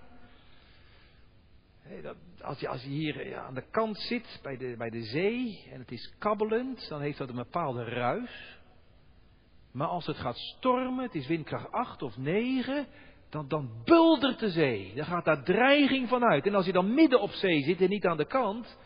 als, 2.41 2.60
je, 2.60 2.67
als 2.67 2.84
je 2.84 2.89
hier 2.89 3.19
eh, 3.21 3.45
aan 3.45 3.54
de 3.54 3.69
kant 3.71 3.97
zit 3.97 4.39
bij 4.43 4.58
de, 4.58 4.76
bij 4.78 4.89
de 4.89 5.04
zee 5.04 5.67
en 5.71 5.80
het 5.80 5.91
is 5.91 6.13
kabbelend, 6.19 6.88
dan 6.89 7.02
heeft 7.02 7.17
dat 7.17 7.30
een 7.30 7.36
bepaalde 7.36 7.84
ruis. 7.84 8.58
Maar 9.71 9.88
als 9.88 10.06
het 10.06 10.17
gaat 10.17 10.38
stormen, 10.38 11.04
het 11.04 11.15
is 11.15 11.28
windkracht 11.28 11.71
8 11.71 12.02
of 12.02 12.17
9, 12.17 12.88
dan, 13.30 13.47
dan 13.47 13.69
buldert 13.84 14.39
de 14.39 14.50
zee. 14.50 14.91
Dan 14.95 15.06
gaat 15.06 15.26
daar 15.26 15.43
dreiging 15.43 16.10
vanuit. 16.10 16.45
En 16.45 16.56
als 16.56 16.65
je 16.65 16.71
dan 16.71 16.93
midden 16.93 17.21
op 17.21 17.32
zee 17.32 17.63
zit 17.63 17.82
en 17.82 17.89
niet 17.89 18.06
aan 18.06 18.17
de 18.17 18.26
kant, 18.26 18.78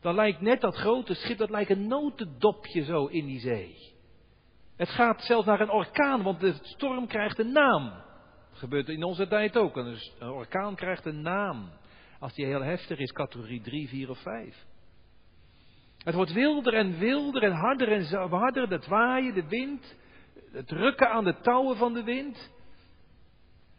dan 0.00 0.14
lijkt 0.14 0.40
net 0.40 0.60
dat 0.60 0.76
grote 0.76 1.14
schip, 1.14 1.38
dat 1.38 1.50
lijkt 1.50 1.70
een 1.70 1.86
notendopje 1.86 2.84
zo 2.84 3.06
in 3.06 3.26
die 3.26 3.40
zee. 3.40 3.76
Het 4.76 4.88
gaat 4.88 5.22
zelfs 5.22 5.46
naar 5.46 5.60
een 5.60 5.70
orkaan, 5.70 6.22
want 6.22 6.40
de 6.40 6.54
storm 6.62 7.06
krijgt 7.06 7.38
een 7.38 7.52
naam. 7.52 7.92
Dat 8.50 8.58
gebeurt 8.58 8.88
in 8.88 9.02
onze 9.02 9.28
tijd 9.28 9.56
ook. 9.56 9.76
Een 9.76 9.98
orkaan 10.20 10.74
krijgt 10.74 11.04
een 11.04 11.20
naam. 11.20 11.70
Als 12.20 12.34
die 12.34 12.46
heel 12.46 12.62
heftig 12.62 12.98
is, 12.98 13.12
categorie 13.12 13.60
3, 13.60 13.88
4 13.88 14.10
of 14.10 14.18
5. 14.18 14.66
Het 16.04 16.14
wordt 16.14 16.32
wilder 16.32 16.74
en 16.74 16.98
wilder 16.98 17.42
en 17.42 17.52
harder 17.52 17.88
en 17.88 18.28
harder. 18.28 18.68
Het 18.68 18.86
waaien, 18.86 19.34
de 19.34 19.48
wind. 19.48 19.96
Het 20.52 20.70
rukken 20.70 21.10
aan 21.10 21.24
de 21.24 21.40
touwen 21.40 21.76
van 21.76 21.94
de 21.94 22.02
wind. 22.02 22.50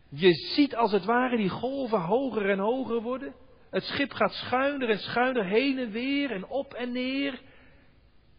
Je 0.09 0.33
ziet 0.33 0.75
als 0.75 0.91
het 0.91 1.05
ware 1.05 1.37
die 1.37 1.49
golven 1.49 2.01
hoger 2.01 2.49
en 2.49 2.59
hoger 2.59 3.01
worden. 3.01 3.33
Het 3.69 3.83
schip 3.83 4.11
gaat 4.11 4.33
schuiner 4.33 4.89
en 4.89 4.99
schuiner 4.99 5.45
heen 5.45 5.77
en 5.79 5.91
weer 5.91 6.31
en 6.31 6.47
op 6.47 6.73
en 6.73 6.91
neer. 6.91 7.41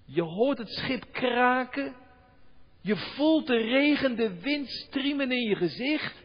Je 0.04 0.22
hoort 0.22 0.58
het 0.58 0.70
schip 0.70 1.04
kraken. 1.12 1.94
Je 2.80 2.96
voelt 2.96 3.46
de 3.46 3.56
regen, 3.56 4.16
de 4.16 4.40
wind 4.40 4.68
striemen 4.68 5.32
in 5.32 5.48
je 5.48 5.56
gezicht. 5.56 6.21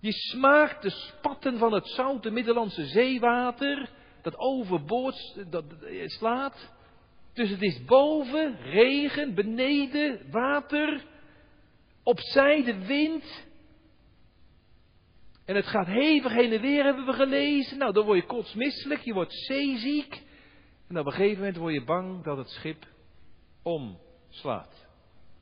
Je 0.00 0.12
smaakt 0.12 0.82
de 0.82 0.90
spatten 0.90 1.58
van 1.58 1.72
het 1.72 1.88
zoute 1.88 2.30
Middellandse 2.30 2.86
zeewater, 2.86 3.90
dat 4.22 4.38
overboord 4.38 5.44
dat, 5.50 5.64
slaat. 6.04 6.74
Dus 7.32 7.50
het 7.50 7.62
is 7.62 7.84
boven, 7.84 8.56
regen, 8.56 9.34
beneden, 9.34 10.30
water, 10.30 11.04
opzij 12.02 12.64
de 12.64 12.86
wind. 12.86 13.44
En 15.44 15.56
het 15.56 15.66
gaat 15.66 15.86
hevig 15.86 16.32
heen 16.32 16.52
en 16.52 16.60
weer, 16.60 16.84
hebben 16.84 17.06
we 17.06 17.12
gelezen. 17.12 17.78
Nou, 17.78 17.92
dan 17.92 18.04
word 18.04 18.18
je 18.18 18.26
kotsmisselijk, 18.26 19.00
je 19.00 19.12
wordt 19.12 19.34
zeeziek. 19.34 20.24
En 20.88 20.98
op 20.98 21.06
een 21.06 21.12
gegeven 21.12 21.38
moment 21.38 21.56
word 21.56 21.74
je 21.74 21.84
bang 21.84 22.24
dat 22.24 22.36
het 22.36 22.48
schip 22.48 22.86
omslaat. 23.62 24.85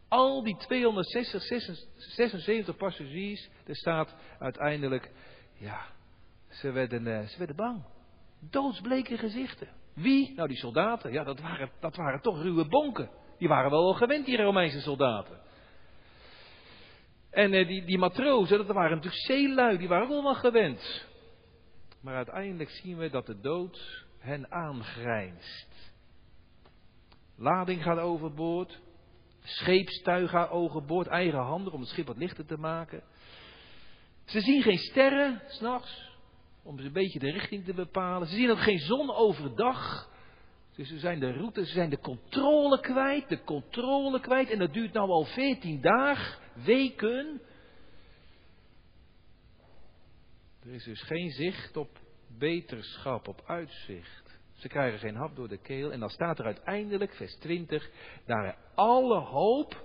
Al 0.09 0.43
die 0.43 0.57
260, 0.57 1.43
76 1.97 2.77
passagiers, 2.77 3.49
er 3.67 3.77
staat 3.77 4.15
uiteindelijk, 4.39 5.11
ja, 5.59 5.81
ze 6.49 6.71
werden, 6.71 7.07
eh, 7.07 7.27
ze 7.27 7.39
werden 7.39 7.57
bang. 7.57 7.85
Doodsbleke 8.51 9.19
gezichten. 9.19 9.69
Wie? 9.95 10.33
Nou, 10.35 10.49
die 10.49 10.57
soldaten. 10.57 11.13
Ja, 11.13 11.25
dat 11.25 11.41
waren, 11.41 11.71
dat 11.81 11.97
waren 11.97 12.21
toch 12.21 12.43
ruwe 12.43 12.69
bonken. 12.69 13.11
Die 13.39 13.49
waren 13.49 13.71
wel 13.71 13.95
gewend, 13.95 14.27
die 14.27 14.43
Romeinse 14.43 14.81
soldaten. 14.81 15.41
En 17.31 17.53
eh, 17.53 17.67
die, 17.67 17.85
die 17.85 17.99
matrozen, 17.99 18.59
dat 18.59 18.67
waren 18.67 18.97
natuurlijk 18.97 19.23
zeelui, 19.23 19.79
die 19.79 19.89
waren 19.89 20.09
wel 20.09 20.23
wel 20.23 20.35
gewend. 20.35 21.07
Maar 22.01 22.15
uiteindelijk 22.15 22.71
zien 22.71 22.97
we 22.97 23.11
dat 23.11 23.27
de 23.27 23.41
dood 23.41 24.05
hen 24.19 24.53
aangrijnst. 24.53 25.93
Lading 27.37 27.83
gaat 27.83 27.99
overboord, 27.99 28.81
Scheepstuigen 29.45 30.51
overboord, 30.51 31.07
eigen 31.07 31.39
handen 31.39 31.73
om 31.73 31.81
het 31.81 31.89
schip 31.89 32.07
wat 32.07 32.17
lichter 32.17 32.47
te 32.47 32.57
maken. 32.57 33.03
Ze 34.25 34.41
zien 34.41 34.63
geen 34.63 34.79
sterren 34.79 35.43
s'nachts 35.47 36.13
om 36.63 36.79
een 36.79 36.93
beetje 36.93 37.19
de 37.19 37.31
richting 37.31 37.65
te 37.65 37.75
bepalen. 37.75 38.29
Ze 38.29 38.35
zien 38.35 38.51
ook 38.51 38.63
geen 38.63 38.79
zon 38.79 39.15
overdag. 39.15 40.13
Dus 40.77 40.89
ze 40.89 40.99
zijn 40.99 41.21
de 41.21 41.33
route, 41.33 41.67
ze 41.67 41.73
zijn 41.73 41.91
de 41.91 41.99
controle 41.99 42.81
kwijt, 42.81 43.29
de 43.29 43.45
controle 43.45 44.21
kwijt. 44.21 44.51
En 44.51 44.59
dat 44.59 44.73
duurt 44.73 44.93
nou 44.93 45.09
al 45.09 45.25
veertien 45.25 45.81
dagen, 45.81 46.39
weken. 46.65 47.41
Er 50.63 50.73
is 50.73 50.85
dus 50.85 51.03
geen 51.03 51.31
zicht 51.31 51.77
op 51.77 51.99
beterschap, 52.39 53.29
op 53.29 53.43
uitzicht. 53.47 54.24
Ze 54.55 54.69
krijgen 54.69 54.99
geen 54.99 55.17
hap 55.17 55.37
door 55.37 55.49
de 55.49 55.59
keel. 55.59 55.93
En 55.93 56.01
dan 56.01 56.11
staat 56.11 56.39
er 56.39 56.45
uiteindelijk, 56.45 57.15
vers 57.15 57.35
20, 57.35 57.91
daar 58.27 58.59
alle 58.75 59.19
hoop 59.19 59.85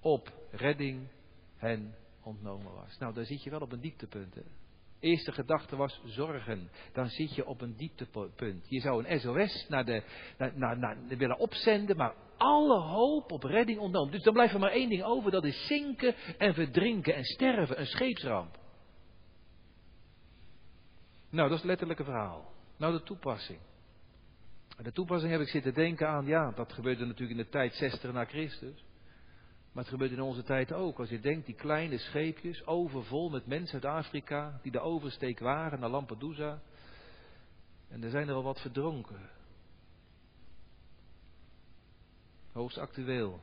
op 0.00 0.32
redding 0.50 1.08
hen 1.56 1.94
ontnomen 2.22 2.72
was. 2.74 2.98
Nou, 2.98 3.14
daar 3.14 3.24
zit 3.24 3.42
je 3.42 3.50
wel 3.50 3.60
op 3.60 3.72
een 3.72 3.80
dieptepunt. 3.80 4.36
Eerste 5.00 5.32
gedachte 5.32 5.76
was 5.76 6.00
zorgen. 6.04 6.70
Dan 6.92 7.08
zit 7.08 7.34
je 7.34 7.46
op 7.46 7.60
een 7.60 7.76
dieptepunt. 7.76 8.66
Je 8.68 8.80
zou 8.80 9.04
een 9.04 9.20
SOS 9.20 9.68
naar 9.68 9.84
de, 9.84 10.02
naar, 10.38 10.58
naar, 10.58 10.78
naar, 10.78 10.96
willen 11.08 11.38
opzenden, 11.38 11.96
maar 11.96 12.14
alle 12.36 12.80
hoop 12.80 13.32
op 13.32 13.42
redding 13.42 13.78
ontnomen. 13.78 14.12
Dus 14.12 14.22
dan 14.22 14.32
blijft 14.32 14.54
er 14.54 14.60
maar 14.60 14.70
één 14.70 14.88
ding 14.88 15.02
over, 15.02 15.30
dat 15.30 15.44
is 15.44 15.66
zinken 15.66 16.14
en 16.38 16.54
verdrinken 16.54 17.14
en 17.14 17.24
sterven, 17.24 17.80
een 17.80 17.86
scheepsramp. 17.86 18.58
Nou, 21.30 21.48
dat 21.48 21.56
is 21.56 21.62
het 21.62 21.70
letterlijke 21.70 22.04
verhaal. 22.04 22.53
Nou, 22.76 22.92
de 22.92 23.02
toepassing. 23.02 23.58
De 24.76 24.92
toepassing 24.92 25.32
heb 25.32 25.40
ik 25.40 25.48
zitten 25.48 25.74
denken 25.74 26.08
aan, 26.08 26.26
ja, 26.26 26.50
dat 26.50 26.72
gebeurde 26.72 27.04
natuurlijk 27.04 27.38
in 27.38 27.44
de 27.44 27.50
tijd 27.50 27.74
60 27.74 28.12
na 28.12 28.24
Christus. 28.24 28.84
Maar 29.72 29.82
het 29.82 29.92
gebeurt 29.92 30.10
in 30.10 30.20
onze 30.20 30.42
tijd 30.42 30.72
ook. 30.72 30.98
Als 30.98 31.08
je 31.08 31.20
denkt, 31.20 31.46
die 31.46 31.54
kleine 31.54 31.98
scheepjes, 31.98 32.66
overvol 32.66 33.30
met 33.30 33.46
mensen 33.46 33.74
uit 33.74 34.04
Afrika, 34.04 34.58
die 34.62 34.72
de 34.72 34.80
oversteek 34.80 35.38
waren 35.38 35.80
naar 35.80 35.90
Lampedusa. 35.90 36.62
En 37.88 38.02
er 38.02 38.10
zijn 38.10 38.28
er 38.28 38.34
al 38.34 38.42
wat 38.42 38.60
verdronken. 38.60 39.30
Hoogst 42.52 42.78
actueel. 42.78 43.40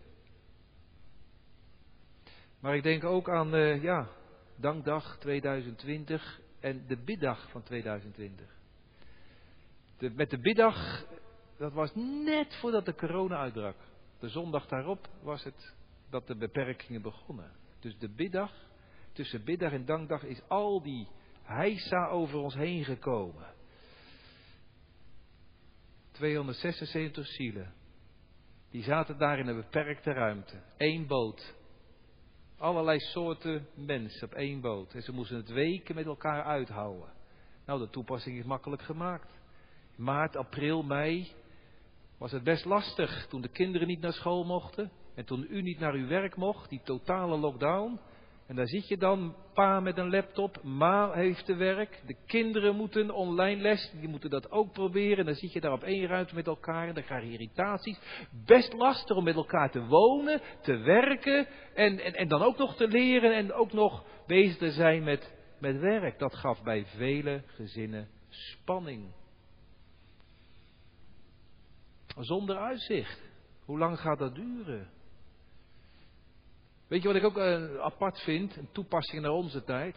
Maar 2.60 2.76
ik 2.76 2.84
denk 2.84 3.04
ook 3.04 3.30
aan, 3.30 3.56
uh, 3.56 3.84
ja, 3.84 4.10
Dankdag 4.56 5.18
2020 5.18 6.42
en 6.60 6.88
de 6.88 6.98
biddag 6.98 7.50
van 7.50 7.64
2020. 7.64 8.61
Met 10.10 10.30
de 10.30 10.40
biddag, 10.40 11.06
dat 11.58 11.74
was 11.74 11.92
net 11.96 12.56
voordat 12.56 12.86
de 12.86 12.96
corona 12.96 13.38
uitbrak. 13.38 13.76
De 14.20 14.30
zondag 14.30 14.68
daarop 14.68 15.08
was 15.22 15.44
het 15.44 15.76
dat 16.10 16.28
de 16.28 16.36
beperkingen 16.36 17.02
begonnen. 17.02 17.52
Dus 17.80 17.98
de 17.98 18.10
biddag, 18.10 18.52
tussen 19.14 19.44
biddag 19.44 19.72
en 19.72 19.86
dankdag 19.86 20.24
is 20.24 20.42
al 20.48 20.82
die 20.82 21.08
heisa 21.44 22.08
over 22.08 22.40
ons 22.40 22.56
heen 22.56 22.84
gekomen. 22.84 23.46
276 26.12 27.28
zielen. 27.28 27.74
Die 28.70 28.84
zaten 28.84 29.18
daar 29.18 29.40
in 29.40 29.48
een 29.48 29.62
beperkte 29.62 30.12
ruimte. 30.12 30.62
Eén 30.78 31.08
boot. 31.08 31.56
Allerlei 32.58 33.00
soorten 33.00 33.68
mensen 33.74 34.28
op 34.28 34.34
één 34.34 34.62
boot. 34.62 34.94
En 34.94 35.02
ze 35.02 35.12
moesten 35.12 35.38
het 35.38 35.50
weken 35.50 35.96
met 35.96 36.06
elkaar 36.06 36.44
uithouden. 36.44 37.10
Nou, 37.66 37.80
de 37.80 37.90
toepassing 37.90 38.38
is 38.38 38.46
makkelijk 38.46 38.82
gemaakt. 38.82 39.41
Maart, 40.02 40.36
april, 40.36 40.84
mei 40.84 41.32
was 42.18 42.32
het 42.32 42.44
best 42.44 42.66
lastig 42.66 43.28
toen 43.28 43.42
de 43.42 43.48
kinderen 43.48 43.88
niet 43.88 44.02
naar 44.02 44.14
school 44.14 44.44
mochten. 44.44 44.92
En 45.16 45.26
toen 45.26 45.48
u 45.50 45.62
niet 45.62 45.80
naar 45.80 45.94
uw 45.94 46.08
werk 46.08 46.36
mocht, 46.36 46.70
die 46.70 46.82
totale 46.84 47.38
lockdown. 47.38 48.00
En 48.48 48.56
daar 48.56 48.68
zit 48.68 48.88
je 48.88 48.98
dan, 48.98 49.36
pa 49.54 49.80
met 49.80 49.98
een 49.98 50.10
laptop, 50.10 50.64
ma 50.64 51.12
heeft 51.12 51.46
te 51.46 51.56
werk. 51.56 52.02
De 52.06 52.16
kinderen 52.26 52.76
moeten 52.76 53.12
online 53.12 53.62
les, 53.62 53.92
die 54.00 54.08
moeten 54.08 54.30
dat 54.30 54.52
ook 54.52 54.72
proberen. 54.72 55.18
En 55.18 55.26
dan 55.26 55.36
zit 55.36 55.54
je 55.54 55.62
daar 55.62 55.72
op 55.72 55.84
één 55.84 56.08
ruimte 56.08 56.36
met 56.36 56.48
elkaar 56.48 56.88
en 56.88 56.94
dan 56.94 57.04
krijg 57.04 57.24
je 57.24 57.32
irritaties. 57.32 58.00
Best 58.46 58.74
lastig 58.74 59.16
om 59.16 59.24
met 59.24 59.36
elkaar 59.36 59.72
te 59.72 59.86
wonen, 59.86 60.42
te 60.62 60.78
werken 60.78 61.48
en, 61.74 62.00
en, 62.00 62.14
en 62.14 62.28
dan 62.28 62.42
ook 62.42 62.58
nog 62.58 62.76
te 62.76 62.88
leren 62.88 63.36
en 63.36 63.54
ook 63.54 63.74
nog 63.74 64.04
bezig 64.28 64.58
te 64.58 64.72
zijn 64.72 65.04
met, 65.04 65.34
met 65.60 65.80
werk. 65.80 66.20
Dat 66.20 66.36
gaf 66.36 66.64
bij 66.64 66.86
vele 66.86 67.44
gezinnen 67.46 68.08
spanning. 68.30 69.20
Zonder 72.18 72.58
uitzicht. 72.58 73.22
Hoe 73.66 73.78
lang 73.78 74.00
gaat 74.00 74.20
dat 74.20 74.36
duren? 74.36 74.90
Weet 76.88 77.02
je 77.02 77.08
wat 77.08 77.18
ik 77.18 77.24
ook 77.24 77.38
uh, 77.38 77.80
apart 77.80 78.20
vind? 78.20 78.56
Een 78.56 78.72
toepassing 78.72 79.22
naar 79.22 79.32
onze 79.32 79.64
tijd. 79.64 79.96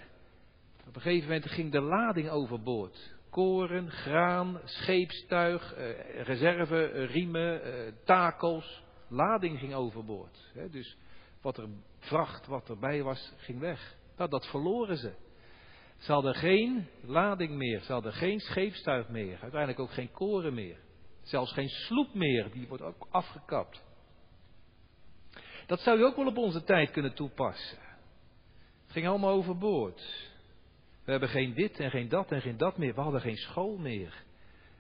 Op 0.87 0.95
een 0.95 1.01
gegeven 1.01 1.29
moment 1.29 1.51
ging 1.51 1.73
de 1.73 1.81
lading 1.81 2.29
overboord. 2.29 3.15
Koren, 3.31 3.91
graan, 3.91 4.61
scheepstuig, 4.65 5.77
uh, 5.77 6.23
reserve, 6.23 6.93
uh, 6.93 7.11
riemen, 7.11 7.61
takels. 8.05 8.83
Lading 9.09 9.59
ging 9.59 9.75
overboord. 9.75 10.51
Hè? 10.53 10.69
Dus 10.71 10.97
wat 11.41 11.57
er 11.57 11.69
vracht, 11.99 12.47
wat 12.47 12.69
erbij 12.69 13.03
was, 13.03 13.33
ging 13.37 13.61
weg. 13.61 13.97
Nou, 14.17 14.31
dat 14.31 14.47
verloren 14.47 14.97
ze. 14.97 15.13
Ze 15.99 16.13
hadden 16.13 16.35
geen 16.35 16.87
lading 17.01 17.57
meer, 17.57 17.81
ze 17.81 17.93
hadden 17.93 18.13
geen 18.13 18.41
scheepstuig 18.41 19.09
meer, 19.09 19.39
uiteindelijk 19.41 19.81
ook 19.81 19.93
geen 19.93 20.11
koren 20.11 20.55
meer. 20.55 20.79
Zelfs 21.25 21.53
geen 21.53 21.69
sloep 21.69 22.15
meer, 22.15 22.51
die 22.53 22.69
wordt 22.69 22.83
ook 22.83 23.07
afgekapt. 23.11 23.83
Dat 25.67 25.81
zou 25.81 25.99
je 25.99 26.05
ook 26.05 26.17
wel 26.17 26.27
op 26.27 26.37
onze 26.37 26.65
tijd 26.65 26.91
kunnen 26.91 27.15
toepassen. 27.15 27.79
Het 28.83 28.93
ging 28.93 29.07
allemaal 29.07 29.31
overboord. 29.31 30.31
We 31.05 31.11
hebben 31.11 31.29
geen 31.29 31.55
dit 31.55 31.79
en 31.79 31.91
geen 31.91 32.09
dat 32.09 32.33
en 32.33 32.41
geen 32.41 32.57
dat 32.57 32.79
meer. 32.79 32.95
We 32.95 33.01
hadden 33.01 33.21
geen 33.21 33.37
school 33.37 33.77
meer. 33.77 34.25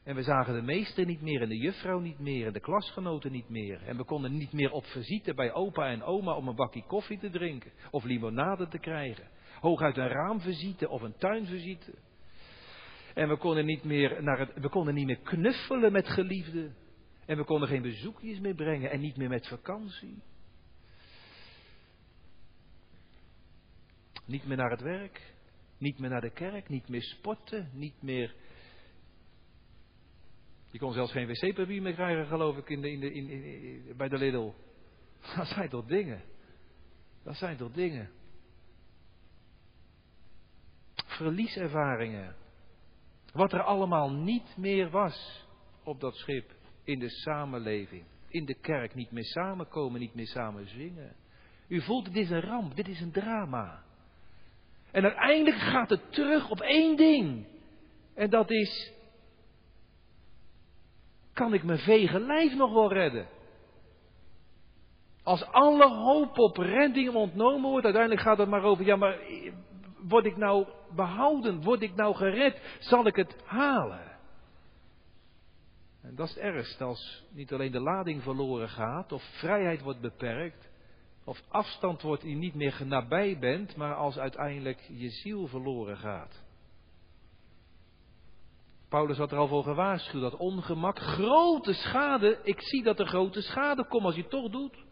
En 0.05 0.15
we 0.15 0.23
zagen 0.23 0.55
de 0.55 0.63
meester 0.63 1.07
niet 1.07 1.21
meer 1.21 1.43
en 1.43 1.49
de 1.49 1.57
juffrouw 1.57 1.99
niet 1.99 2.19
meer 2.19 2.47
en 2.47 2.53
de 2.53 2.61
klasgenoten 2.61 3.33
niet 3.33 3.49
meer. 3.49 3.83
En 3.83 3.97
we 3.97 4.05
konden 4.05 4.37
niet 4.37 4.53
meer 4.53 4.71
op 4.71 4.85
visite 4.85 5.35
bij 5.35 5.53
opa 5.53 5.87
en 5.89 6.03
oma 6.03 6.35
om 6.35 6.49
een 6.49 6.55
bakje 6.55 6.85
koffie 6.87 7.19
te 7.19 7.31
drinken 7.31 7.73
of 7.91 8.05
limonade 8.05 8.69
te 8.69 8.79
krijgen. 8.79 9.29
Hooguit 9.61 9.97
een 9.97 10.09
raamvisite 10.09 10.89
of 10.89 11.03
een 11.03 11.17
tuinvisite. 11.17 11.95
En 13.15 13.29
we 13.29 13.37
konden 13.37 13.65
niet 13.65 13.85
meer, 13.85 14.23
naar 14.23 14.39
het, 14.39 14.55
we 14.55 14.69
konden 14.69 14.95
niet 14.95 15.07
meer 15.07 15.21
knuffelen 15.21 15.93
met 15.93 16.09
geliefden. 16.09 16.77
En 17.27 17.37
we 17.37 17.45
konden 17.45 17.69
geen 17.69 17.83
bezoekjes 17.83 18.39
meer 18.39 18.55
brengen 18.55 18.91
en 18.91 19.01
niet 19.01 19.17
meer 19.17 19.29
met 19.29 19.49
vakantie. 19.49 20.23
Niet 24.27 24.47
meer 24.47 24.57
naar 24.57 24.71
het 24.71 24.81
werk, 24.81 25.35
niet 25.79 25.99
meer 25.99 26.11
naar 26.11 26.21
de 26.21 26.31
kerk, 26.31 26.69
niet 26.69 26.89
meer 26.89 27.03
sporten, 27.03 27.71
niet 27.73 28.03
meer. 28.03 28.35
Je 30.71 30.79
kon 30.79 30.93
zelfs 30.93 31.13
geen 31.13 31.27
wc-papier 31.27 31.83
meer 31.83 31.95
krijgen, 31.95 32.27
geloof 32.27 32.57
ik, 32.57 32.69
in 32.69 32.81
de, 32.81 32.91
in 32.91 33.01
de, 33.01 33.13
in, 33.13 33.97
bij 33.97 34.09
de 34.09 34.19
Lidl. 34.19 34.53
Dat 35.37 35.47
zijn 35.47 35.69
toch 35.69 35.87
dingen? 35.87 36.23
Dat 37.23 37.37
zijn 37.37 37.57
toch 37.57 37.73
dingen? 37.73 38.11
Verlieservaringen. 40.95 42.37
Wat 43.35 43.53
er 43.53 43.63
allemaal 43.63 44.11
niet 44.11 44.57
meer 44.57 44.91
was 44.91 45.47
op 45.85 46.01
dat 46.01 46.17
schip, 46.17 46.51
in 46.85 46.99
de 46.99 47.09
samenleving, 47.09 48.05
in 48.29 48.45
de 48.45 48.55
kerk, 48.55 48.95
niet 48.95 49.11
meer 49.11 49.25
samenkomen, 49.25 50.01
niet 50.01 50.15
meer 50.15 50.27
samen 50.27 50.69
zingen. 50.69 51.17
U 51.69 51.83
voelt, 51.83 52.05
dit 52.05 52.17
is 52.17 52.31
een 52.31 52.41
ramp, 52.41 52.77
dit 52.77 52.89
is 52.89 53.01
een 53.01 53.13
drama. 53.13 53.83
En 54.91 55.03
uiteindelijk 55.03 55.57
gaat 55.57 55.91
het 55.91 56.13
terug 56.13 56.51
op 56.51 56.61
één 56.61 56.97
ding. 56.97 57.47
En 58.15 58.31
dat 58.31 58.51
is, 58.51 58.93
kan 61.33 61.55
ik 61.55 61.63
mijn 61.63 61.79
vege 61.79 62.21
lijf 62.21 62.55
nog 62.55 62.73
wel 62.73 62.93
redden? 62.93 63.29
Als 65.23 65.45
alle 65.45 65.89
hoop 65.89 66.39
op 66.39 66.57
redding 66.57 67.15
ontnomen 67.15 67.71
wordt, 67.71 67.85
uiteindelijk 67.85 68.23
gaat 68.23 68.39
het 68.39 68.49
maar 68.49 68.63
over, 68.63 68.85
ja 68.85 68.97
maar 68.97 69.19
word 70.09 70.25
ik 70.25 70.37
nou 70.37 70.67
behouden? 70.95 71.63
Word 71.63 71.83
ik 71.83 71.95
nou 71.95 72.15
gered? 72.15 72.61
Zal 72.79 73.07
ik 73.07 73.17
het 73.17 73.37
halen? 73.45 74.13
En 76.03 76.15
dat 76.15 76.29
is 76.29 76.35
het 76.35 76.43
ergst 76.43 76.81
als 76.81 77.25
niet 77.31 77.53
alleen 77.53 77.73
de 77.73 77.81
lading 77.81 78.23
verloren 78.23 78.69
gaat 78.69 79.13
of 79.13 79.23
vrijheid 79.23 79.83
wordt 79.83 80.01
beperkt, 80.01 80.69
of 81.25 81.43
afstand 81.49 82.03
wordt 82.03 82.23
die 82.23 82.37
niet 82.37 82.55
meer 82.55 82.83
nabij 82.87 83.39
bent, 83.39 83.77
maar 83.77 83.95
als 83.95 84.19
uiteindelijk 84.19 84.81
je 84.89 85.09
ziel 85.09 85.47
verloren 85.47 85.97
gaat. 85.97 86.43
Paulus 88.89 89.17
had 89.17 89.33
er 89.33 89.39
al 89.39 89.49
voor 89.49 89.63
gewaarschuwd 89.63 90.23
dat 90.23 90.37
ongemak, 90.37 90.99
grote 90.99 91.73
schade, 91.73 92.41
ik 92.43 92.61
zie 92.61 92.83
dat 92.83 93.01
er 93.01 93.07
grote 93.07 93.43
schade 93.43 93.87
komt 93.87 94.05
als 94.05 94.15
je 94.15 94.21
het 94.21 94.31
toch 94.31 94.51
doet. 94.51 94.85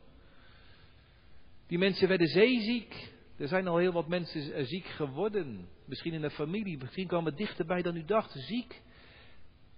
Die 1.66 1.78
mensen 1.78 2.08
werden 2.08 2.26
zeeziek. 2.26 3.11
Er 3.36 3.48
zijn 3.48 3.68
al 3.68 3.76
heel 3.76 3.92
wat 3.92 4.08
mensen 4.08 4.66
ziek 4.66 4.86
geworden. 4.86 5.68
Misschien 5.84 6.12
in 6.12 6.20
de 6.20 6.30
familie, 6.30 6.78
misschien 6.78 7.06
kwamen 7.06 7.36
dichterbij 7.36 7.82
dan 7.82 7.96
u 7.96 8.04
dacht. 8.04 8.32
Ziek, 8.32 8.82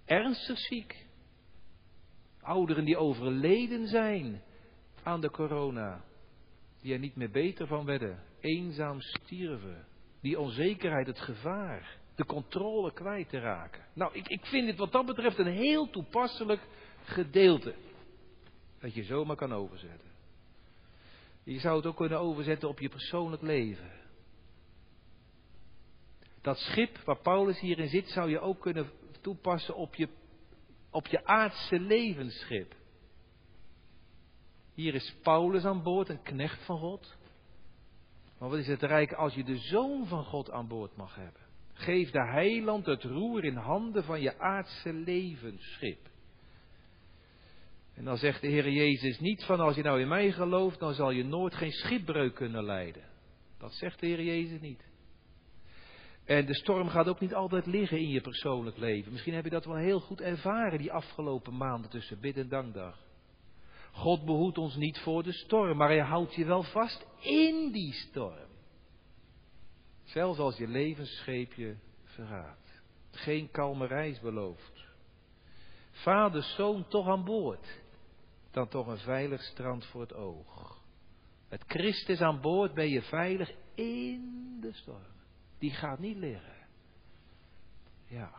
ernstig 0.05 0.57
ziek. 0.57 1.05
Ouderen 2.41 2.85
die 2.85 2.97
overleden 2.97 3.87
zijn. 3.87 4.41
aan 5.03 5.21
de 5.21 5.29
corona. 5.29 6.03
Die 6.81 6.93
er 6.93 6.99
niet 6.99 7.15
meer 7.15 7.31
beter 7.31 7.67
van 7.67 7.85
werden. 7.85 8.23
Eenzaam 8.39 9.01
stierven. 9.01 9.85
Die 10.21 10.39
onzekerheid, 10.39 11.07
het 11.07 11.19
gevaar. 11.19 11.97
De 12.15 12.25
controle 12.25 12.93
kwijt 12.93 13.29
te 13.29 13.39
raken. 13.39 13.85
Nou, 13.93 14.13
ik, 14.13 14.27
ik 14.27 14.45
vind 14.45 14.65
dit 14.65 14.77
wat 14.77 14.91
dat 14.91 15.05
betreft 15.05 15.37
een 15.37 15.53
heel 15.53 15.89
toepasselijk 15.89 16.61
gedeelte. 17.03 17.75
Dat 18.79 18.93
je 18.93 19.03
zomaar 19.03 19.35
kan 19.35 19.53
overzetten. 19.53 20.04
Je 21.45 21.59
zou 21.59 21.75
het 21.75 21.85
ook 21.85 21.95
kunnen 21.95 22.19
overzetten 22.19 22.69
op 22.69 22.79
je 22.79 22.89
persoonlijk 22.89 23.41
leven. 23.41 23.91
Dat 26.41 26.57
schip 26.57 26.97
waar 26.97 27.21
Paulus 27.21 27.59
hierin 27.59 27.87
zit, 27.87 28.09
zou 28.09 28.29
je 28.29 28.39
ook 28.39 28.61
kunnen 28.61 28.91
toepassen 29.21 29.75
op 29.75 29.95
je, 29.95 30.09
op 30.89 31.07
je 31.07 31.25
aardse 31.25 31.79
levensschip. 31.79 32.75
Hier 34.73 34.93
is 34.93 35.15
Paulus 35.23 35.65
aan 35.65 35.83
boord, 35.83 36.09
een 36.09 36.21
knecht 36.21 36.65
van 36.65 36.77
God. 36.77 37.17
Maar 38.37 38.49
wat 38.49 38.59
is 38.59 38.67
het 38.67 38.83
rijk 38.83 39.13
als 39.13 39.33
je 39.33 39.43
de 39.43 39.57
zoon 39.57 40.07
van 40.07 40.23
God 40.23 40.51
aan 40.51 40.67
boord 40.67 40.95
mag 40.95 41.15
hebben? 41.15 41.41
Geef 41.73 42.11
de 42.11 42.25
heiland 42.25 42.85
het 42.85 43.03
roer 43.03 43.43
in 43.43 43.55
handen 43.55 44.03
van 44.03 44.21
je 44.21 44.39
aardse 44.39 44.93
levensschip. 44.93 46.09
En 47.95 48.03
dan 48.03 48.17
zegt 48.17 48.41
de 48.41 48.47
Heer 48.47 48.69
Jezus 48.69 49.19
niet 49.19 49.43
van 49.43 49.59
als 49.59 49.75
je 49.75 49.83
nou 49.83 50.01
in 50.01 50.07
mij 50.07 50.31
gelooft, 50.31 50.79
dan 50.79 50.93
zal 50.93 51.11
je 51.11 51.23
nooit 51.23 51.55
geen 51.55 51.71
schipbreuk 51.71 52.35
kunnen 52.35 52.63
leiden. 52.63 53.03
Dat 53.57 53.73
zegt 53.73 53.99
de 53.99 54.07
Heer 54.07 54.23
Jezus 54.23 54.59
niet. 54.59 54.93
En 56.25 56.45
de 56.45 56.55
storm 56.55 56.87
gaat 56.89 57.07
ook 57.07 57.19
niet 57.19 57.33
altijd 57.33 57.65
liggen 57.65 57.97
in 57.97 58.09
je 58.09 58.21
persoonlijk 58.21 58.77
leven. 58.77 59.11
Misschien 59.11 59.33
heb 59.33 59.43
je 59.43 59.49
dat 59.49 59.65
wel 59.65 59.75
heel 59.75 59.99
goed 59.99 60.21
ervaren 60.21 60.77
die 60.77 60.91
afgelopen 60.91 61.57
maanden 61.57 61.89
tussen 61.89 62.19
bid 62.19 62.37
en 62.37 62.49
dankdag. 62.49 62.97
God 63.91 64.25
behoedt 64.25 64.57
ons 64.57 64.75
niet 64.75 64.99
voor 64.99 65.23
de 65.23 65.33
storm, 65.33 65.77
maar 65.77 65.87
hij 65.87 65.99
houdt 65.99 66.35
je 66.35 66.45
wel 66.45 66.63
vast 66.63 67.07
in 67.19 67.71
die 67.71 67.93
storm. 67.93 68.49
Zelfs 70.03 70.39
als 70.39 70.57
je 70.57 70.67
levensscheepje 70.67 71.75
verraadt. 72.03 72.81
Geen 73.11 73.51
kalme 73.51 73.87
reis 73.87 74.19
belooft. 74.19 74.85
Vader, 75.91 76.43
zoon 76.43 76.87
toch 76.87 77.07
aan 77.07 77.23
boord. 77.23 77.83
Dan 78.55 78.67
toch 78.67 78.87
een 78.87 78.97
veilig 78.97 79.41
strand 79.41 79.85
voor 79.85 80.01
het 80.01 80.13
oog. 80.13 80.81
Met 81.49 81.63
Christus 81.67 82.21
aan 82.21 82.41
boord 82.41 82.73
ben 82.73 82.89
je 82.89 83.01
veilig 83.01 83.51
in 83.73 84.57
de 84.61 84.73
storm. 84.73 85.13
Die 85.59 85.71
gaat 85.71 85.99
niet 85.99 86.17
liggen. 86.17 86.55
Ja. 88.05 88.31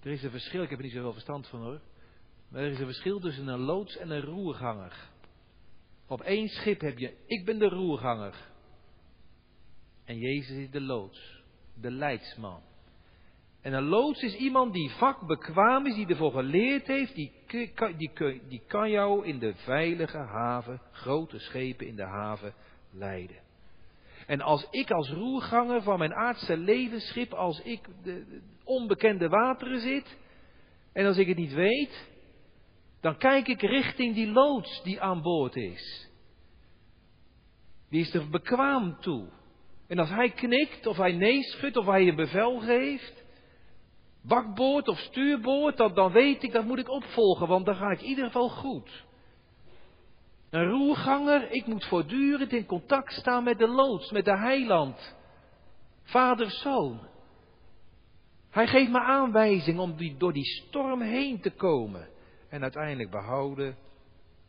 Er 0.00 0.10
is 0.10 0.22
een 0.22 0.30
verschil, 0.30 0.62
ik 0.62 0.70
heb 0.70 0.78
er 0.78 0.84
niet 0.84 0.94
zoveel 0.94 1.12
verstand 1.12 1.48
van 1.48 1.60
hoor. 1.60 1.80
Maar 2.48 2.62
er 2.62 2.70
is 2.70 2.78
een 2.78 2.84
verschil 2.84 3.20
tussen 3.20 3.48
een 3.48 3.60
loods 3.60 3.96
en 3.96 4.10
een 4.10 4.22
roerganger. 4.22 5.10
Op 6.06 6.20
één 6.20 6.48
schip 6.48 6.80
heb 6.80 6.98
je, 6.98 7.16
ik 7.26 7.44
ben 7.44 7.58
de 7.58 7.68
roerganger. 7.68 8.50
En 10.04 10.18
Jezus 10.18 10.56
is 10.56 10.70
de 10.70 10.80
loods, 10.80 11.42
de 11.74 11.90
leidsman. 11.90 12.62
En 13.66 13.72
een 13.72 13.84
loods 13.88 14.22
is 14.22 14.34
iemand 14.34 14.72
die 14.72 14.90
vakbekwaam 14.90 15.86
is, 15.86 15.94
die 15.94 16.06
ervoor 16.06 16.32
geleerd 16.32 16.86
heeft, 16.86 17.14
die, 17.14 17.32
die, 17.96 18.12
die 18.48 18.62
kan 18.66 18.90
jou 18.90 19.26
in 19.26 19.38
de 19.38 19.54
veilige 19.54 20.18
haven, 20.18 20.80
grote 20.92 21.38
schepen 21.38 21.86
in 21.86 21.96
de 21.96 22.04
haven 22.04 22.54
leiden. 22.90 23.36
En 24.26 24.40
als 24.40 24.66
ik 24.70 24.90
als 24.90 25.10
roerganger 25.10 25.82
van 25.82 25.98
mijn 25.98 26.14
aardse 26.14 26.56
levensschip, 26.56 27.32
als 27.32 27.60
ik 27.60 27.88
de 28.02 28.40
onbekende 28.64 29.28
wateren 29.28 29.80
zit, 29.80 30.16
en 30.92 31.06
als 31.06 31.16
ik 31.16 31.26
het 31.28 31.36
niet 31.36 31.54
weet, 31.54 32.08
dan 33.00 33.16
kijk 33.16 33.48
ik 33.48 33.60
richting 33.60 34.14
die 34.14 34.30
loods 34.30 34.82
die 34.82 35.00
aan 35.00 35.22
boord 35.22 35.56
is. 35.56 36.10
Die 37.90 38.00
is 38.00 38.14
er 38.14 38.28
bekwaam 38.28 39.00
toe. 39.00 39.28
En 39.88 39.98
als 39.98 40.10
hij 40.10 40.30
knikt, 40.30 40.86
of 40.86 40.96
hij 40.96 41.12
nee 41.12 41.42
schudt, 41.42 41.76
of 41.76 41.86
hij 41.86 42.08
een 42.08 42.16
bevel 42.16 42.60
geeft, 42.60 43.24
bakboord 44.26 44.88
of 44.88 44.98
stuurboord, 44.98 45.76
dan, 45.76 46.12
weet 46.12 46.42
ik, 46.42 46.52
dat 46.52 46.64
moet 46.64 46.78
ik 46.78 46.90
opvolgen, 46.90 47.48
want 47.48 47.66
dan 47.66 47.74
ga 47.74 47.90
ik 47.90 48.00
in 48.00 48.08
ieder 48.08 48.24
geval 48.24 48.48
goed. 48.48 49.04
Een 50.50 50.68
roerganger, 50.70 51.50
ik 51.50 51.66
moet 51.66 51.84
voortdurend 51.84 52.52
in 52.52 52.66
contact 52.66 53.12
staan 53.12 53.44
met 53.44 53.58
de 53.58 53.68
loods, 53.68 54.10
met 54.10 54.24
de 54.24 54.36
heiland. 54.36 55.16
Vader, 56.02 56.50
zoon. 56.50 57.00
Hij 58.50 58.66
geeft 58.66 58.90
me 58.90 59.00
aanwijzing 59.00 59.78
om 59.78 59.96
die, 59.96 60.16
door 60.16 60.32
die 60.32 60.44
storm 60.44 61.00
heen 61.00 61.40
te 61.40 61.50
komen 61.50 62.08
en 62.48 62.62
uiteindelijk 62.62 63.10
behouden 63.10 63.76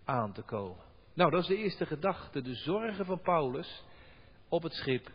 aan 0.06 0.34
te 0.34 0.42
komen. 0.42 0.86
Nou, 1.14 1.32
dat 1.32 1.42
is 1.42 1.48
de 1.48 1.58
eerste 1.58 1.86
gedachte, 1.86 2.42
de 2.42 2.56
zorgen 2.56 3.06
van 3.06 3.22
Paulus 3.22 3.84
op 4.50 4.64
het 4.64 4.74
schip 4.74 5.12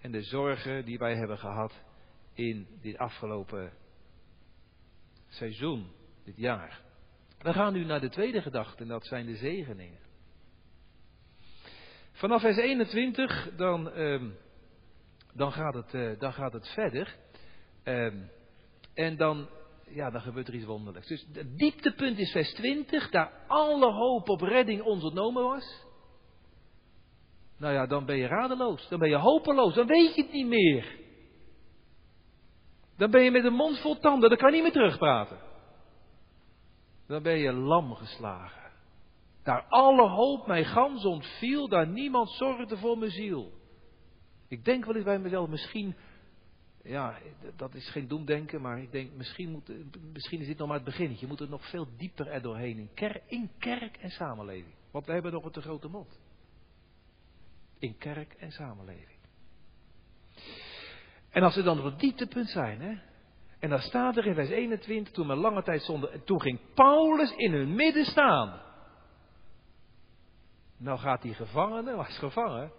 en 0.00 0.12
de 0.12 0.22
zorgen 0.22 0.84
die 0.84 0.98
wij 0.98 1.16
hebben 1.16 1.38
gehad 1.38 1.72
in 2.34 2.66
dit 2.80 2.98
afgelopen 2.98 3.72
seizoen, 5.34 5.90
dit 6.24 6.36
jaar. 6.36 6.80
We 7.38 7.52
gaan 7.52 7.72
nu 7.72 7.84
naar 7.84 8.00
de 8.00 8.08
tweede 8.08 8.42
gedachte 8.42 8.82
en 8.82 8.88
dat 8.88 9.06
zijn 9.06 9.26
de 9.26 9.36
zegeningen. 9.36 10.00
Vanaf 12.12 12.40
vers 12.40 12.56
21 12.56 13.50
dan, 13.56 13.98
um, 13.98 14.36
dan, 15.34 15.52
gaat, 15.52 15.74
het, 15.74 15.94
uh, 15.94 16.18
dan 16.18 16.32
gaat 16.32 16.52
het 16.52 16.68
verder. 16.68 17.16
Um, 17.84 18.30
en 18.94 19.16
dan 19.16 19.48
ja, 19.94 20.10
dan 20.10 20.20
gebeurt 20.20 20.48
er 20.48 20.54
iets 20.54 20.64
wonderlijks. 20.64 21.08
Dus 21.08 21.26
het 21.32 21.58
dieptepunt 21.58 22.18
is 22.18 22.30
vers 22.30 22.52
20, 22.52 23.10
daar 23.10 23.32
alle 23.46 23.92
hoop 23.92 24.28
op 24.28 24.40
redding 24.40 24.82
ontnomen 24.82 25.42
was. 25.42 25.84
Nou 27.58 27.74
ja, 27.74 27.86
dan 27.86 28.04
ben 28.04 28.16
je 28.16 28.26
radeloos, 28.26 28.88
dan 28.88 28.98
ben 28.98 29.08
je 29.08 29.16
hopeloos, 29.16 29.74
dan 29.74 29.86
weet 29.86 30.14
je 30.14 30.22
het 30.22 30.32
niet 30.32 30.46
meer. 30.46 31.00
Dan 33.02 33.10
ben 33.10 33.22
je 33.22 33.30
met 33.30 33.44
een 33.44 33.52
mond 33.52 33.78
vol 33.78 33.98
tanden, 33.98 34.28
dan 34.28 34.38
kan 34.38 34.48
je 34.48 34.54
niet 34.54 34.62
meer 34.62 34.72
terugpraten. 34.72 35.38
Dan 37.06 37.22
ben 37.22 37.38
je 37.38 37.52
lam 37.52 37.94
geslagen. 37.94 38.72
Daar 39.42 39.64
alle 39.68 40.08
hoop 40.08 40.46
mij 40.46 40.64
gans 40.64 41.04
ontviel, 41.04 41.68
daar 41.68 41.88
niemand 41.88 42.30
zorgde 42.30 42.76
voor 42.76 42.98
mijn 42.98 43.10
ziel. 43.10 43.52
Ik 44.48 44.64
denk 44.64 44.84
wel 44.84 44.94
eens 44.94 45.04
bij 45.04 45.18
mezelf, 45.18 45.48
misschien 45.48 45.96
ja, 46.82 47.18
dat 47.56 47.74
is 47.74 47.90
geen 47.90 48.08
doemdenken, 48.08 48.60
maar 48.60 48.82
ik 48.82 48.92
denk 48.92 49.12
misschien, 49.12 49.50
moet, 49.50 49.70
misschien 50.12 50.40
is 50.40 50.46
dit 50.46 50.58
nog 50.58 50.68
maar 50.68 50.76
het 50.76 50.86
begin. 50.86 51.16
Je 51.18 51.26
moet 51.26 51.40
er 51.40 51.48
nog 51.48 51.70
veel 51.70 51.86
dieper 51.96 52.26
er 52.26 52.42
doorheen 52.42 52.78
in 52.78 52.90
kerk, 52.94 53.22
in 53.26 53.50
kerk 53.58 53.96
en 53.96 54.10
samenleving. 54.10 54.74
Want 54.90 55.06
we 55.06 55.12
hebben 55.12 55.32
nog 55.32 55.44
een 55.44 55.52
te 55.52 55.62
grote 55.62 55.88
mond. 55.88 56.20
In 57.78 57.98
kerk 57.98 58.32
en 58.32 58.50
samenleving. 58.50 59.11
En 61.32 61.42
als 61.42 61.54
we 61.54 61.62
dan 61.62 61.78
op 61.78 61.84
het 61.84 62.00
dieptepunt 62.00 62.48
zijn, 62.48 62.80
hè, 62.80 62.94
en 63.58 63.70
dan 63.70 63.78
staat 63.78 64.16
er 64.16 64.26
in 64.26 64.34
vers 64.34 64.50
21, 64.50 65.12
toen 65.12 65.26
we 65.26 65.34
lange 65.34 65.62
tijd 65.62 65.82
stonden, 65.82 66.24
toen 66.24 66.40
ging 66.40 66.60
Paulus 66.74 67.34
in 67.36 67.52
hun 67.52 67.74
midden 67.74 68.04
staan. 68.04 68.60
Nou 70.78 70.98
gaat 70.98 71.22
die 71.22 71.34
gevangene, 71.34 71.96
was 71.96 72.18
gevangen, 72.18 72.72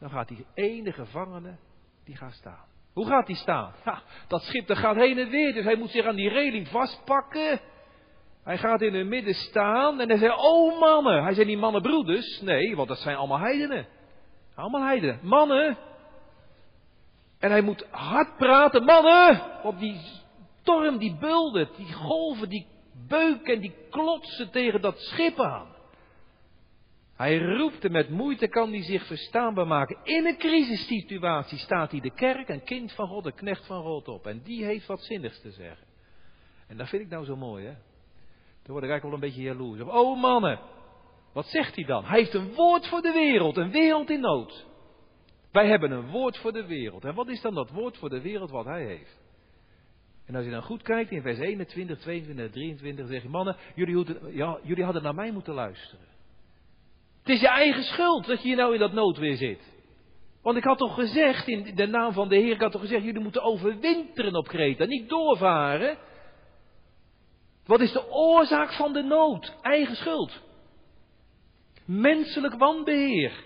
dan 0.00 0.10
gaat 0.10 0.28
die 0.28 0.46
ene 0.54 0.92
gevangene, 0.92 1.56
die 2.04 2.16
gaat 2.16 2.32
staan. 2.32 2.64
Hoe 2.92 3.06
gaat 3.06 3.26
hij 3.26 3.36
staan? 3.36 3.72
Ja, 3.84 4.02
dat 4.28 4.42
schip 4.42 4.66
dat 4.66 4.78
gaat 4.78 4.96
heen 4.96 5.18
en 5.18 5.28
weer, 5.28 5.54
dus 5.54 5.64
hij 5.64 5.76
moet 5.76 5.90
zich 5.90 6.06
aan 6.06 6.16
die 6.16 6.28
reling 6.28 6.68
vastpakken. 6.68 7.60
Hij 8.42 8.58
gaat 8.58 8.82
in 8.82 8.94
het 8.94 9.06
midden 9.06 9.34
staan 9.34 10.00
en 10.00 10.08
hij 10.08 10.18
zegt, 10.18 10.36
oh 10.36 10.80
mannen. 10.80 11.22
Hij 11.22 11.34
zijn 11.34 11.46
die 11.46 11.58
mannen 11.58 11.82
broeders? 11.82 12.40
Nee, 12.40 12.76
want 12.76 12.88
dat 12.88 12.98
zijn 12.98 13.16
allemaal 13.16 13.38
heidenen. 13.38 13.86
Allemaal 14.54 14.82
heidenen. 14.82 15.18
Mannen. 15.22 15.76
En 17.46 17.52
hij 17.52 17.62
moet 17.62 17.86
hard 17.90 18.36
praten, 18.36 18.84
mannen. 18.84 19.42
Op 19.62 19.78
die 19.78 20.00
storm 20.60 20.98
die 20.98 21.16
buldert, 21.16 21.76
die 21.76 21.92
golven 21.92 22.48
die 22.48 22.66
beuken 23.08 23.54
en 23.54 23.60
die 23.60 23.74
klotsen 23.90 24.50
tegen 24.50 24.80
dat 24.80 24.98
schip 24.98 25.40
aan. 25.40 25.66
Hij 27.16 27.38
roept 27.38 27.84
en 27.84 27.92
met 27.92 28.10
moeite 28.10 28.48
kan 28.48 28.70
hij 28.70 28.82
zich 28.82 29.06
verstaanbaar 29.06 29.66
maken. 29.66 29.98
In 30.02 30.26
een 30.26 30.38
crisissituatie 30.38 31.58
staat 31.58 31.90
hij 31.90 32.00
de 32.00 32.14
kerk, 32.14 32.48
een 32.48 32.64
kind 32.64 32.92
van 32.92 33.08
God, 33.08 33.26
een 33.26 33.34
knecht 33.34 33.66
van 33.66 33.82
God 33.82 34.08
op. 34.08 34.26
En 34.26 34.40
die 34.42 34.64
heeft 34.64 34.86
wat 34.86 35.02
zinnigs 35.02 35.40
te 35.40 35.50
zeggen. 35.50 35.86
En 36.68 36.76
dat 36.76 36.88
vind 36.88 37.02
ik 37.02 37.08
nou 37.08 37.24
zo 37.24 37.36
mooi, 37.36 37.64
hè. 37.64 37.72
Daar 38.62 38.74
word 38.74 38.84
ik 38.84 38.90
eigenlijk 38.90 39.02
wel 39.02 39.12
een 39.12 39.34
beetje 39.34 39.42
jaloers. 39.42 39.80
Oh 39.82 40.20
mannen, 40.20 40.60
wat 41.32 41.46
zegt 41.46 41.74
hij 41.74 41.84
dan? 41.84 42.04
Hij 42.04 42.18
heeft 42.18 42.34
een 42.34 42.54
woord 42.54 42.88
voor 42.88 43.02
de 43.02 43.12
wereld, 43.12 43.56
een 43.56 43.70
wereld 43.70 44.10
in 44.10 44.20
nood. 44.20 44.66
Wij 45.56 45.66
hebben 45.66 45.90
een 45.90 46.10
woord 46.10 46.36
voor 46.38 46.52
de 46.52 46.66
wereld. 46.66 47.04
En 47.04 47.14
wat 47.14 47.28
is 47.28 47.40
dan 47.40 47.54
dat 47.54 47.70
woord 47.70 47.96
voor 47.96 48.08
de 48.08 48.20
wereld 48.20 48.50
wat 48.50 48.64
hij 48.64 48.84
heeft? 48.84 49.18
En 50.26 50.34
als 50.34 50.44
je 50.44 50.50
dan 50.50 50.62
goed 50.62 50.82
kijkt 50.82 51.10
in 51.10 51.22
vers 51.22 51.38
21, 51.38 51.98
22 51.98 52.44
en 52.44 52.50
23, 52.50 53.06
zeg 53.06 53.22
je, 53.22 53.28
mannen, 53.28 53.56
jullie, 53.74 54.06
ja, 54.34 54.58
jullie 54.62 54.84
hadden 54.84 55.02
naar 55.02 55.14
mij 55.14 55.32
moeten 55.32 55.54
luisteren. 55.54 56.06
Het 57.18 57.28
is 57.28 57.40
je 57.40 57.48
eigen 57.48 57.82
schuld 57.82 58.26
dat 58.26 58.42
je 58.42 58.48
hier 58.48 58.56
nou 58.56 58.72
in 58.72 58.78
dat 58.78 58.92
noodweer 58.92 59.36
zit. 59.36 59.74
Want 60.42 60.56
ik 60.56 60.64
had 60.64 60.78
toch 60.78 60.94
gezegd, 60.94 61.48
in 61.48 61.74
de 61.74 61.86
naam 61.86 62.12
van 62.12 62.28
de 62.28 62.36
Heer, 62.36 62.52
ik 62.52 62.60
had 62.60 62.72
toch 62.72 62.80
gezegd, 62.80 63.04
jullie 63.04 63.22
moeten 63.22 63.42
overwinteren 63.42 64.34
op 64.34 64.48
Kreta, 64.48 64.84
niet 64.84 65.08
doorvaren. 65.08 65.98
Wat 67.66 67.80
is 67.80 67.92
de 67.92 68.10
oorzaak 68.10 68.72
van 68.72 68.92
de 68.92 69.02
nood? 69.02 69.56
Eigen 69.62 69.96
schuld. 69.96 70.42
Menselijk 71.84 72.54
wanbeheer. 72.54 73.44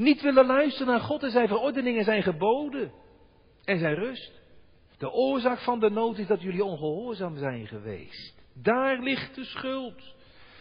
Niet 0.00 0.22
willen 0.22 0.46
luisteren 0.46 0.86
naar 0.86 1.00
God 1.00 1.22
en 1.22 1.30
zijn 1.30 1.48
verordeningen 1.48 2.04
zijn 2.04 2.22
geboden. 2.22 2.92
En 3.64 3.78
zijn 3.78 3.94
rust. 3.94 4.32
De 4.98 5.10
oorzaak 5.10 5.58
van 5.58 5.80
de 5.80 5.90
nood 5.90 6.18
is 6.18 6.26
dat 6.26 6.42
jullie 6.42 6.64
ongehoorzaam 6.64 7.36
zijn 7.36 7.66
geweest. 7.66 8.34
Daar 8.54 8.98
ligt 8.98 9.34
de 9.34 9.44
schuld. 9.44 10.14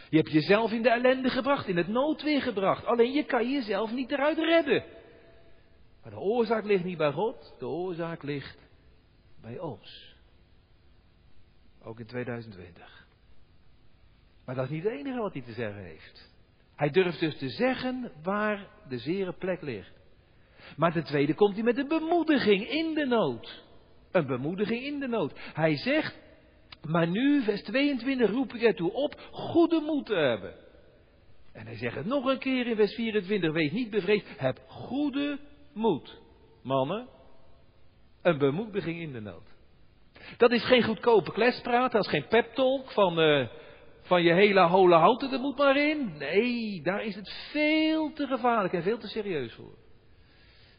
Je 0.09 0.17
hebt 0.17 0.31
jezelf 0.31 0.71
in 0.71 0.81
de 0.81 0.89
ellende 0.89 1.29
gebracht, 1.29 1.67
in 1.67 1.77
het 1.77 1.87
noodweer 1.87 2.41
gebracht. 2.41 2.85
Alleen 2.85 3.11
je 3.11 3.23
kan 3.23 3.51
jezelf 3.51 3.91
niet 3.91 4.11
eruit 4.11 4.37
redden. 4.37 4.83
Maar 6.01 6.11
de 6.11 6.19
oorzaak 6.19 6.65
ligt 6.65 6.83
niet 6.83 6.97
bij 6.97 7.11
God, 7.11 7.55
de 7.59 7.67
oorzaak 7.67 8.23
ligt 8.23 8.57
bij 9.41 9.59
ons. 9.59 10.15
Ook 11.83 11.99
in 11.99 12.05
2020. 12.05 13.07
Maar 14.45 14.55
dat 14.55 14.63
is 14.63 14.71
niet 14.71 14.83
het 14.83 14.93
enige 14.93 15.19
wat 15.19 15.33
hij 15.33 15.41
te 15.41 15.53
zeggen 15.53 15.83
heeft. 15.83 16.28
Hij 16.79 16.89
durft 16.89 17.19
dus 17.19 17.37
te 17.37 17.49
zeggen 17.49 18.11
waar 18.23 18.67
de 18.87 18.97
zere 18.97 19.33
plek 19.33 19.61
ligt. 19.61 19.91
Maar 20.77 20.91
ten 20.91 21.03
tweede 21.03 21.33
komt 21.33 21.55
hij 21.55 21.63
met 21.63 21.77
een 21.77 21.87
bemoediging 21.87 22.69
in 22.69 22.93
de 22.93 23.05
nood. 23.05 23.63
Een 24.11 24.25
bemoediging 24.25 24.83
in 24.83 24.99
de 24.99 25.07
nood. 25.07 25.33
Hij 25.53 25.77
zegt, 25.77 26.19
maar 26.87 27.07
nu, 27.07 27.43
vers 27.43 27.63
22, 27.63 28.29
roep 28.29 28.53
ik 28.53 28.61
ertoe 28.61 28.93
op 28.93 29.19
goede 29.31 29.79
moed 29.79 30.05
te 30.05 30.15
hebben. 30.15 30.53
En 31.53 31.65
hij 31.65 31.77
zegt 31.77 31.95
het 31.95 32.05
nog 32.05 32.25
een 32.25 32.39
keer 32.39 32.67
in 32.67 32.75
vers 32.75 32.93
24, 32.93 33.51
wees 33.51 33.71
niet 33.71 33.89
bevreesd, 33.89 34.25
heb 34.37 34.59
goede 34.67 35.39
moed. 35.73 36.21
Mannen, 36.63 37.07
een 38.21 38.37
bemoediging 38.37 39.01
in 39.01 39.11
de 39.11 39.21
nood. 39.21 39.47
Dat 40.37 40.51
is 40.51 40.65
geen 40.65 40.83
goedkope 40.83 41.31
klespraat, 41.31 41.91
dat 41.91 42.03
is 42.03 42.09
geen 42.09 42.27
peptalk 42.27 42.91
van, 42.91 43.19
uh, 43.19 43.47
van 44.09 44.23
je 44.23 44.33
hele 44.33 44.67
holle 44.67 44.95
houten, 44.95 45.31
er 45.31 45.39
moet 45.39 45.57
maar 45.57 45.77
in. 45.77 46.17
Nee, 46.17 46.81
daar 46.81 47.03
is 47.03 47.15
het 47.15 47.29
veel 47.51 48.13
te 48.13 48.27
gevaarlijk 48.27 48.73
en 48.73 48.83
veel 48.83 48.97
te 48.97 49.07
serieus 49.07 49.53
voor. 49.53 49.77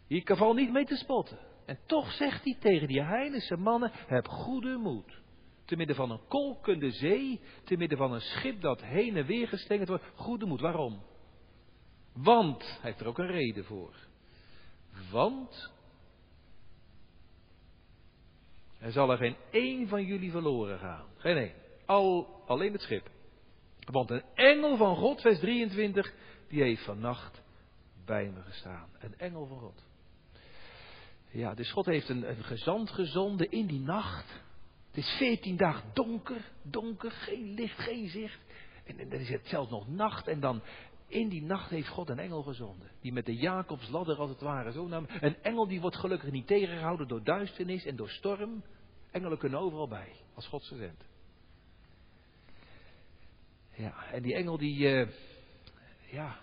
Hier 0.06 0.22
kan 0.22 0.36
val 0.36 0.54
niet 0.54 0.72
mee 0.72 0.84
te 0.84 0.96
spotten. 0.96 1.38
En 1.66 1.78
toch 1.86 2.12
zegt 2.12 2.44
hij 2.44 2.56
tegen 2.60 2.88
die 2.88 3.02
heidense 3.02 3.56
mannen, 3.56 3.90
heb 3.94 4.28
goede 4.28 4.76
moed. 4.76 5.20
Te 5.64 5.76
midden 5.76 5.96
van 5.96 6.10
een 6.10 6.20
kolkende 6.28 6.90
zee, 6.90 7.40
te 7.64 7.76
midden 7.76 7.98
van 7.98 8.12
een 8.12 8.20
schip 8.20 8.60
dat 8.60 8.82
heen 8.82 9.16
en 9.16 9.26
weer 9.26 9.48
geslingerd 9.48 9.88
wordt, 9.88 10.04
goede 10.14 10.46
moed. 10.46 10.60
Waarom? 10.60 11.02
Want, 12.12 12.62
hij 12.62 12.90
heeft 12.90 13.00
er 13.00 13.06
ook 13.06 13.18
een 13.18 13.30
reden 13.30 13.64
voor. 13.64 13.94
Want 15.10 15.72
er 18.78 18.92
zal 18.92 19.10
er 19.10 19.16
geen 19.16 19.36
één 19.50 19.88
van 19.88 20.04
jullie 20.04 20.30
verloren 20.30 20.78
gaan. 20.78 21.06
Geen 21.16 21.36
één. 21.36 21.54
Al, 21.86 22.42
alleen 22.46 22.72
het 22.72 22.82
schip. 22.82 23.10
Want 23.90 24.10
een 24.10 24.24
engel 24.34 24.76
van 24.76 24.96
God, 24.96 25.20
vers 25.20 25.38
23, 25.38 26.12
die 26.48 26.62
heeft 26.62 26.84
vannacht 26.84 27.42
bij 28.04 28.30
me 28.30 28.42
gestaan. 28.42 28.88
Een 28.98 29.18
engel 29.18 29.46
van 29.46 29.58
God. 29.58 29.84
Ja, 31.30 31.54
dus 31.54 31.72
God 31.72 31.86
heeft 31.86 32.08
een, 32.08 32.28
een 32.28 32.44
gezant 32.44 32.90
gezonden 32.90 33.50
in 33.50 33.66
die 33.66 33.80
nacht. 33.80 34.42
Het 34.86 34.96
is 34.96 35.16
veertien 35.18 35.56
dagen 35.56 35.90
donker, 35.92 36.50
donker, 36.62 37.10
geen 37.10 37.54
licht, 37.54 37.78
geen 37.78 38.08
zicht. 38.08 38.40
En, 38.84 38.98
en 38.98 39.08
dan 39.08 39.20
is 39.20 39.28
het 39.28 39.46
zelfs 39.46 39.70
nog 39.70 39.88
nacht 39.88 40.28
en 40.28 40.40
dan 40.40 40.62
in 41.06 41.28
die 41.28 41.42
nacht 41.42 41.70
heeft 41.70 41.88
God 41.88 42.08
een 42.08 42.18
engel 42.18 42.42
gezonden. 42.42 42.90
Die 43.00 43.12
met 43.12 43.26
de 43.26 43.34
Jacobsladder 43.34 44.16
als 44.16 44.30
het 44.30 44.40
ware 44.40 44.72
zo 44.72 44.86
nam. 44.86 45.06
Een 45.20 45.42
engel 45.42 45.68
die 45.68 45.80
wordt 45.80 45.96
gelukkig 45.96 46.30
niet 46.30 46.46
tegengehouden 46.46 47.08
door 47.08 47.24
duisternis 47.24 47.84
en 47.84 47.96
door 47.96 48.10
storm. 48.10 48.62
Engelen 49.10 49.38
kunnen 49.38 49.58
overal 49.58 49.88
bij, 49.88 50.12
als 50.34 50.46
God 50.46 50.64
ze 50.64 50.76
zendt. 50.76 51.09
Ja, 53.80 53.94
en 54.12 54.22
die 54.22 54.34
engel 54.34 54.58
die, 54.58 54.78
uh, 54.78 55.08
ja, 56.10 56.36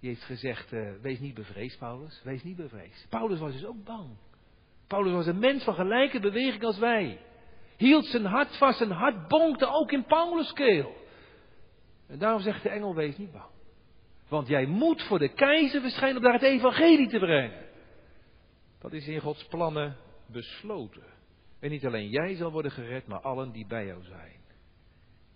die 0.00 0.08
heeft 0.08 0.22
gezegd, 0.22 0.72
uh, 0.72 0.90
wees 1.02 1.18
niet 1.18 1.34
bevreesd 1.34 1.78
Paulus, 1.78 2.20
wees 2.24 2.42
niet 2.42 2.56
bevreesd. 2.56 3.06
Paulus 3.08 3.38
was 3.38 3.52
dus 3.52 3.64
ook 3.64 3.84
bang. 3.84 4.08
Paulus 4.86 5.12
was 5.12 5.26
een 5.26 5.38
mens 5.38 5.64
van 5.64 5.74
gelijke 5.74 6.20
beweging 6.20 6.64
als 6.64 6.78
wij. 6.78 7.20
Hield 7.76 8.06
zijn 8.06 8.24
hart 8.24 8.56
vast, 8.56 8.78
zijn 8.78 8.90
hart 8.90 9.28
bonkte 9.28 9.66
ook 9.66 9.92
in 9.92 10.04
Paulus' 10.04 10.52
keel. 10.52 10.96
En 12.06 12.18
daarom 12.18 12.40
zegt 12.40 12.62
de 12.62 12.68
engel, 12.68 12.94
wees 12.94 13.16
niet 13.16 13.32
bang. 13.32 13.50
Want 14.28 14.48
jij 14.48 14.66
moet 14.66 15.02
voor 15.02 15.18
de 15.18 15.32
keizer 15.34 15.80
verschijnen 15.80 16.16
om 16.16 16.22
daar 16.22 16.32
het 16.32 16.42
evangelie 16.42 17.08
te 17.08 17.18
brengen. 17.18 17.68
Dat 18.78 18.92
is 18.92 19.06
in 19.06 19.20
Gods 19.20 19.44
plannen 19.44 19.96
besloten. 20.26 21.04
En 21.60 21.70
niet 21.70 21.86
alleen 21.86 22.08
jij 22.08 22.34
zal 22.34 22.50
worden 22.50 22.70
gered, 22.70 23.06
maar 23.06 23.20
allen 23.20 23.52
die 23.52 23.66
bij 23.66 23.86
jou 23.86 24.04
zijn. 24.04 24.40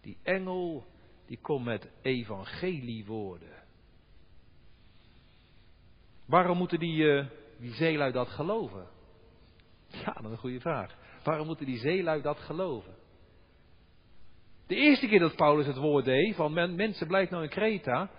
Die 0.00 0.18
engel, 0.22 0.86
die 1.26 1.38
komt 1.40 1.64
met 1.64 1.90
evangeliewoorden. 2.02 3.62
Waarom 6.26 6.58
moeten 6.58 6.78
die, 6.78 7.02
uh, 7.02 7.26
die 7.58 7.74
zeelui 7.74 8.12
dat 8.12 8.28
geloven? 8.28 8.86
Ja, 9.86 10.12
dat 10.12 10.24
is 10.24 10.30
een 10.30 10.36
goede 10.36 10.60
vraag. 10.60 10.96
Waarom 11.24 11.46
moeten 11.46 11.66
die 11.66 11.78
zeelui 11.78 12.22
dat 12.22 12.38
geloven? 12.38 12.94
De 14.66 14.74
eerste 14.74 15.06
keer 15.06 15.18
dat 15.18 15.36
Paulus 15.36 15.66
het 15.66 15.76
woord 15.76 16.04
deed, 16.04 16.34
van 16.34 16.74
mensen 16.74 17.06
blijf 17.06 17.30
nou 17.30 17.42
in 17.42 17.48
Kreta, 17.48 18.10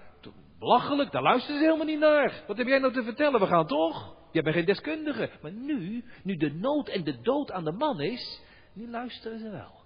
belachelijk, 0.60 1.12
daar 1.12 1.22
luisteren 1.22 1.58
ze 1.58 1.64
helemaal 1.64 1.86
niet 1.86 2.00
naar. 2.00 2.44
Wat 2.48 2.58
heb 2.58 2.68
jij 2.68 2.80
nou 2.80 2.94
te 2.94 3.04
vertellen? 3.04 3.40
We 3.40 3.48
gaan 3.48 3.68
toch? 3.68 4.16
Jij 4.32 4.44
bent 4.44 4.56
geen 4.56 4.66
deskundige. 4.66 5.30
Maar 5.42 5.52
nu, 5.52 6.04
nu 6.24 6.36
de 6.36 6.54
nood 6.54 6.88
en 6.88 7.04
de 7.04 7.22
dood 7.22 7.52
aan 7.52 7.64
de 7.64 7.72
man 7.72 8.02
is, 8.02 8.42
nu 8.74 8.90
luisteren 8.90 9.40
ze 9.40 9.50
wel. 9.50 9.84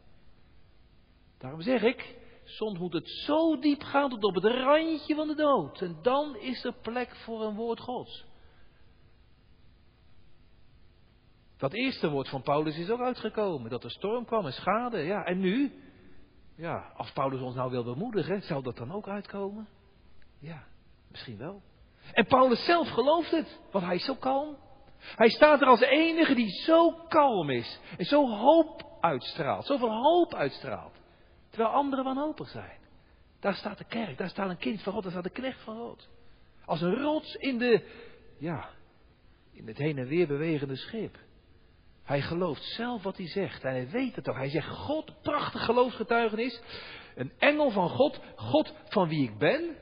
Daarom 1.37 1.61
zeg 1.61 1.81
ik, 1.81 2.15
soms 2.49 2.79
moet 2.79 2.93
het 2.93 3.09
zo 3.09 3.59
diep 3.59 3.81
gaan 3.83 4.09
tot 4.09 4.23
op 4.23 4.35
het 4.35 4.43
randje 4.43 5.15
van 5.15 5.27
de 5.27 5.35
dood. 5.35 5.81
En 5.81 5.97
dan 6.01 6.35
is 6.35 6.63
er 6.63 6.73
plek 6.73 7.15
voor 7.15 7.43
een 7.43 7.55
woord 7.55 7.79
Gods. 7.79 8.25
Dat 11.57 11.73
eerste 11.73 12.09
woord 12.09 12.29
van 12.29 12.41
Paulus 12.41 12.77
is 12.77 12.89
ook 12.89 13.01
uitgekomen. 13.01 13.69
Dat 13.69 13.83
er 13.83 13.91
storm 13.91 14.25
kwam 14.25 14.45
en 14.45 14.53
schade. 14.53 14.97
Ja, 14.97 15.23
en 15.23 15.39
nu? 15.39 15.71
Ja, 16.55 16.93
als 16.95 17.11
Paulus 17.11 17.41
ons 17.41 17.55
nou 17.55 17.71
wil 17.71 17.83
bemoedigen, 17.83 18.41
zou 18.41 18.63
dat 18.63 18.77
dan 18.77 18.91
ook 18.91 19.07
uitkomen? 19.07 19.67
Ja, 20.39 20.63
misschien 21.07 21.37
wel. 21.37 21.61
En 22.13 22.25
Paulus 22.25 22.65
zelf 22.65 22.89
gelooft 22.89 23.31
het, 23.31 23.59
want 23.71 23.85
hij 23.85 23.95
is 23.95 24.05
zo 24.05 24.15
kalm. 24.15 24.57
Hij 24.99 25.29
staat 25.29 25.61
er 25.61 25.67
als 25.67 25.81
enige 25.81 26.35
die 26.35 26.49
zo 26.49 26.91
kalm 27.07 27.49
is 27.49 27.79
en 27.97 28.05
zo 28.05 28.29
hoop 28.29 28.97
uitstraalt, 28.99 29.65
zoveel 29.65 30.01
hoop 30.01 30.33
uitstraalt. 30.33 30.98
Terwijl 31.49 31.73
anderen 31.73 32.05
wanhopig 32.05 32.49
zijn. 32.49 32.79
Daar 33.39 33.55
staat 33.55 33.77
de 33.77 33.85
kerk, 33.85 34.17
daar 34.17 34.29
staat 34.29 34.49
een 34.49 34.57
kind 34.57 34.81
van 34.83 34.93
God, 34.93 35.03
daar 35.03 35.11
staat 35.11 35.23
de 35.23 35.29
knecht 35.29 35.61
van 35.61 35.77
God. 35.77 36.09
Als 36.65 36.81
een 36.81 36.95
rots 36.95 37.35
in 37.35 37.57
de, 37.57 37.83
ja, 38.37 38.69
in 39.51 39.67
het 39.67 39.77
heen 39.77 39.97
en 39.97 40.07
weer 40.07 40.27
bewegende 40.27 40.75
schip. 40.75 41.17
Hij 42.03 42.21
gelooft 42.21 42.63
zelf 42.63 43.03
wat 43.03 43.17
hij 43.17 43.27
zegt. 43.27 43.63
En 43.63 43.71
hij 43.71 43.89
weet 43.89 44.15
het 44.15 44.29
ook. 44.29 44.35
Hij 44.35 44.49
zegt, 44.49 44.67
God, 44.67 45.21
prachtig 45.21 45.65
geloofsgetuigenis. 45.65 46.61
Een 47.15 47.31
engel 47.37 47.69
van 47.71 47.89
God. 47.89 48.19
God 48.35 48.73
van 48.85 49.07
wie 49.07 49.23
ik 49.23 49.37
ben. 49.37 49.75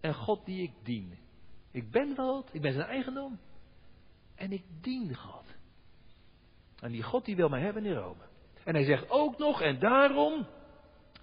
En 0.00 0.14
God 0.14 0.44
die 0.44 0.62
ik 0.62 0.72
dien. 0.82 1.18
Ik 1.70 1.90
ben 1.90 2.14
God. 2.16 2.54
Ik 2.54 2.60
ben 2.60 2.72
zijn 2.72 2.86
eigendom. 2.86 3.38
En 4.34 4.52
ik 4.52 4.64
dien 4.80 5.14
God. 5.14 5.44
En 6.80 6.92
die 6.92 7.02
God 7.02 7.24
die 7.24 7.36
wil 7.36 7.48
mij 7.48 7.60
hebben 7.60 7.84
in 7.84 7.94
Rome. 7.94 8.22
En 8.64 8.74
hij 8.74 8.84
zegt 8.84 9.10
ook 9.10 9.38
nog, 9.38 9.60
en 9.60 9.78
daarom, 9.78 10.46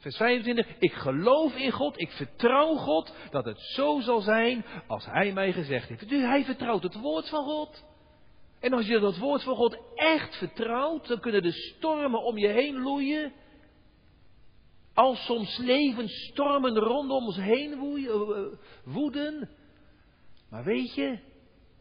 vers 0.03 0.17
25, 0.17 0.67
ik 0.79 0.93
geloof 0.93 1.55
in 1.55 1.71
God, 1.71 1.99
ik 1.99 2.11
vertrouw 2.11 2.75
God 2.75 3.13
dat 3.29 3.45
het 3.45 3.59
zo 3.59 3.99
zal 3.99 4.21
zijn 4.21 4.65
als 4.87 5.05
hij 5.05 5.33
mij 5.33 5.53
gezegd 5.53 5.89
heeft. 5.89 6.09
Dus 6.09 6.21
hij 6.21 6.43
vertrouwt 6.43 6.83
het 6.83 6.99
woord 6.99 7.29
van 7.29 7.43
God. 7.43 7.83
En 8.59 8.73
als 8.73 8.85
je 8.85 8.99
dat 8.99 9.17
woord 9.17 9.43
van 9.43 9.55
God 9.55 9.77
echt 9.95 10.35
vertrouwt, 10.35 11.07
dan 11.07 11.19
kunnen 11.19 11.41
de 11.41 11.51
stormen 11.51 12.23
om 12.23 12.37
je 12.37 12.47
heen 12.47 12.81
loeien. 12.81 13.33
Als 14.93 15.25
soms 15.25 15.57
levensstormen 15.57 16.77
rondom 16.77 17.25
ons 17.25 17.37
heen 17.37 17.73
eh, 17.73 18.59
woeden. 18.83 19.49
Maar 20.49 20.63
weet 20.63 20.95
je, 20.95 21.19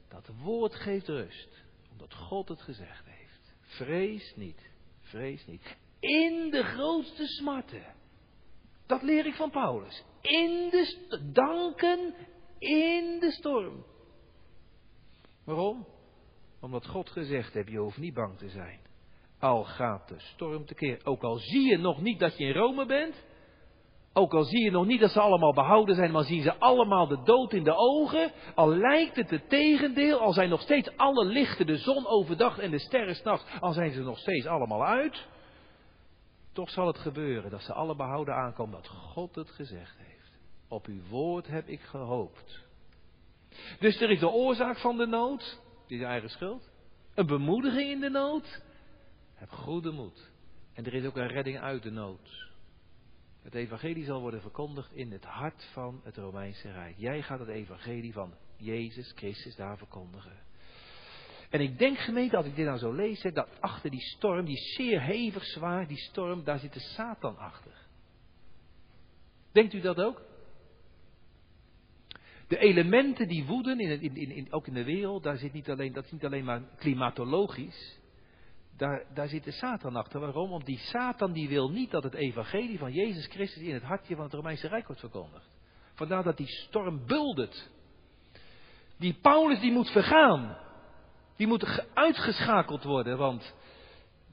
dat 0.08 0.30
woord 0.42 0.74
geeft 0.74 1.08
rust. 1.08 1.64
Omdat 1.92 2.14
God 2.14 2.48
het 2.48 2.62
gezegd 2.62 3.04
heeft. 3.06 3.54
Vrees 3.60 4.32
niet, 4.36 4.70
vrees 5.00 5.46
niet. 5.46 5.76
In 6.00 6.50
de 6.50 6.62
grootste 6.62 7.26
smarten. 7.26 8.00
Dat 8.86 9.02
leer 9.02 9.26
ik 9.26 9.34
van 9.34 9.50
Paulus. 9.50 10.04
In 10.20 10.68
de 10.70 11.30
danken 11.32 12.14
in 12.58 13.20
de 13.20 13.30
storm. 13.30 13.84
Waarom? 15.44 15.86
Omdat 16.60 16.86
God 16.86 17.10
gezegd 17.10 17.54
heeft, 17.54 17.70
je 17.70 17.78
hoeft 17.78 17.98
niet 17.98 18.14
bang 18.14 18.38
te 18.38 18.48
zijn. 18.48 18.80
Al 19.38 19.64
gaat 19.64 20.08
de 20.08 20.18
storm 20.18 20.66
tekeer. 20.66 21.00
Ook 21.04 21.22
al 21.22 21.36
zie 21.36 21.68
je 21.68 21.78
nog 21.78 22.00
niet 22.00 22.18
dat 22.18 22.36
je 22.38 22.44
in 22.44 22.52
Rome 22.52 22.86
bent. 22.86 23.24
Ook 24.14 24.34
al 24.34 24.44
zie 24.44 24.64
je 24.64 24.70
nog 24.70 24.86
niet 24.86 25.00
dat 25.00 25.10
ze 25.10 25.20
allemaal 25.20 25.52
behouden 25.52 25.94
zijn, 25.94 26.10
maar 26.10 26.24
zien 26.24 26.42
ze 26.42 26.58
allemaal 26.58 27.06
de 27.06 27.22
dood 27.24 27.52
in 27.52 27.64
de 27.64 27.74
ogen. 27.74 28.32
Al 28.54 28.76
lijkt 28.76 29.16
het 29.16 29.30
het 29.30 29.48
tegendeel, 29.48 30.18
al 30.18 30.32
zijn 30.32 30.48
nog 30.48 30.60
steeds 30.60 30.96
alle 30.96 31.24
lichten, 31.24 31.66
de 31.66 31.76
zon 31.76 32.06
overdag 32.06 32.58
en 32.58 32.70
de 32.70 32.78
sterren 32.78 33.14
s'nachts, 33.14 33.44
al 33.60 33.72
zijn 33.72 33.90
ze 33.90 34.02
nog 34.02 34.18
steeds 34.18 34.46
allemaal 34.46 34.84
uit. 34.84 35.26
Toch 36.52 36.70
zal 36.70 36.86
het 36.86 36.98
gebeuren 36.98 37.50
dat 37.50 37.62
ze 37.62 37.72
alle 37.72 37.96
behouden 37.96 38.34
aankomen 38.34 38.74
dat 38.74 38.88
God 38.88 39.34
het 39.34 39.50
gezegd 39.50 39.96
heeft. 39.98 40.38
Op 40.68 40.86
uw 40.86 41.02
woord 41.08 41.46
heb 41.46 41.68
ik 41.68 41.80
gehoopt. 41.80 42.60
Dus 43.78 44.00
er 44.00 44.10
is 44.10 44.20
de 44.20 44.30
oorzaak 44.30 44.78
van 44.78 44.96
de 44.96 45.06
nood, 45.06 45.60
die 45.86 45.98
is 45.98 46.04
eigen 46.04 46.30
schuld. 46.30 46.70
Een 47.14 47.26
bemoediging 47.26 47.90
in 47.90 48.00
de 48.00 48.10
nood. 48.10 48.62
Heb 49.34 49.50
goede 49.50 49.90
moed. 49.90 50.30
En 50.72 50.84
er 50.84 50.94
is 50.94 51.06
ook 51.06 51.16
een 51.16 51.28
redding 51.28 51.58
uit 51.58 51.82
de 51.82 51.90
nood. 51.90 52.50
Het 53.42 53.54
evangelie 53.54 54.04
zal 54.04 54.20
worden 54.20 54.40
verkondigd 54.40 54.92
in 54.92 55.12
het 55.12 55.24
hart 55.24 55.68
van 55.72 56.00
het 56.04 56.16
Romeinse 56.16 56.72
Rijk. 56.72 56.94
Jij 56.96 57.22
gaat 57.22 57.38
het 57.38 57.48
evangelie 57.48 58.12
van 58.12 58.34
Jezus 58.56 59.12
Christus 59.14 59.56
daar 59.56 59.78
verkondigen. 59.78 60.36
En 61.52 61.60
ik 61.60 61.78
denk 61.78 61.98
gemeente, 61.98 62.36
als 62.36 62.46
ik 62.46 62.56
dit 62.56 62.66
nou 62.66 62.78
zo 62.78 62.92
lees, 62.92 63.22
dat 63.22 63.48
achter 63.60 63.90
die 63.90 64.00
storm, 64.00 64.44
die 64.44 64.56
zeer 64.56 65.00
hevig 65.00 65.44
zwaar, 65.44 65.86
die 65.86 65.98
storm, 65.98 66.44
daar 66.44 66.58
zit 66.58 66.72
de 66.72 66.80
Satan 66.80 67.36
achter. 67.36 67.72
Denkt 69.52 69.72
u 69.72 69.80
dat 69.80 70.00
ook? 70.00 70.22
De 72.48 72.58
elementen 72.58 73.28
die 73.28 73.44
woeden, 73.44 73.80
in, 73.80 74.00
in, 74.00 74.30
in, 74.30 74.52
ook 74.52 74.66
in 74.66 74.74
de 74.74 74.84
wereld, 74.84 75.22
daar 75.22 75.36
zit 75.36 75.52
niet 75.52 75.70
alleen, 75.70 75.92
dat 75.92 76.04
is 76.04 76.10
niet 76.10 76.24
alleen 76.24 76.44
maar 76.44 76.62
klimatologisch. 76.76 77.98
Daar, 78.76 79.04
daar 79.14 79.28
zit 79.28 79.44
de 79.44 79.52
Satan 79.52 79.96
achter. 79.96 80.20
Waarom? 80.20 80.50
Want 80.50 80.66
die 80.66 80.78
Satan 80.78 81.32
die 81.32 81.48
wil 81.48 81.70
niet 81.70 81.90
dat 81.90 82.02
het 82.02 82.14
evangelie 82.14 82.78
van 82.78 82.92
Jezus 82.92 83.26
Christus 83.26 83.62
in 83.62 83.74
het 83.74 83.82
hartje 83.82 84.14
van 84.14 84.24
het 84.24 84.34
Romeinse 84.34 84.68
Rijk 84.68 84.86
wordt 84.86 85.00
verkondigd. 85.00 85.50
Vandaar 85.94 86.22
dat 86.22 86.36
die 86.36 86.48
storm 86.48 87.06
buldert. 87.06 87.70
Die 88.96 89.14
Paulus 89.14 89.60
die 89.60 89.72
moet 89.72 89.90
vergaan. 89.90 90.70
Die 91.36 91.46
moet 91.46 91.86
uitgeschakeld 91.94 92.84
worden, 92.84 93.18
want 93.18 93.54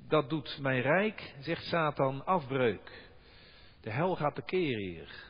dat 0.08 0.30
doet 0.30 0.58
mijn 0.62 0.82
rijk, 0.82 1.36
zegt 1.40 1.64
Satan, 1.64 2.26
afbreuk. 2.26 3.08
De 3.82 3.90
hel 3.90 4.16
gaat 4.16 4.36
de 4.36 4.42
keer 4.42 4.78
hier. 4.78 5.28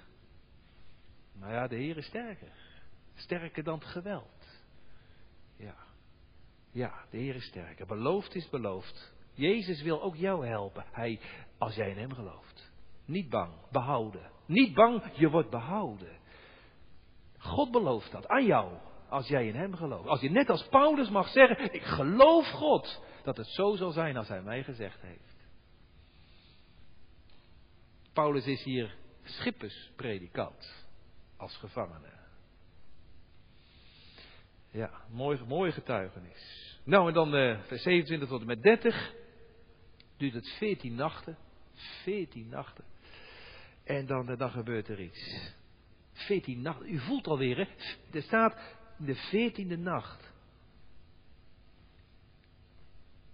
Maar 1.39 1.53
ja, 1.53 1.67
de 1.67 1.75
Heer 1.75 1.97
is 1.97 2.05
sterker. 2.05 2.51
Sterker 3.15 3.63
dan 3.63 3.79
het 3.79 3.87
geweld. 3.87 4.63
Ja. 5.55 5.75
Ja, 6.71 7.05
de 7.09 7.17
Heer 7.17 7.35
is 7.35 7.45
sterker. 7.45 7.85
Beloofd 7.85 8.35
is 8.35 8.49
beloofd. 8.49 9.13
Jezus 9.33 9.81
wil 9.81 10.01
ook 10.01 10.15
jou 10.15 10.47
helpen. 10.47 10.85
Hij, 10.91 11.19
als 11.57 11.75
jij 11.75 11.89
in 11.89 11.97
Hem 11.97 12.13
gelooft. 12.13 12.71
Niet 13.05 13.29
bang, 13.29 13.53
behouden. 13.71 14.31
Niet 14.45 14.73
bang, 14.73 15.03
je 15.13 15.29
wordt 15.29 15.49
behouden. 15.49 16.17
God 17.37 17.71
belooft 17.71 18.11
dat 18.11 18.27
aan 18.27 18.45
jou, 18.45 18.77
als 19.09 19.27
jij 19.27 19.47
in 19.47 19.55
Hem 19.55 19.75
gelooft. 19.75 20.07
Als 20.07 20.21
je 20.21 20.29
net 20.29 20.49
als 20.49 20.67
Paulus 20.67 21.09
mag 21.09 21.27
zeggen, 21.27 21.73
ik 21.73 21.83
geloof 21.83 22.47
God, 22.47 23.01
dat 23.23 23.37
het 23.37 23.47
zo 23.47 23.75
zal 23.75 23.91
zijn 23.91 24.17
als 24.17 24.27
Hij 24.27 24.41
mij 24.41 24.63
gezegd 24.63 25.01
heeft. 25.01 25.37
Paulus 28.13 28.45
is 28.45 28.63
hier 28.63 28.95
schipperspredikant 29.23 30.87
als 31.37 31.57
gevangene. 31.57 32.17
Ja, 34.71 34.91
mooi, 35.09 35.39
mooie 35.47 35.71
getuigenis. 35.71 36.77
Nou, 36.83 37.07
en 37.07 37.13
dan 37.13 37.35
uh, 37.35 37.59
vers 37.59 37.81
27 37.81 38.29
tot 38.29 38.41
en 38.41 38.47
met 38.47 38.61
30. 38.61 39.13
Duurt 40.17 40.33
het 40.33 40.47
14 40.47 40.95
nachten. 40.95 41.37
14 42.03 42.49
nachten. 42.49 42.83
En 43.83 44.05
dan, 44.05 44.31
uh, 44.31 44.37
dan 44.37 44.51
gebeurt 44.51 44.87
er 44.87 45.01
iets. 45.01 45.53
14 46.13 46.61
nachten. 46.61 46.93
U 46.93 46.99
voelt 46.99 47.27
alweer, 47.27 47.57
hè? 47.57 47.67
Er 48.17 48.21
staat 48.21 48.78
de 48.99 49.15
14e 49.15 49.79
nacht. 49.79 50.33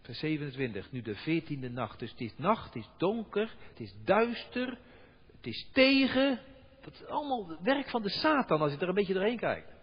Vers 0.01 0.19
27, 0.19 0.91
nu 0.91 1.01
de 1.01 1.15
14e 1.15 1.71
nacht. 1.71 1.99
Dus 1.99 2.11
het 2.11 2.21
is 2.21 2.33
nacht, 2.37 2.73
het 2.73 2.83
is 2.83 2.89
donker, 2.97 3.55
het 3.69 3.79
is 3.79 3.93
duister, 4.03 4.77
het 5.35 5.47
is 5.47 5.69
tegen. 5.73 6.39
Dat 6.81 6.93
is 6.93 7.05
allemaal 7.05 7.57
werk 7.63 7.89
van 7.89 8.01
de 8.01 8.09
Satan 8.09 8.61
als 8.61 8.71
je 8.71 8.77
er 8.77 8.87
een 8.87 8.93
beetje 8.93 9.13
doorheen 9.13 9.39
kijkt. 9.39 9.73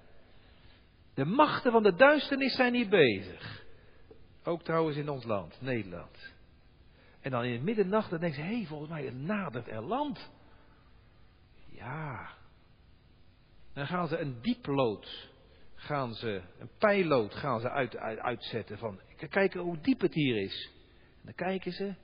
De 1.15 1.25
machten 1.25 1.73
van 1.73 1.83
de 1.83 1.95
duisternis 1.95 2.55
zijn 2.55 2.75
hier 2.75 2.89
bezig. 2.89 3.65
Ook 4.45 4.63
trouwens 4.63 4.97
in 4.97 5.09
ons 5.09 5.25
land, 5.25 5.61
Nederland. 5.61 6.33
En 7.21 7.31
dan 7.31 7.45
in 7.45 7.53
de 7.53 7.65
middernacht, 7.65 8.11
dan 8.11 8.21
denken 8.21 8.41
ze, 8.41 8.47
hé, 8.47 8.57
hey, 8.57 8.67
volgens 8.67 8.91
mij 8.91 9.11
nadert 9.11 9.69
er 9.69 9.83
land. 9.83 10.31
Ja. 11.71 12.31
Dan 13.73 13.87
gaan 13.87 14.09
ze 14.09 14.19
een 14.19 14.39
dieplood, 14.43 15.31
gaan 15.83 16.15
ze, 16.15 16.43
een 16.59 16.71
pijlood 16.79 17.35
gaan 17.35 17.61
ze 17.61 17.71
uit, 17.71 17.97
uit, 17.97 18.19
uitzetten 18.19 18.79
van, 18.79 19.01
kijken 19.29 19.61
hoe 19.61 19.81
diep 19.81 20.01
het 20.01 20.15
hier 20.15 20.43
is. 20.43 20.71
En 21.15 21.23
dan 21.25 21.35
kijken 21.35 21.73
ze, 21.73 21.95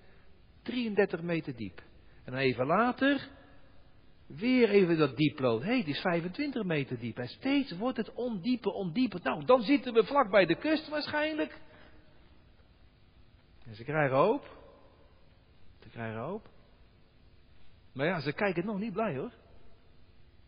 33 0.62 1.22
meter 1.22 1.57
diep. 1.57 1.83
En 2.24 2.33
dan 2.33 2.41
even 2.41 2.66
later, 2.66 3.29
Weer 4.29 4.68
even 4.68 4.99
dat 4.99 5.16
dieplood. 5.16 5.62
Hé, 5.62 5.68
hey, 5.68 5.79
het 5.79 5.87
is 5.87 6.01
25 6.01 6.64
meter 6.64 6.99
diep. 6.99 7.18
En 7.18 7.29
steeds 7.29 7.76
wordt 7.76 7.97
het 7.97 8.12
ondieper, 8.12 8.72
ondieper. 8.72 9.20
Nou, 9.22 9.45
dan 9.45 9.62
zitten 9.62 9.93
we 9.93 10.05
vlak 10.05 10.31
bij 10.31 10.47
de 10.47 10.55
kust 10.55 10.89
waarschijnlijk. 10.89 11.61
En 13.66 13.74
ze 13.74 13.85
krijgen 13.85 14.16
hoop. 14.16 14.57
Ze 15.83 15.89
krijgen 15.89 16.20
hoop. 16.20 16.49
Maar 17.93 18.07
ja, 18.07 18.20
ze 18.20 18.33
kijken 18.33 18.66
nog 18.66 18.79
niet 18.79 18.93
blij 18.93 19.16
hoor. 19.16 19.33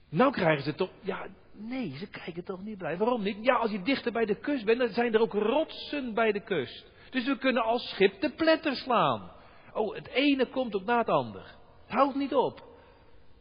Nou 0.09 0.33
krijgen 0.33 0.65
ze 0.65 0.75
toch. 0.75 0.91
Ja, 1.01 1.27
nee, 1.61 1.97
ze 1.97 2.07
kijken 2.07 2.45
toch 2.45 2.63
niet 2.63 2.79
blij. 2.79 2.97
Waarom 2.97 3.23
niet? 3.23 3.37
Ja, 3.41 3.55
als 3.55 3.71
je 3.71 3.83
dichter 3.83 4.13
bij 4.13 4.25
de 4.25 4.35
kust 4.35 4.65
bent, 4.65 4.79
dan 4.79 4.89
zijn 4.89 5.15
er 5.15 5.21
ook 5.21 5.33
rotsen 5.33 6.15
bij 6.15 6.33
de 6.33 6.41
kust. 6.41 6.91
Dus 7.11 7.27
we 7.27 7.39
kunnen 7.39 7.63
als 7.63 7.89
schip 7.89 8.21
de 8.21 8.31
pletter 8.31 8.77
slaan. 8.77 9.31
Oh, 9.73 9.95
het 9.95 10.09
ene 10.09 10.47
komt 10.47 10.75
ook 10.75 10.85
na 10.85 10.99
het 10.99 11.09
ander. 11.09 11.43
Het 11.87 11.99
houdt 11.99 12.17
niet 12.17 12.35
op. 12.35 12.69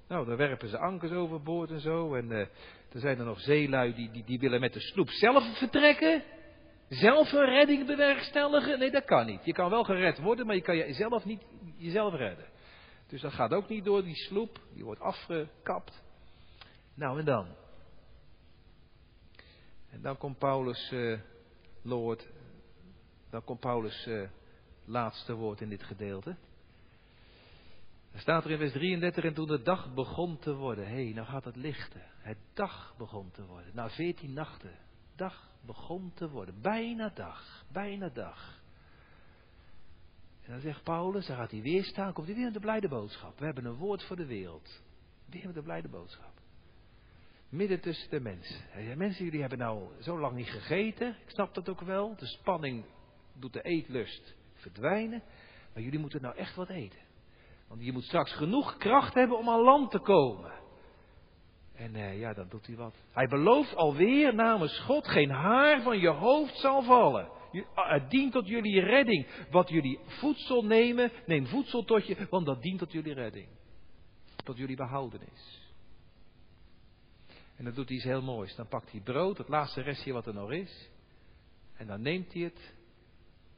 Nou, 0.08 0.26
dan 0.26 0.36
werpen 0.36 0.70
ze 0.70 0.78
ankers 0.78 1.12
overboord 1.12 1.72
en 1.72 1.80
zo. 1.80 2.16
En 2.16 2.32
uh, 2.32 2.40
er 2.40 3.00
zijn 3.00 3.20
er 3.20 3.26
nog 3.26 3.40
zeelui 3.40 3.94
die, 3.94 4.12
die, 4.12 4.24
die 4.24 4.40
willen 4.40 4.60
met 4.60 4.74
de 4.74 4.80
sloep 4.80 5.10
zelf 5.10 5.58
vertrekken. 5.58 6.24
Zelf 6.90 7.32
een 7.32 7.46
redding 7.46 7.86
bewerkstelligen. 7.86 8.80
Nee, 8.80 8.92
dat 8.92 9.06
kan 9.06 9.26
niet. 9.26 9.46
Je 9.46 9.54
kan 9.54 9.70
wel 9.70 9.84
gered 9.84 10.20
worden, 10.20 10.46
maar 10.46 10.56
je 10.56 10.62
kan 10.62 10.78
jezelf 10.78 11.26
niet 11.26 11.42
jezelf 11.78 12.14
redden. 12.14 12.46
Dus 13.08 13.22
dat 13.22 13.34
gaat 13.34 13.54
ook 13.54 13.70
niet 13.70 13.86
door 13.86 14.04
die 14.04 14.16
sloep. 14.16 14.60
Die 14.74 14.84
wordt 14.84 15.02
afgekapt. 15.02 16.04
Nou, 16.96 17.20
en 17.20 17.26
dan? 17.26 17.48
En 19.90 20.02
dan 20.02 20.18
komt 20.18 20.38
Paulus, 20.38 20.92
uh, 20.92 21.20
Lord, 21.82 22.28
dan 23.30 23.44
komt 23.44 23.60
Paulus 23.60 24.06
uh, 24.08 24.30
laatste 24.86 25.34
woord 25.34 25.62
in 25.62 25.70
dit 25.70 25.84
gedeelte. 25.84 26.36
Er 28.12 28.20
staat 28.20 28.46
er 28.46 28.52
in 28.52 28.58
vers 28.58 28.72
33, 28.72 29.24
en 29.24 29.34
toen 29.34 29.48
de 29.48 29.62
dag 29.62 29.94
begon 29.94 30.40
te 30.40 30.54
worden, 30.56 30.88
hé, 30.88 31.04
hey, 31.04 31.14
nou 31.14 31.28
gaat 31.28 31.46
het 31.46 31.56
lichten. 31.56 32.02
Het 32.18 32.38
dag 32.54 32.94
begon 32.98 33.32
te 33.32 33.46
worden, 33.46 33.72
na 33.76 33.90
veertien 33.90 34.34
nachten. 34.34 34.78
Dag 35.16 35.52
begon 35.62 36.12
te 36.14 36.30
worden, 36.30 36.62
bijna 36.62 37.10
dag, 37.10 37.66
bijna 37.72 38.10
dag. 38.10 38.62
En 40.42 40.52
dan 40.52 40.60
zegt 40.60 40.84
Paulus, 40.84 41.28
dan 41.28 41.36
gaat 41.36 41.52
hij 41.52 41.62
weer 41.62 41.84
staan, 41.84 42.14
komt 42.14 42.28
hij 42.28 42.36
weer 42.36 42.46
met 42.46 42.54
de 42.54 42.60
blijde 42.60 42.88
boodschap. 42.88 43.40
We 43.40 43.46
hebben 43.46 43.66
een 43.66 43.76
woord 43.76 44.04
voor 44.04 44.16
de 44.16 44.26
wereld. 44.26 44.82
Weer 45.26 45.46
met 45.46 45.56
de 45.56 45.62
blijde 45.62 45.88
boodschap. 45.88 46.39
Midden 47.50 47.80
tussen 47.80 48.10
de 48.10 48.20
mensen. 48.20 48.98
Mensen, 48.98 49.26
jullie 49.26 49.40
hebben 49.40 49.60
nou 49.60 50.02
zo 50.02 50.20
lang 50.20 50.36
niet 50.36 50.50
gegeten. 50.50 51.08
Ik 51.08 51.30
snap 51.30 51.54
dat 51.54 51.70
ook 51.70 51.82
wel. 51.82 52.16
De 52.16 52.26
spanning 52.26 52.86
doet 53.34 53.54
de 53.54 53.62
eetlust 53.62 54.36
verdwijnen. 54.54 55.24
Maar 55.74 55.84
jullie 55.84 56.00
moeten 56.00 56.22
nou 56.22 56.36
echt 56.36 56.56
wat 56.56 56.70
eten. 56.70 57.00
Want 57.68 57.84
je 57.84 57.92
moet 57.92 58.04
straks 58.04 58.32
genoeg 58.32 58.78
kracht 58.78 59.14
hebben 59.14 59.38
om 59.38 59.50
aan 59.50 59.62
land 59.62 59.92
te 59.92 60.00
komen. 60.00 60.52
En 61.76 61.96
eh, 61.96 62.20
ja, 62.20 62.34
dan 62.34 62.48
doet 62.50 62.68
hij 62.68 62.76
wat. 62.76 62.96
Hij 63.12 63.28
belooft 63.28 63.76
alweer 63.76 64.36
namens 64.36 64.80
God, 64.80 65.08
geen 65.08 65.30
haar 65.30 65.82
van 65.82 66.00
je 66.00 66.10
hoofd 66.10 66.58
zal 66.58 66.82
vallen. 66.82 67.30
Ah, 67.74 67.92
het 67.92 68.10
dient 68.10 68.32
tot 68.32 68.48
jullie 68.48 68.82
redding. 68.82 69.28
Wat 69.52 69.70
jullie 69.70 70.00
voedsel 70.06 70.64
nemen, 70.64 71.12
neem 71.26 71.48
voedsel 71.48 71.84
tot 71.84 72.08
je, 72.08 72.28
want 72.30 72.46
dat 72.46 72.62
dient 72.62 72.80
tot 72.80 72.92
jullie 72.92 73.14
redding. 73.14 73.48
Tot 74.44 74.58
jullie 74.58 74.76
behoudenis. 74.76 75.59
En 77.60 77.66
dan 77.66 77.74
doet 77.74 77.88
hij 77.88 77.98
iets 77.98 78.06
heel 78.06 78.22
moois. 78.22 78.56
Dan 78.56 78.68
pakt 78.68 78.92
hij 78.92 79.02
brood, 79.02 79.38
het 79.38 79.48
laatste 79.48 79.82
restje 79.82 80.14
wat 80.14 80.28
er 80.28 80.34
nog 80.34 80.52
is. 80.52 80.90
En 81.78 81.88
dan 81.88 82.02
neemt 82.02 82.34
hij 82.34 82.42
het. 82.42 82.74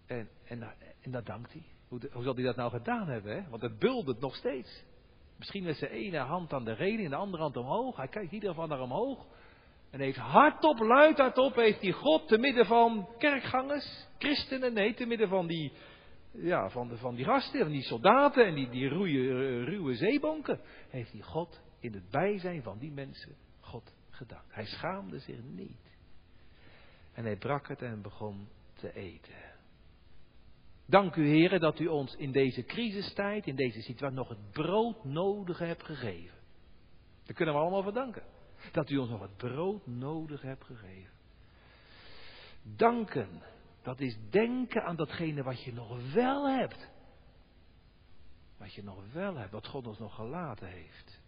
En, 0.05 0.29
en, 0.45 0.73
en 1.01 1.11
dan 1.11 1.23
dankt 1.23 1.53
hij. 1.53 1.63
Hoe, 1.87 1.99
hoe 2.11 2.23
zal 2.23 2.35
hij 2.35 2.43
dat 2.43 2.55
nou 2.55 2.71
gedaan 2.71 3.07
hebben? 3.07 3.35
Hè? 3.35 3.49
Want 3.49 3.61
het 3.61 3.79
buldert 3.79 4.19
nog 4.19 4.35
steeds. 4.35 4.83
Misschien 5.37 5.63
met 5.63 5.75
zijn 5.77 5.91
ene 5.91 6.17
hand 6.17 6.53
aan 6.53 6.65
de 6.65 6.73
reling 6.73 7.03
en 7.03 7.09
de 7.09 7.15
andere 7.15 7.43
hand 7.43 7.57
omhoog. 7.57 7.97
Hij 7.97 8.07
kijkt 8.07 8.31
ieder 8.31 8.53
van 8.53 8.69
naar 8.69 8.81
omhoog. 8.81 9.25
En 9.89 9.99
heeft 9.99 10.17
hardop, 10.17 10.79
luid 10.79 11.17
hardop, 11.17 11.55
heeft 11.55 11.81
hij 11.81 11.91
God 11.91 12.27
te 12.27 12.37
midden 12.37 12.65
van 12.65 13.09
kerkgangers, 13.17 14.07
christenen, 14.17 14.73
nee, 14.73 14.93
te 14.93 15.05
midden 15.05 15.27
van 15.27 15.47
die, 15.47 15.71
ja, 16.31 16.69
van, 16.69 16.87
de, 16.87 16.97
van 16.97 17.15
die 17.15 17.25
gasten, 17.25 17.59
van 17.59 17.71
die 17.71 17.83
soldaten 17.83 18.45
en 18.45 18.55
die, 18.55 18.69
die 18.69 18.87
ruwe, 18.87 19.63
ruwe 19.63 19.95
zeebonken. 19.95 20.59
Heeft 20.89 21.11
hij 21.11 21.21
God 21.21 21.61
in 21.79 21.93
het 21.93 22.09
bijzijn 22.09 22.63
van 22.63 22.77
die 22.77 22.91
mensen 22.91 23.35
gedankt. 24.21 24.53
Hij 24.53 24.65
schaamde 24.65 25.19
zich 25.19 25.43
niet. 25.43 25.89
En 27.13 27.23
hij 27.23 27.35
brak 27.35 27.67
het 27.67 27.81
en 27.81 28.01
begon 28.01 28.47
te 28.73 28.93
eten. 28.93 29.35
Dank 30.85 31.15
u, 31.15 31.27
heren, 31.27 31.59
dat 31.59 31.79
u 31.79 31.87
ons 31.87 32.15
in 32.15 32.31
deze 32.31 32.63
crisistijd, 32.63 33.47
in 33.47 33.55
deze 33.55 33.81
situatie, 33.81 34.17
nog 34.17 34.29
het 34.29 34.51
brood 34.51 35.03
nodige 35.03 35.63
hebt 35.63 35.83
gegeven. 35.83 36.37
Daar 37.25 37.35
kunnen 37.35 37.55
we 37.55 37.61
allemaal 37.61 37.83
voor 37.83 37.93
danken. 37.93 38.23
Dat 38.71 38.89
u 38.89 38.97
ons 38.97 39.09
nog 39.09 39.19
wat 39.19 39.37
brood 39.37 39.87
nodig 39.87 40.41
hebt 40.41 40.63
gegeven. 40.63 41.11
Danken, 42.63 43.41
dat 43.81 43.99
is 43.99 44.17
denken 44.29 44.83
aan 44.83 44.95
datgene 44.95 45.43
wat 45.43 45.63
je 45.63 45.73
nog 45.73 46.13
wel 46.13 46.49
hebt. 46.49 46.89
Wat 48.57 48.73
je 48.73 48.83
nog 48.83 49.03
wel 49.13 49.35
hebt, 49.35 49.51
wat 49.51 49.67
God 49.67 49.87
ons 49.87 49.99
nog 49.99 50.15
gelaten 50.15 50.67
heeft. 50.67 51.21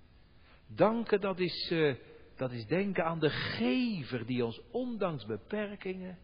Danken, 0.67 1.21
dat 1.21 1.39
is, 1.39 1.71
uh, 1.71 1.95
dat 2.35 2.51
is 2.51 2.65
denken 2.65 3.05
aan 3.05 3.19
de 3.19 3.29
gever 3.29 4.25
die 4.25 4.45
ons 4.45 4.61
ondanks 4.71 5.25
beperkingen, 5.25 6.17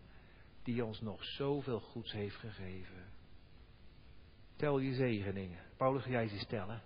die 0.64 0.86
ons 0.86 1.01
nog 1.01 1.24
zoveel 1.24 1.80
goeds 1.80 2.12
heeft 2.12 2.36
gegeven. 2.36 3.05
Tel 4.55 4.80
je 4.80 4.93
zegeningen. 4.93 5.60
Paulus, 5.78 6.03
ga 6.03 6.10
jij 6.10 6.28
ze 6.28 6.38
stellen? 6.38 6.82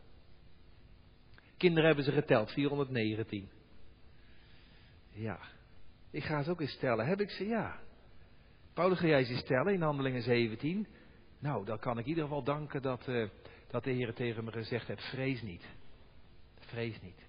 Kinderen 1.58 1.86
hebben 1.86 2.06
ze 2.06 2.12
geteld, 2.12 2.52
419. 2.52 3.50
Ja, 5.10 5.40
ik 6.12 6.24
ga 6.24 6.44
ze 6.44 6.52
ook 6.52 6.62
eens 6.62 6.72
stellen. 6.72 7.06
Heb 7.06 7.22
ik 7.22 7.30
ze? 7.30 7.46
Ja. 7.46 7.80
Paulus, 8.74 9.00
ga 9.00 9.08
jij 9.08 9.24
ze 9.24 9.36
stellen 9.36 9.74
in 9.74 9.82
Handelingen 9.82 10.22
17? 10.22 10.88
Nou, 11.40 11.66
dan 11.66 11.80
kan 11.80 11.98
ik 11.98 12.04
in 12.04 12.10
ieder 12.10 12.24
geval 12.24 12.44
danken 12.44 12.82
dat, 12.82 13.08
uh, 13.08 13.30
dat 13.68 13.84
de 13.84 13.92
Heer 13.92 14.14
tegen 14.14 14.44
me 14.44 14.52
gezegd 14.52 14.88
heeft: 14.88 15.10
vrees 15.10 15.42
niet. 15.42 15.66
Vrees 16.60 17.02
niet. 17.02 17.23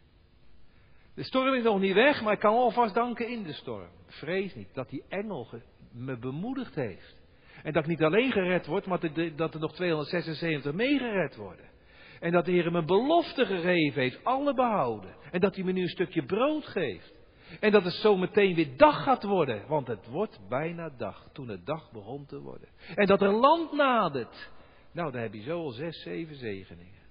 De 1.14 1.22
storm 1.22 1.54
is 1.54 1.62
nog 1.62 1.80
niet 1.80 1.94
weg, 1.94 2.22
maar 2.22 2.32
ik 2.32 2.38
kan 2.38 2.54
alvast 2.54 2.94
danken 2.94 3.28
in 3.28 3.42
de 3.42 3.52
storm. 3.52 3.88
Vrees 4.06 4.54
niet 4.54 4.74
dat 4.74 4.88
die 4.88 5.04
engel 5.08 5.48
me 5.92 6.18
bemoedigd 6.18 6.74
heeft. 6.74 7.22
En 7.62 7.72
dat 7.72 7.82
ik 7.82 7.88
niet 7.88 8.02
alleen 8.02 8.32
gered 8.32 8.66
word, 8.66 8.86
maar 8.86 9.00
dat 9.36 9.54
er 9.54 9.60
nog 9.60 9.74
276 9.74 10.72
meegered 10.72 11.36
worden. 11.36 11.72
En 12.20 12.32
dat 12.32 12.44
de 12.44 12.52
Heer 12.52 12.72
me 12.72 12.84
belofte 12.84 13.46
gegeven 13.46 14.02
heeft, 14.02 14.24
alle 14.24 14.54
behouden. 14.54 15.16
En 15.30 15.40
dat 15.40 15.54
hij 15.54 15.64
me 15.64 15.72
nu 15.72 15.82
een 15.82 15.88
stukje 15.88 16.24
brood 16.24 16.66
geeft. 16.66 17.12
En 17.60 17.72
dat 17.72 17.84
het 17.84 17.92
zo 17.92 18.16
meteen 18.16 18.54
weer 18.54 18.76
dag 18.76 19.02
gaat 19.02 19.22
worden, 19.22 19.66
want 19.68 19.86
het 19.86 20.06
wordt 20.06 20.40
bijna 20.48 20.90
dag, 20.96 21.28
toen 21.32 21.48
het 21.48 21.66
dag 21.66 21.90
begon 21.92 22.26
te 22.26 22.40
worden. 22.40 22.68
En 22.94 23.06
dat 23.06 23.22
er 23.22 23.32
land 23.32 23.72
nadert. 23.72 24.50
Nou, 24.92 25.12
dan 25.12 25.20
heb 25.20 25.34
je 25.34 25.42
zo 25.42 25.58
al 25.58 25.70
zes, 25.70 26.02
zeven 26.02 26.36
zegeningen. 26.36 27.02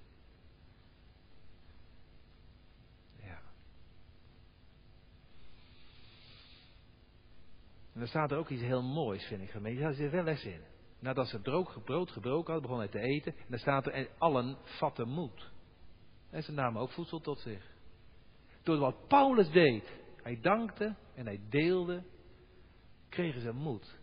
Ja. 3.22 3.40
En 7.94 8.00
dan 8.00 8.08
staat 8.08 8.32
er 8.32 8.38
ook 8.38 8.50
iets 8.50 8.62
heel 8.62 8.82
moois, 8.82 9.26
vind 9.26 9.42
ik, 9.42 9.50
gemeente. 9.50 9.82
Daar 9.82 9.94
zit 9.94 10.12
wel 10.12 10.24
les 10.24 10.44
in. 10.44 10.62
Nadat 11.00 11.28
ze 11.28 11.40
brood, 11.40 11.84
brood 11.84 12.12
gebroken 12.12 12.54
hadden, 12.54 12.62
begonnen 12.62 12.90
hij 12.92 13.02
te 13.02 13.08
eten. 13.08 13.36
En 13.38 13.46
dan 13.50 13.60
staat 13.60 13.86
er, 13.86 13.94
en 13.94 14.08
allen 14.18 14.58
vatten 14.64 15.10
moed. 15.10 15.52
En 16.30 16.44
ze 16.44 16.52
namen 16.52 16.82
ook 16.82 16.92
voedsel 16.92 17.20
tot 17.20 17.40
zich. 17.40 17.72
Door 18.64 18.78
wat 18.78 19.08
Paulus 19.08 19.50
deed, 19.50 19.92
hij 20.22 20.40
dankte 20.42 20.96
en 21.16 21.26
hij 21.26 21.42
deelde, 21.50 22.04
kregen 23.10 23.42
ze 23.42 23.52
moed. 23.52 24.00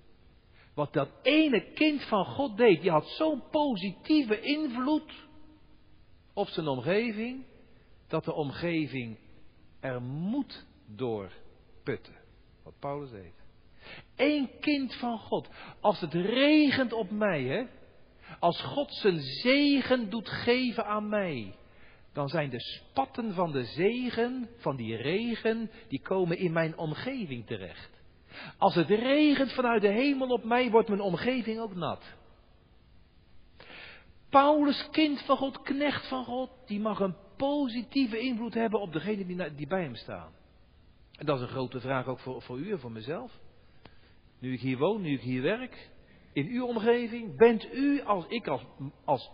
Wat 0.75 0.93
dat 0.93 1.11
ene 1.23 1.73
kind 1.73 2.05
van 2.05 2.25
God 2.25 2.57
deed, 2.57 2.81
die 2.81 2.91
had 2.91 3.07
zo'n 3.07 3.43
positieve 3.51 4.41
invloed 4.41 5.29
op 6.33 6.49
zijn 6.49 6.67
omgeving, 6.67 7.45
dat 8.07 8.25
de 8.25 8.33
omgeving 8.33 9.19
er 9.81 10.03
moed 10.03 10.67
door 10.87 11.33
putte. 11.83 12.13
Wat 12.63 12.75
Paulus 12.79 13.11
deed. 13.11 13.40
Eén 14.17 14.51
kind 14.61 14.95
van 14.95 15.19
God. 15.19 15.49
Als 15.81 16.01
het 16.01 16.15
regent 16.15 16.93
op 16.93 17.11
mij, 17.11 17.43
hè. 17.43 17.65
Als 18.39 18.61
God 18.63 18.93
zijn 18.93 19.21
zegen 19.21 20.11
doet 20.11 20.29
geven 20.29 20.87
aan 20.87 21.09
mij 21.09 21.55
dan 22.13 22.29
zijn 22.29 22.51
de 22.51 22.61
spatten 22.61 23.35
van 23.35 23.53
de 23.53 23.65
zegen, 23.65 24.49
van 24.57 24.77
die 24.77 24.97
regen, 24.97 25.71
die 25.89 26.01
komen 26.01 26.39
in 26.39 26.53
mijn 26.53 26.79
omgeving 26.79 27.47
terecht. 27.47 27.91
Als 28.59 28.75
het 28.75 28.89
regent 28.89 29.53
vanuit 29.53 29.83
de 29.83 29.89
hemel 29.89 30.29
op 30.29 30.45
mij, 30.45 30.71
wordt 30.71 30.89
mijn 30.89 31.01
omgeving 31.01 31.61
ook 31.61 31.75
nat. 31.75 32.05
Paulus, 34.29 34.89
kind 34.91 35.23
van 35.23 35.37
God, 35.37 35.63
knecht 35.63 36.09
van 36.09 36.25
God, 36.25 36.51
die 36.67 36.81
mag 36.81 37.01
een 37.01 37.17
positieve 37.37 38.19
invloed 38.19 38.55
hebben 38.55 38.81
op 38.81 38.93
degene 38.93 39.27
die, 39.27 39.55
die 39.55 39.67
bij 39.67 39.83
hem 39.83 39.95
staan. 39.95 40.33
En 41.19 41.27
dat 41.27 41.37
is 41.37 41.43
een 41.43 41.49
grote 41.49 41.81
vraag 41.81 42.07
ook 42.07 42.19
voor, 42.19 42.43
voor 42.43 42.59
u 42.59 42.71
en 42.71 42.81
voor 42.81 42.93
mezelf. 42.93 43.39
Nu 44.41 44.53
ik 44.53 44.61
hier 44.61 44.79
woon, 44.79 45.01
nu 45.01 45.13
ik 45.13 45.21
hier 45.21 45.43
werk, 45.43 45.91
in 46.33 46.47
uw 46.47 46.67
omgeving, 46.67 47.37
bent 47.37 47.73
u 47.73 48.03
als 48.03 48.25
ik 48.29 48.47
als, 48.47 48.63
als 49.05 49.31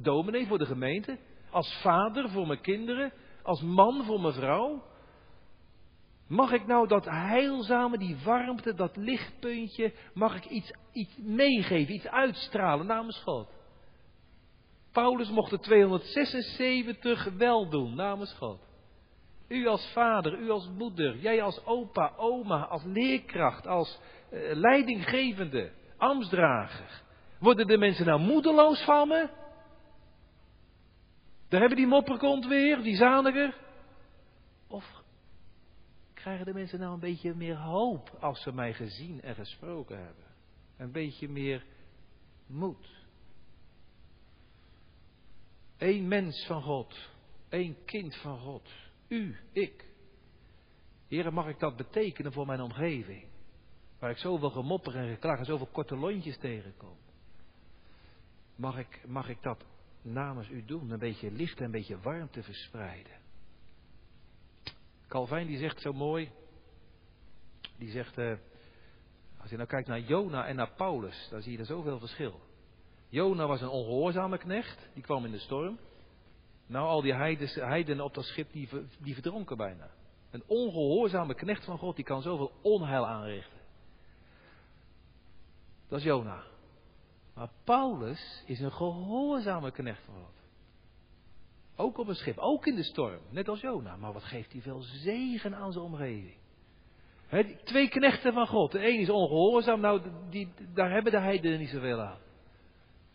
dominee 0.00 0.46
voor 0.46 0.58
de 0.58 0.66
gemeente, 0.66 1.18
als 1.50 1.80
vader 1.82 2.30
voor 2.30 2.46
mijn 2.46 2.60
kinderen, 2.60 3.12
als 3.42 3.62
man 3.62 4.04
voor 4.04 4.20
mijn 4.20 4.34
vrouw. 4.34 4.82
Mag 6.26 6.52
ik 6.52 6.66
nou 6.66 6.88
dat 6.88 7.04
heilzame, 7.04 7.98
die 7.98 8.16
warmte, 8.24 8.74
dat 8.74 8.96
lichtpuntje, 8.96 9.92
mag 10.14 10.36
ik 10.36 10.44
iets, 10.44 10.72
iets 10.92 11.16
meegeven, 11.16 11.94
iets 11.94 12.08
uitstralen 12.08 12.86
namens 12.86 13.18
God? 13.22 13.48
Paulus 14.92 15.30
mocht 15.30 15.50
de 15.50 15.58
276 15.58 17.24
wel 17.36 17.68
doen 17.68 17.94
namens 17.94 18.32
God. 18.32 18.60
U 19.48 19.66
als 19.66 19.90
vader, 19.92 20.38
u 20.38 20.50
als 20.50 20.68
moeder, 20.78 21.18
jij 21.18 21.42
als 21.42 21.64
opa, 21.64 22.12
oma, 22.16 22.64
als 22.64 22.84
leerkracht, 22.84 23.66
als 23.66 24.00
leidinggevende, 24.52 25.72
ambtsdrager. 25.96 27.02
Worden 27.38 27.66
de 27.66 27.78
mensen 27.78 28.06
nou 28.06 28.20
moedeloos 28.20 28.84
van 28.84 29.08
me? 29.08 29.28
Daar 31.48 31.60
hebben 31.60 31.78
die 31.78 31.86
mopperkont 31.86 32.46
weer, 32.46 32.82
die 32.82 32.96
zaniger. 32.96 33.54
Of 34.66 35.02
krijgen 36.14 36.46
de 36.46 36.52
mensen 36.52 36.78
nou 36.78 36.92
een 36.92 37.00
beetje 37.00 37.34
meer 37.34 37.56
hoop 37.56 38.16
als 38.20 38.42
ze 38.42 38.52
mij 38.52 38.74
gezien 38.74 39.20
en 39.22 39.34
gesproken 39.34 39.96
hebben? 39.96 40.24
Een 40.76 40.92
beetje 40.92 41.28
meer 41.28 41.64
moed. 42.46 42.96
Eén 45.78 46.08
mens 46.08 46.46
van 46.46 46.62
God, 46.62 47.10
één 47.48 47.84
kind 47.84 48.16
van 48.16 48.38
God, 48.38 48.68
u, 49.08 49.36
ik. 49.52 49.84
Heren, 51.08 51.34
mag 51.34 51.48
ik 51.48 51.58
dat 51.58 51.76
betekenen 51.76 52.32
voor 52.32 52.46
mijn 52.46 52.60
omgeving? 52.60 53.27
Waar 53.98 54.10
ik 54.10 54.18
zoveel 54.18 54.50
gemopper 54.50 54.96
en 54.96 55.08
geklaag 55.08 55.38
en 55.38 55.44
zoveel 55.44 55.68
korte 55.72 55.96
lontjes 55.96 56.38
tegenkom. 56.38 56.96
Mag 58.56 58.78
ik, 58.78 59.00
mag 59.06 59.28
ik 59.28 59.42
dat 59.42 59.64
namens 60.02 60.48
u 60.48 60.64
doen. 60.64 60.90
Een 60.90 60.98
beetje 60.98 61.30
licht 61.30 61.58
en 61.58 61.64
een 61.64 61.70
beetje 61.70 62.00
warmte 62.00 62.42
verspreiden. 62.42 63.12
Calvijn 65.08 65.46
die 65.46 65.58
zegt 65.58 65.80
zo 65.80 65.92
mooi. 65.92 66.30
Die 67.76 67.90
zegt, 67.90 68.18
uh, 68.18 68.32
als 69.40 69.50
je 69.50 69.56
nou 69.56 69.68
kijkt 69.68 69.88
naar 69.88 70.00
Jona 70.00 70.46
en 70.46 70.56
naar 70.56 70.72
Paulus, 70.76 71.28
dan 71.30 71.42
zie 71.42 71.52
je 71.52 71.58
er 71.58 71.66
zoveel 71.66 71.98
verschil. 71.98 72.40
Jona 73.08 73.46
was 73.46 73.60
een 73.60 73.68
ongehoorzame 73.68 74.38
knecht, 74.38 74.88
die 74.94 75.02
kwam 75.02 75.24
in 75.24 75.30
de 75.30 75.38
storm. 75.38 75.78
Nou, 76.66 76.86
al 76.86 77.02
die 77.02 77.14
heidenen 77.14 78.04
op 78.04 78.14
dat 78.14 78.24
schip, 78.24 78.52
die, 78.52 78.68
die 78.98 79.14
verdronken 79.14 79.56
bijna. 79.56 79.90
Een 80.30 80.42
ongehoorzame 80.46 81.34
knecht 81.34 81.64
van 81.64 81.78
God, 81.78 81.96
die 81.96 82.04
kan 82.04 82.22
zoveel 82.22 82.52
onheil 82.62 83.06
aanrichten. 83.06 83.57
Dat 85.88 85.98
is 85.98 86.04
Jona. 86.04 86.42
Maar 87.34 87.50
Paulus 87.64 88.42
is 88.46 88.60
een 88.60 88.72
gehoorzame 88.72 89.70
knecht 89.70 90.04
van 90.04 90.14
God. 90.14 90.36
Ook 91.76 91.98
op 91.98 92.08
een 92.08 92.14
schip, 92.14 92.38
ook 92.38 92.66
in 92.66 92.74
de 92.74 92.82
storm, 92.82 93.20
net 93.30 93.48
als 93.48 93.60
Jona. 93.60 93.96
Maar 93.96 94.12
wat 94.12 94.24
geeft 94.24 94.52
hij 94.52 94.60
veel 94.60 94.80
zegen 94.80 95.54
aan 95.54 95.72
zijn 95.72 95.84
omgeving. 95.84 96.36
twee 97.64 97.88
knechten 97.88 98.32
van 98.32 98.46
God. 98.46 98.72
De 98.72 98.88
een 98.88 99.00
is 99.00 99.10
ongehoorzaam, 99.10 99.80
nou, 99.80 100.02
die, 100.28 100.52
daar 100.74 100.90
hebben 100.90 101.12
de 101.12 101.20
heidenen 101.20 101.58
niet 101.58 101.68
zoveel 101.68 102.00
aan. 102.00 102.18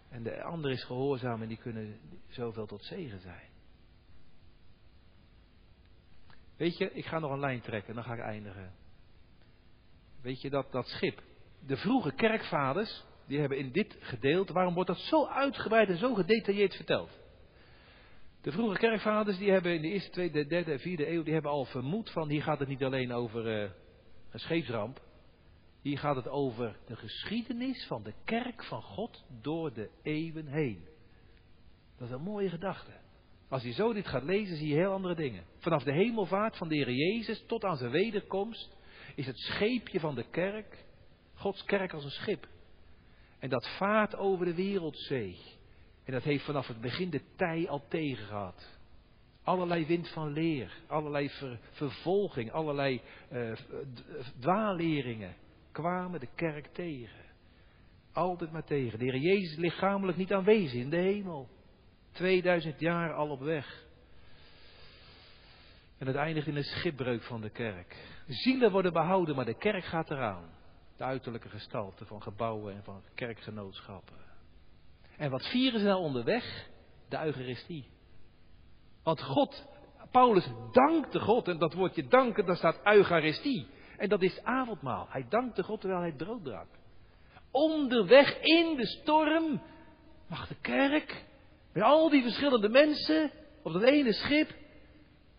En 0.09 0.23
de 0.23 0.43
ander 0.43 0.71
is 0.71 0.83
gehoorzaam 0.83 1.41
en 1.41 1.47
die 1.47 1.57
kunnen 1.57 1.99
zoveel 2.27 2.65
tot 2.65 2.83
zegen 2.83 3.19
zijn. 3.19 3.49
Weet 6.57 6.77
je, 6.77 6.91
ik 6.91 7.05
ga 7.05 7.19
nog 7.19 7.31
een 7.31 7.39
lijn 7.39 7.61
trekken 7.61 7.89
en 7.89 7.95
dan 7.95 8.03
ga 8.03 8.13
ik 8.13 8.19
eindigen. 8.19 8.73
Weet 10.21 10.41
je 10.41 10.49
dat 10.49 10.71
dat 10.71 10.87
schip, 10.87 11.23
de 11.65 11.77
vroege 11.77 12.11
kerkvaders, 12.11 13.03
die 13.27 13.39
hebben 13.39 13.57
in 13.57 13.71
dit 13.71 13.97
gedeelte, 13.99 14.53
waarom 14.53 14.73
wordt 14.73 14.89
dat 14.89 14.99
zo 14.99 15.27
uitgebreid 15.27 15.89
en 15.89 15.97
zo 15.97 16.13
gedetailleerd 16.13 16.75
verteld? 16.75 17.09
De 18.41 18.51
vroege 18.51 18.77
kerkvaders 18.77 19.37
die 19.37 19.51
hebben 19.51 19.75
in 19.75 19.81
de 19.81 19.87
eerste, 19.87 20.09
tweede, 20.09 20.45
derde 20.45 20.71
en 20.71 20.79
vierde 20.79 21.09
eeuw, 21.09 21.23
die 21.23 21.33
hebben 21.33 21.51
al 21.51 21.65
vermoed 21.65 22.09
van, 22.09 22.29
hier 22.29 22.43
gaat 22.43 22.59
het 22.59 22.67
niet 22.67 22.83
alleen 22.83 23.13
over 23.13 23.63
uh, 23.63 23.69
een 24.31 24.39
scheepsramp. 24.39 25.01
Hier 25.81 25.97
gaat 25.97 26.15
het 26.15 26.27
over 26.27 26.77
de 26.85 26.95
geschiedenis 26.95 27.85
van 27.85 28.03
de 28.03 28.13
kerk 28.25 28.63
van 28.63 28.81
God 28.81 29.25
door 29.41 29.73
de 29.73 29.89
eeuwen 30.01 30.47
heen. 30.47 30.87
Dat 31.97 32.07
is 32.07 32.13
een 32.13 32.21
mooie 32.21 32.49
gedachte. 32.49 32.91
Als 33.49 33.63
je 33.63 33.71
zo 33.71 33.93
dit 33.93 34.07
gaat 34.07 34.23
lezen, 34.23 34.57
zie 34.57 34.67
je 34.67 34.75
heel 34.75 34.91
andere 34.91 35.15
dingen. 35.15 35.43
Vanaf 35.57 35.83
de 35.83 35.93
hemelvaart 35.93 36.57
van 36.57 36.67
de 36.67 36.75
Heer 36.75 36.91
Jezus 36.91 37.43
tot 37.47 37.63
aan 37.63 37.77
zijn 37.77 37.91
wederkomst 37.91 38.77
is 39.15 39.25
het 39.25 39.37
scheepje 39.37 39.99
van 39.99 40.15
de 40.15 40.25
kerk, 40.29 40.85
Gods 41.33 41.63
kerk 41.63 41.93
als 41.93 42.03
een 42.03 42.09
schip. 42.09 42.47
En 43.39 43.49
dat 43.49 43.67
vaart 43.77 44.15
over 44.15 44.45
de 44.45 44.55
wereldzee. 44.55 45.37
En 46.03 46.13
dat 46.13 46.23
heeft 46.23 46.45
vanaf 46.45 46.67
het 46.67 46.81
begin 46.81 47.09
de 47.09 47.21
tij 47.35 47.69
al 47.69 47.83
tegen 47.87 48.25
gehad. 48.25 48.79
Allerlei 49.43 49.85
wind 49.85 50.09
van 50.09 50.33
leer, 50.33 50.71
allerlei 50.87 51.31
vervolging, 51.71 52.51
allerlei 52.51 53.01
uh, 53.31 55.29
kwamen 55.71 56.19
de 56.19 56.29
kerk 56.35 56.67
tegen. 56.67 57.23
Altijd 58.13 58.51
maar 58.51 58.63
tegen. 58.63 58.99
De 58.99 59.05
Heer 59.05 59.17
Jezus 59.17 59.57
lichamelijk 59.57 60.17
niet 60.17 60.33
aanwezig 60.33 60.81
in 60.81 60.89
de 60.89 60.97
hemel. 60.97 61.49
2000 62.11 62.79
jaar 62.79 63.13
al 63.13 63.29
op 63.29 63.39
weg. 63.39 63.85
En 65.97 66.07
het 66.07 66.15
eindigt 66.15 66.47
in 66.47 66.55
een 66.55 66.63
schipbreuk 66.63 67.23
van 67.23 67.41
de 67.41 67.49
kerk. 67.49 67.95
Zielen 68.27 68.71
worden 68.71 68.93
behouden, 68.93 69.35
maar 69.35 69.45
de 69.45 69.57
kerk 69.57 69.85
gaat 69.85 70.11
eraan. 70.11 70.49
De 70.97 71.03
uiterlijke 71.03 71.49
gestalte 71.49 72.05
van 72.05 72.21
gebouwen 72.21 72.73
en 72.75 72.83
van 72.83 73.03
kerkgenootschappen. 73.15 74.17
En 75.17 75.31
wat 75.31 75.47
vieren 75.47 75.79
ze 75.79 75.85
nou 75.85 76.01
onderweg? 76.01 76.69
De 77.09 77.23
Eucharistie. 77.23 77.89
Want 79.03 79.21
God, 79.21 79.65
Paulus 80.11 80.47
dankte 80.71 81.19
God, 81.19 81.47
en 81.47 81.57
dat 81.57 81.73
woordje 81.73 82.07
danken, 82.07 82.45
daar 82.45 82.57
staat 82.57 82.79
Eucharistie. 82.83 83.67
En 83.97 84.09
dat 84.09 84.21
is 84.21 84.43
avondmaal. 84.43 85.07
Hij 85.09 85.25
dankte 85.29 85.63
God 85.63 85.79
terwijl 85.79 86.01
hij 86.01 86.13
brood 86.13 86.43
drak. 86.43 86.67
Onderweg 87.51 88.41
in 88.41 88.75
de 88.75 88.85
storm 88.85 89.61
mag 90.27 90.47
de 90.47 90.55
kerk, 90.61 91.25
met 91.73 91.83
al 91.83 92.09
die 92.09 92.21
verschillende 92.21 92.69
mensen, 92.69 93.31
op 93.63 93.73
dat 93.73 93.81
ene 93.81 94.13
schip, 94.13 94.55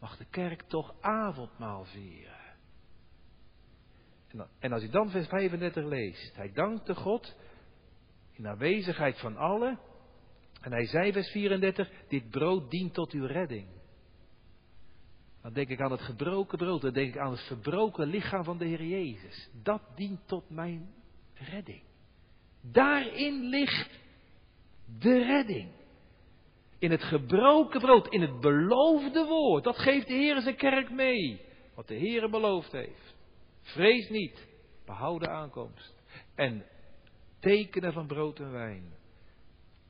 mag 0.00 0.16
de 0.16 0.26
kerk 0.30 0.62
toch 0.62 0.94
avondmaal 1.00 1.84
vieren. 1.84 2.33
En, 4.34 4.48
en 4.58 4.72
als 4.72 4.82
je 4.82 4.88
dan 4.88 5.10
vers 5.10 5.26
35 5.28 5.84
leest, 5.84 6.36
hij 6.36 6.52
dankte 6.52 6.94
God 6.94 7.36
in 8.32 8.46
aanwezigheid 8.48 9.18
van 9.18 9.36
allen. 9.36 9.78
En 10.60 10.72
hij 10.72 10.86
zei 10.86 11.12
vers 11.12 11.30
34, 11.30 11.90
dit 12.08 12.30
brood 12.30 12.70
dient 12.70 12.94
tot 12.94 13.12
uw 13.12 13.26
redding. 13.26 13.66
Dan 15.42 15.52
denk 15.52 15.68
ik 15.68 15.80
aan 15.80 15.90
het 15.90 16.00
gebroken 16.00 16.58
brood, 16.58 16.80
dan 16.80 16.92
denk 16.92 17.14
ik 17.14 17.20
aan 17.20 17.30
het 17.30 17.46
verbroken 17.46 18.06
lichaam 18.06 18.44
van 18.44 18.58
de 18.58 18.64
Heer 18.64 18.84
Jezus. 18.84 19.50
Dat 19.62 19.82
dient 19.94 20.28
tot 20.28 20.50
mijn 20.50 20.94
redding. 21.34 21.82
Daarin 22.60 23.48
ligt 23.48 23.90
de 25.00 25.24
redding. 25.24 25.68
In 26.78 26.90
het 26.90 27.02
gebroken 27.02 27.80
brood, 27.80 28.08
in 28.08 28.20
het 28.20 28.40
beloofde 28.40 29.24
woord. 29.24 29.64
Dat 29.64 29.78
geeft 29.78 30.06
de 30.06 30.14
Heer 30.14 30.40
zijn 30.40 30.56
kerk 30.56 30.90
mee. 30.90 31.40
Wat 31.74 31.88
de 31.88 31.94
Heer 31.94 32.30
beloofd 32.30 32.72
heeft. 32.72 33.13
Vrees 33.64 34.08
niet, 34.08 34.46
behoud 34.84 35.20
de 35.20 35.28
aankomst. 35.28 35.94
En 36.34 36.64
tekenen 37.40 37.92
van 37.92 38.06
brood 38.06 38.38
en 38.38 38.52
wijn. 38.52 38.94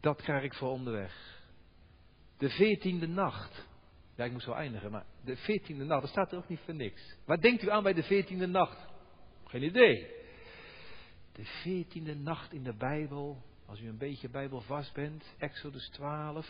Dat 0.01 0.23
krijg 0.23 0.43
ik 0.43 0.55
voor 0.55 0.71
onderweg. 0.71 1.43
De 2.39 2.51
veertiende 2.51 3.07
nacht. 3.07 3.67
Ja, 4.17 4.25
ik 4.25 4.33
moet 4.33 4.43
zo 4.43 4.53
eindigen, 4.53 4.91
maar 4.91 5.07
de 5.25 5.37
veertiende 5.37 5.85
nacht, 5.85 6.01
dat 6.01 6.11
staat 6.11 6.33
er 6.33 6.39
ook 6.39 6.49
niet 6.49 6.61
voor 6.65 6.75
niks. 6.75 7.17
Wat 7.25 7.43
denkt 7.43 7.63
u 7.63 7.71
aan 7.71 7.83
bij 7.83 7.93
de 7.93 8.03
veertiende 8.03 8.47
nacht? 8.47 8.87
Geen 9.45 9.63
idee. 9.63 10.07
De 11.33 11.45
veertiende 11.45 12.15
nacht 12.15 12.53
in 12.53 12.63
de 12.63 12.75
Bijbel, 12.75 13.43
als 13.67 13.81
u 13.81 13.89
een 13.89 13.99
beetje 13.99 14.29
bijbelvast 14.29 14.95
bent, 14.95 15.35
Exodus 15.39 15.89
12. 15.89 16.47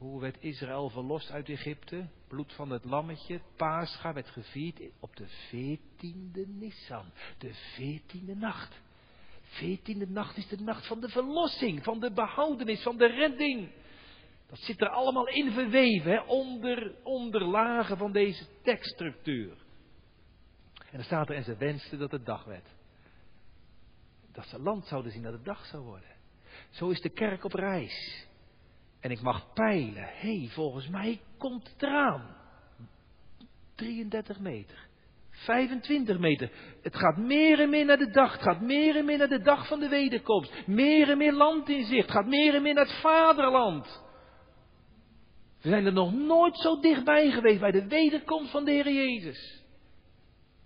Hoe 0.00 0.20
werd 0.20 0.36
Israël 0.42 0.90
verlost 0.90 1.30
uit 1.30 1.48
Egypte? 1.48 2.08
Bloed 2.28 2.52
van 2.52 2.70
het 2.70 2.84
lammetje, 2.84 3.40
Pascha 3.56 4.12
werd 4.12 4.28
gevierd 4.28 4.80
op 5.00 5.16
de 5.16 5.26
veertiende 5.26 6.46
Nissan. 6.46 7.04
De 7.38 7.54
veertiende 7.54 8.36
nacht. 8.36 8.80
Veertiende 9.42 10.06
nacht 10.06 10.36
is 10.36 10.48
de 10.48 10.60
nacht 10.60 10.86
van 10.86 11.00
de 11.00 11.08
verlossing, 11.08 11.84
van 11.84 12.00
de 12.00 12.12
behoudenis, 12.12 12.82
van 12.82 12.96
de 12.96 13.06
redding. 13.06 13.70
Dat 14.46 14.58
zit 14.58 14.80
er 14.80 14.88
allemaal 14.88 15.28
in 15.28 15.52
verweven, 15.52 16.26
onder, 16.26 16.94
onder 17.02 17.44
lagen 17.44 17.96
van 17.96 18.12
deze 18.12 18.44
tekststructuur. 18.62 19.56
En 20.74 20.96
dan 20.96 21.04
staat 21.04 21.28
er, 21.28 21.34
en 21.34 21.44
ze 21.44 21.56
wensten 21.56 21.98
dat 21.98 22.10
het 22.10 22.26
dag 22.26 22.44
werd. 22.44 22.68
Dat 24.32 24.46
ze 24.46 24.58
land 24.58 24.86
zouden 24.86 25.12
zien 25.12 25.22
dat 25.22 25.32
het 25.32 25.44
dag 25.44 25.66
zou 25.66 25.82
worden. 25.82 26.16
Zo 26.70 26.88
is 26.88 27.00
de 27.00 27.10
kerk 27.10 27.44
op 27.44 27.52
reis. 27.52 28.28
En 29.00 29.10
ik 29.10 29.20
mag 29.20 29.52
peilen, 29.52 30.02
hé, 30.02 30.38
hey, 30.38 30.48
volgens 30.50 30.88
mij 30.88 31.20
komt 31.38 31.68
het 31.68 31.82
eraan. 31.82 32.36
33 33.74 34.38
meter. 34.40 34.88
25 35.30 36.18
meter. 36.18 36.50
Het 36.82 36.96
gaat 36.96 37.16
meer 37.16 37.60
en 37.60 37.70
meer 37.70 37.84
naar 37.84 37.98
de 37.98 38.10
dag. 38.10 38.32
Het 38.32 38.42
gaat 38.42 38.60
meer 38.60 38.96
en 38.96 39.04
meer 39.04 39.18
naar 39.18 39.28
de 39.28 39.42
dag 39.42 39.66
van 39.66 39.80
de 39.80 39.88
wederkomst. 39.88 40.66
Meer 40.66 41.10
en 41.10 41.18
meer 41.18 41.32
land 41.32 41.68
in 41.68 41.84
zicht. 41.84 42.02
Het 42.02 42.16
gaat 42.16 42.26
meer 42.26 42.54
en 42.54 42.62
meer 42.62 42.74
naar 42.74 42.86
het 42.86 43.00
vaderland. 43.00 44.02
We 45.62 45.68
zijn 45.68 45.86
er 45.86 45.92
nog 45.92 46.12
nooit 46.12 46.58
zo 46.58 46.80
dichtbij 46.80 47.30
geweest 47.30 47.60
bij 47.60 47.70
de 47.70 47.86
wederkomst 47.86 48.50
van 48.50 48.64
de 48.64 48.70
Heer 48.70 48.92
Jezus. 48.92 49.64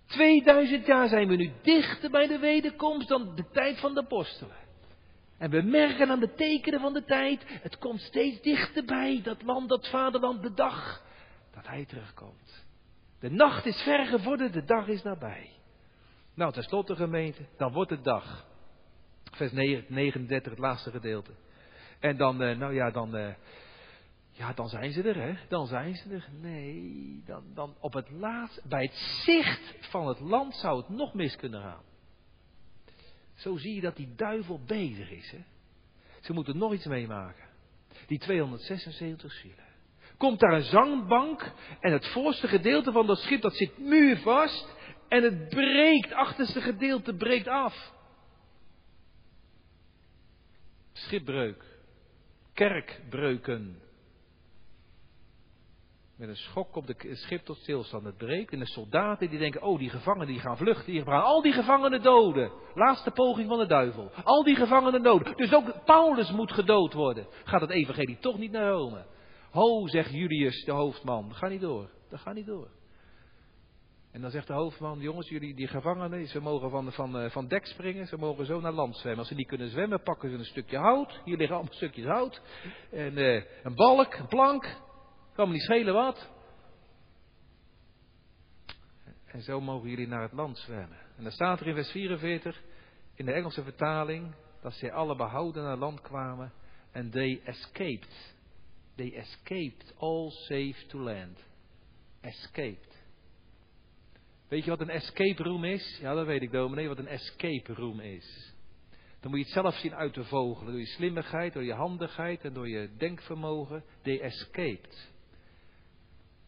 2000 0.05 0.85
jaar 0.85 1.07
zijn 1.07 1.27
we 1.27 1.35
nu 1.35 1.51
dichter 1.61 2.09
bij 2.09 2.27
de 2.27 2.39
wederkomst 2.39 3.07
dan 3.07 3.35
de 3.35 3.49
tijd 3.51 3.79
van 3.79 3.93
de 3.93 3.99
apostelen. 3.99 4.64
En 5.37 5.49
we 5.49 5.61
merken 5.61 6.09
aan 6.09 6.19
de 6.19 6.33
tekenen 6.33 6.79
van 6.79 6.93
de 6.93 7.03
tijd, 7.03 7.43
het 7.47 7.77
komt 7.77 8.01
steeds 8.01 8.41
dichterbij, 8.41 9.21
dat 9.23 9.41
land, 9.41 9.69
dat 9.69 9.89
vaderland, 9.89 10.41
de 10.41 10.53
dag 10.53 11.03
dat 11.55 11.67
hij 11.67 11.85
terugkomt. 11.85 12.65
De 13.19 13.29
nacht 13.29 13.65
is 13.65 13.81
ver 13.81 14.05
gevorderd, 14.05 14.53
de 14.53 14.63
dag 14.63 14.87
is 14.87 15.03
nabij. 15.03 15.49
Nou, 16.33 16.53
tenslotte 16.53 16.95
gemeente, 16.95 17.45
dan 17.57 17.73
wordt 17.73 17.91
het 17.91 18.03
dag. 18.03 18.45
Vers 19.31 19.51
39, 19.51 20.51
het 20.51 20.59
laatste 20.59 20.91
gedeelte. 20.91 21.31
En 21.99 22.17
dan, 22.17 22.41
eh, 22.41 22.57
nou 22.57 22.73
ja, 22.73 22.91
dan, 22.91 23.15
eh, 23.15 23.33
ja, 24.31 24.53
dan 24.53 24.69
zijn 24.69 24.91
ze 24.91 25.03
er, 25.03 25.15
hè? 25.15 25.33
Dan 25.47 25.67
zijn 25.67 25.95
ze 25.95 26.13
er. 26.13 26.27
Nee, 26.41 27.23
dan, 27.25 27.43
dan 27.53 27.75
op 27.79 27.93
het 27.93 28.09
laatst, 28.09 28.67
bij 28.67 28.83
het 28.83 28.95
zicht 28.95 29.75
van 29.79 30.07
het 30.07 30.19
land 30.19 30.55
zou 30.55 30.77
het 30.77 30.89
nog 30.89 31.13
mis 31.13 31.35
kunnen 31.35 31.61
gaan. 31.61 31.83
Zo 33.35 33.57
zie 33.57 33.75
je 33.75 33.81
dat 33.81 33.95
die 33.95 34.13
duivel 34.15 34.59
bezig 34.65 35.11
is, 35.11 35.31
hè? 35.31 35.43
Ze 36.21 36.33
moeten 36.33 36.57
nog 36.57 36.73
iets 36.73 36.85
meemaken. 36.85 37.45
Die 38.07 38.19
276 38.19 39.31
zielen. 39.31 39.65
Komt 40.17 40.39
daar 40.39 40.53
een 40.53 40.63
zangbank 40.63 41.51
en 41.79 41.91
het 41.91 42.07
voorste 42.07 42.47
gedeelte 42.47 42.91
van 42.91 43.07
dat 43.07 43.19
schip 43.19 43.41
dat 43.41 43.55
zit 43.55 43.77
muurvast 43.77 44.75
en 45.07 45.23
het 45.23 45.49
breekt, 45.49 46.13
achterste 46.13 46.61
gedeelte 46.61 47.15
breekt 47.15 47.47
af. 47.47 47.93
Schipbreuk. 50.91 51.63
Kerkbreuken. 52.53 53.81
Met 56.17 56.29
een 56.29 56.35
schok 56.35 56.75
op 56.75 56.87
het 56.87 57.07
schip 57.11 57.45
tot 57.45 57.57
stilstand. 57.57 58.03
Het 58.03 58.17
breekt. 58.17 58.51
En 58.51 58.59
de 58.59 58.65
soldaten 58.65 59.29
die 59.29 59.39
denken, 59.39 59.61
oh 59.61 59.79
die 59.79 59.89
gevangenen 59.89 60.27
die 60.27 60.39
gaan 60.39 60.57
vluchten. 60.57 60.91
Die 60.93 61.03
gaan 61.03 61.23
al 61.23 61.41
die 61.41 61.53
gevangenen 61.53 62.01
doden. 62.01 62.51
Laatste 62.73 63.11
poging 63.11 63.47
van 63.47 63.57
de 63.57 63.65
duivel. 63.65 64.11
Al 64.23 64.43
die 64.43 64.55
gevangenen 64.55 65.03
doden. 65.03 65.37
Dus 65.37 65.53
ook 65.53 65.85
Paulus 65.85 66.31
moet 66.31 66.51
gedood 66.51 66.93
worden. 66.93 67.27
Gaat 67.43 67.61
het 67.61 67.69
evangelie 67.69 68.17
toch 68.19 68.37
niet 68.37 68.51
naar 68.51 68.71
Rome. 68.71 69.05
Ho, 69.51 69.87
zegt 69.87 70.11
Julius, 70.11 70.65
de 70.65 70.71
hoofdman. 70.71 71.35
Gaat 71.35 71.49
niet 71.49 71.61
door. 71.61 71.89
Dat 72.09 72.19
gaat 72.19 72.35
niet 72.35 72.45
door. 72.45 72.69
En 74.11 74.21
dan 74.21 74.31
zegt 74.31 74.47
de 74.47 74.53
hoofdman, 74.53 74.99
jongens, 74.99 75.29
jullie 75.29 75.55
die 75.55 75.67
gevangenen, 75.67 76.27
ze 76.27 76.41
mogen 76.41 76.69
van, 76.69 76.91
van, 76.91 77.17
eh, 77.17 77.29
van 77.29 77.47
dek 77.47 77.65
springen, 77.65 78.07
ze 78.07 78.17
mogen 78.17 78.45
zo 78.45 78.59
naar 78.59 78.71
land 78.71 78.95
zwemmen. 78.95 79.19
Als 79.19 79.27
ze 79.27 79.35
niet 79.35 79.47
kunnen 79.47 79.69
zwemmen, 79.69 80.03
pakken 80.03 80.29
ze 80.29 80.35
een 80.35 80.45
stukje 80.45 80.77
hout. 80.77 81.21
Hier 81.23 81.37
liggen 81.37 81.55
allemaal 81.55 81.73
stukjes 81.73 82.05
hout. 82.05 82.41
En 82.91 83.17
uh, 83.17 83.43
een 83.63 83.75
balk, 83.75 84.13
een 84.13 84.27
plank. 84.27 84.83
Kan 85.35 85.47
me 85.47 85.53
niet 85.53 85.63
schelen 85.63 85.93
wat. 85.93 86.29
En 89.25 89.41
zo 89.41 89.61
mogen 89.61 89.89
jullie 89.89 90.07
naar 90.07 90.21
het 90.21 90.31
land 90.31 90.57
zwemmen. 90.57 90.97
En 91.17 91.23
dan 91.23 91.31
staat 91.31 91.59
er 91.59 91.67
in 91.67 91.73
vers 91.73 91.91
44, 91.91 92.61
in 93.13 93.25
de 93.25 93.31
Engelse 93.31 93.63
vertaling, 93.63 94.35
dat 94.61 94.73
zij 94.73 94.91
alle 94.91 95.15
behouden 95.15 95.63
naar 95.63 95.77
land 95.77 96.01
kwamen. 96.01 96.53
En 96.91 97.09
they 97.09 97.41
escaped. 97.43 98.35
They 98.95 99.15
escaped, 99.15 99.93
all 99.97 100.29
safe 100.29 100.85
to 100.87 100.99
land. 100.99 101.43
Escaped. 102.21 103.03
Weet 104.47 104.63
je 104.63 104.69
wat 104.69 104.81
een 104.81 104.89
escape 104.89 105.43
room 105.43 105.63
is? 105.63 105.97
Ja, 106.01 106.13
dat 106.13 106.25
weet 106.25 106.41
ik 106.41 106.51
dominee, 106.51 106.87
wat 106.87 106.97
een 106.97 107.07
escape 107.07 107.73
room 107.73 107.99
is. 107.99 108.53
Dan 109.19 109.29
moet 109.29 109.39
je 109.39 109.45
het 109.45 109.53
zelf 109.53 109.75
zien 109.75 109.95
uit 109.95 110.13
te 110.13 110.23
vogelen. 110.23 110.71
Door 110.71 110.81
je 110.81 110.85
slimmigheid, 110.85 111.53
door 111.53 111.63
je 111.63 111.73
handigheid 111.73 112.43
en 112.43 112.53
door 112.53 112.69
je 112.69 112.89
denkvermogen. 112.97 113.83
They 114.01 114.21
escaped. 114.21 115.13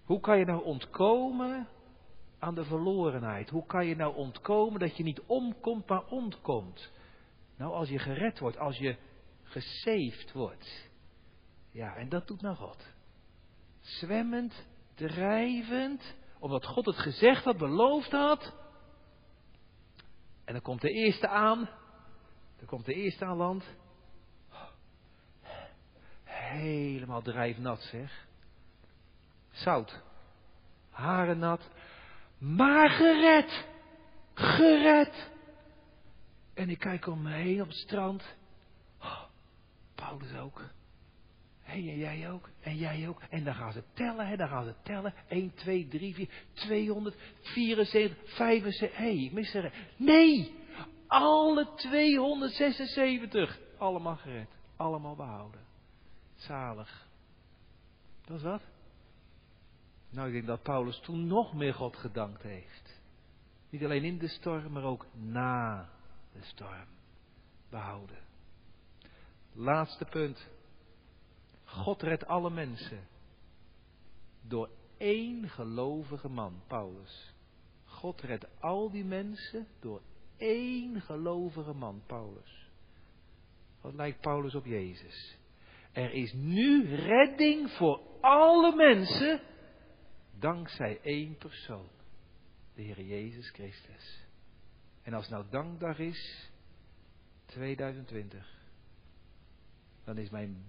Hoe 0.07 0.19
kan 0.19 0.39
je 0.39 0.45
nou 0.45 0.63
ontkomen 0.63 1.67
aan 2.39 2.55
de 2.55 2.63
verlorenheid? 2.63 3.49
Hoe 3.49 3.65
kan 3.65 3.85
je 3.85 3.95
nou 3.95 4.15
ontkomen 4.15 4.79
dat 4.79 4.97
je 4.97 5.03
niet 5.03 5.21
omkomt, 5.25 5.89
maar 5.89 6.05
ontkomt? 6.05 6.91
Nou, 7.57 7.73
als 7.73 7.89
je 7.89 7.99
gered 7.99 8.39
wordt, 8.39 8.57
als 8.57 8.77
je 8.77 8.95
gesaved 9.43 10.31
wordt. 10.31 10.89
Ja, 11.71 11.95
en 11.95 12.09
dat 12.09 12.27
doet 12.27 12.41
nou 12.41 12.55
God. 12.55 12.87
Zwemmend, 13.79 14.67
drijvend, 14.95 16.15
omdat 16.39 16.65
God 16.65 16.85
het 16.85 16.97
gezegd 16.97 17.43
had, 17.43 17.57
beloofd 17.57 18.11
had. 18.11 18.53
En 20.45 20.53
dan 20.53 20.61
komt 20.61 20.81
de 20.81 20.91
eerste 20.91 21.27
aan. 21.27 21.69
Dan 22.57 22.65
komt 22.65 22.85
de 22.85 22.93
eerste 22.93 23.25
aan 23.25 23.37
land. 23.37 23.75
Helemaal 26.23 27.21
drijfnat 27.21 27.81
zeg. 27.81 28.27
Zout. 29.57 30.01
Haren 30.89 31.39
nat, 31.39 31.69
maar 32.37 32.89
gered. 32.89 33.65
Gered. 34.33 35.29
En 36.53 36.69
ik 36.69 36.79
kijk 36.79 37.07
om 37.07 37.21
me 37.21 37.31
heen 37.31 37.61
op 37.61 37.67
het 37.67 37.77
strand. 37.77 38.35
Oh, 39.01 39.23
Paulus 39.95 40.35
ook. 40.35 40.61
Hé, 41.61 41.83
hey, 41.83 41.91
en 41.91 41.97
jij 41.97 42.31
ook. 42.31 42.49
En 42.61 42.75
jij 42.75 43.07
ook. 43.07 43.21
En 43.29 43.43
dan 43.43 43.53
gaan 43.53 43.71
ze 43.71 43.83
tellen, 43.93 44.27
hè. 44.27 44.35
Dan 44.35 44.47
gaan 44.47 44.65
ze 44.65 44.73
tellen. 44.83 45.13
1, 45.27 45.53
2, 45.53 45.87
3, 45.87 46.13
4, 46.15 46.29
274, 46.53 48.35
75. 48.35 48.97
Hé, 48.97 49.03
hey, 49.03 49.23
ik 49.23 49.31
mis 49.31 49.53
er. 49.53 49.73
Nee! 49.95 50.55
Alle 51.07 51.73
276. 51.75 53.59
Allemaal 53.77 54.15
gered. 54.15 54.49
Allemaal 54.75 55.15
behouden. 55.15 55.61
Zalig. 56.35 57.07
Dat 58.25 58.37
is 58.37 58.43
wat? 58.43 58.61
Nou, 60.09 60.27
ik 60.27 60.33
denk 60.33 60.45
dat 60.45 60.61
Paulus 60.61 60.99
toen 60.99 61.27
nog 61.27 61.53
meer 61.53 61.73
God 61.73 61.95
gedankt 61.95 62.41
heeft. 62.41 63.01
Niet 63.69 63.83
alleen 63.83 64.03
in 64.03 64.17
de 64.17 64.27
storm, 64.27 64.71
maar 64.71 64.83
ook 64.83 65.05
na 65.13 65.89
de 66.33 66.41
storm. 66.41 66.87
Behouden. 67.69 68.17
Laatste 69.53 70.05
punt. 70.05 70.47
God 71.63 72.01
redt 72.01 72.25
alle 72.25 72.49
mensen. 72.49 73.07
Door 74.41 74.69
één 74.97 75.49
gelovige 75.49 76.29
man, 76.29 76.61
Paulus. 76.67 77.33
God 77.85 78.21
redt 78.21 78.61
al 78.61 78.91
die 78.91 79.05
mensen 79.05 79.67
door 79.79 80.01
één 80.37 81.01
gelovige 81.01 81.73
man, 81.73 82.01
Paulus. 82.05 82.69
Wat 83.81 83.93
lijkt 83.93 84.21
Paulus 84.21 84.55
op 84.55 84.65
Jezus? 84.65 85.37
Er 85.91 86.13
is 86.13 86.33
nu 86.33 86.95
redding 86.95 87.71
voor 87.71 88.01
alle 88.21 88.75
mensen, 88.75 89.41
dankzij 90.39 90.99
één 91.01 91.37
persoon, 91.37 91.89
de 92.73 92.81
Heer 92.81 93.01
Jezus 93.01 93.49
Christus. 93.49 94.25
En 95.01 95.13
als 95.13 95.29
nou 95.29 95.45
dankdag 95.49 95.99
is, 95.99 96.51
2020, 97.45 98.57
dan 100.03 100.17
is 100.17 100.29
mijn 100.29 100.65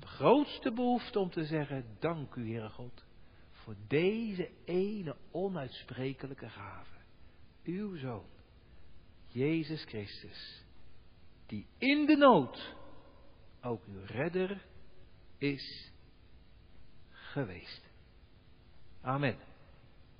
grootste 0.00 0.72
behoefte 0.72 1.18
om 1.18 1.30
te 1.30 1.44
zeggen, 1.44 1.96
dank 1.98 2.34
u 2.34 2.50
Heere 2.50 2.68
God, 2.68 3.04
voor 3.50 3.76
deze 3.86 4.50
ene 4.64 5.16
onuitsprekelijke 5.30 6.48
gave. 6.48 6.96
Uw 7.64 7.96
Zoon, 7.96 8.26
Jezus 9.26 9.84
Christus, 9.84 10.64
die 11.46 11.66
in 11.78 12.06
de 12.06 12.16
nood 12.16 12.74
ook 13.60 13.84
uw 13.86 14.04
redder 14.04 14.66
is 15.38 15.92
geweest. 17.10 17.85
Amen. 19.06 19.36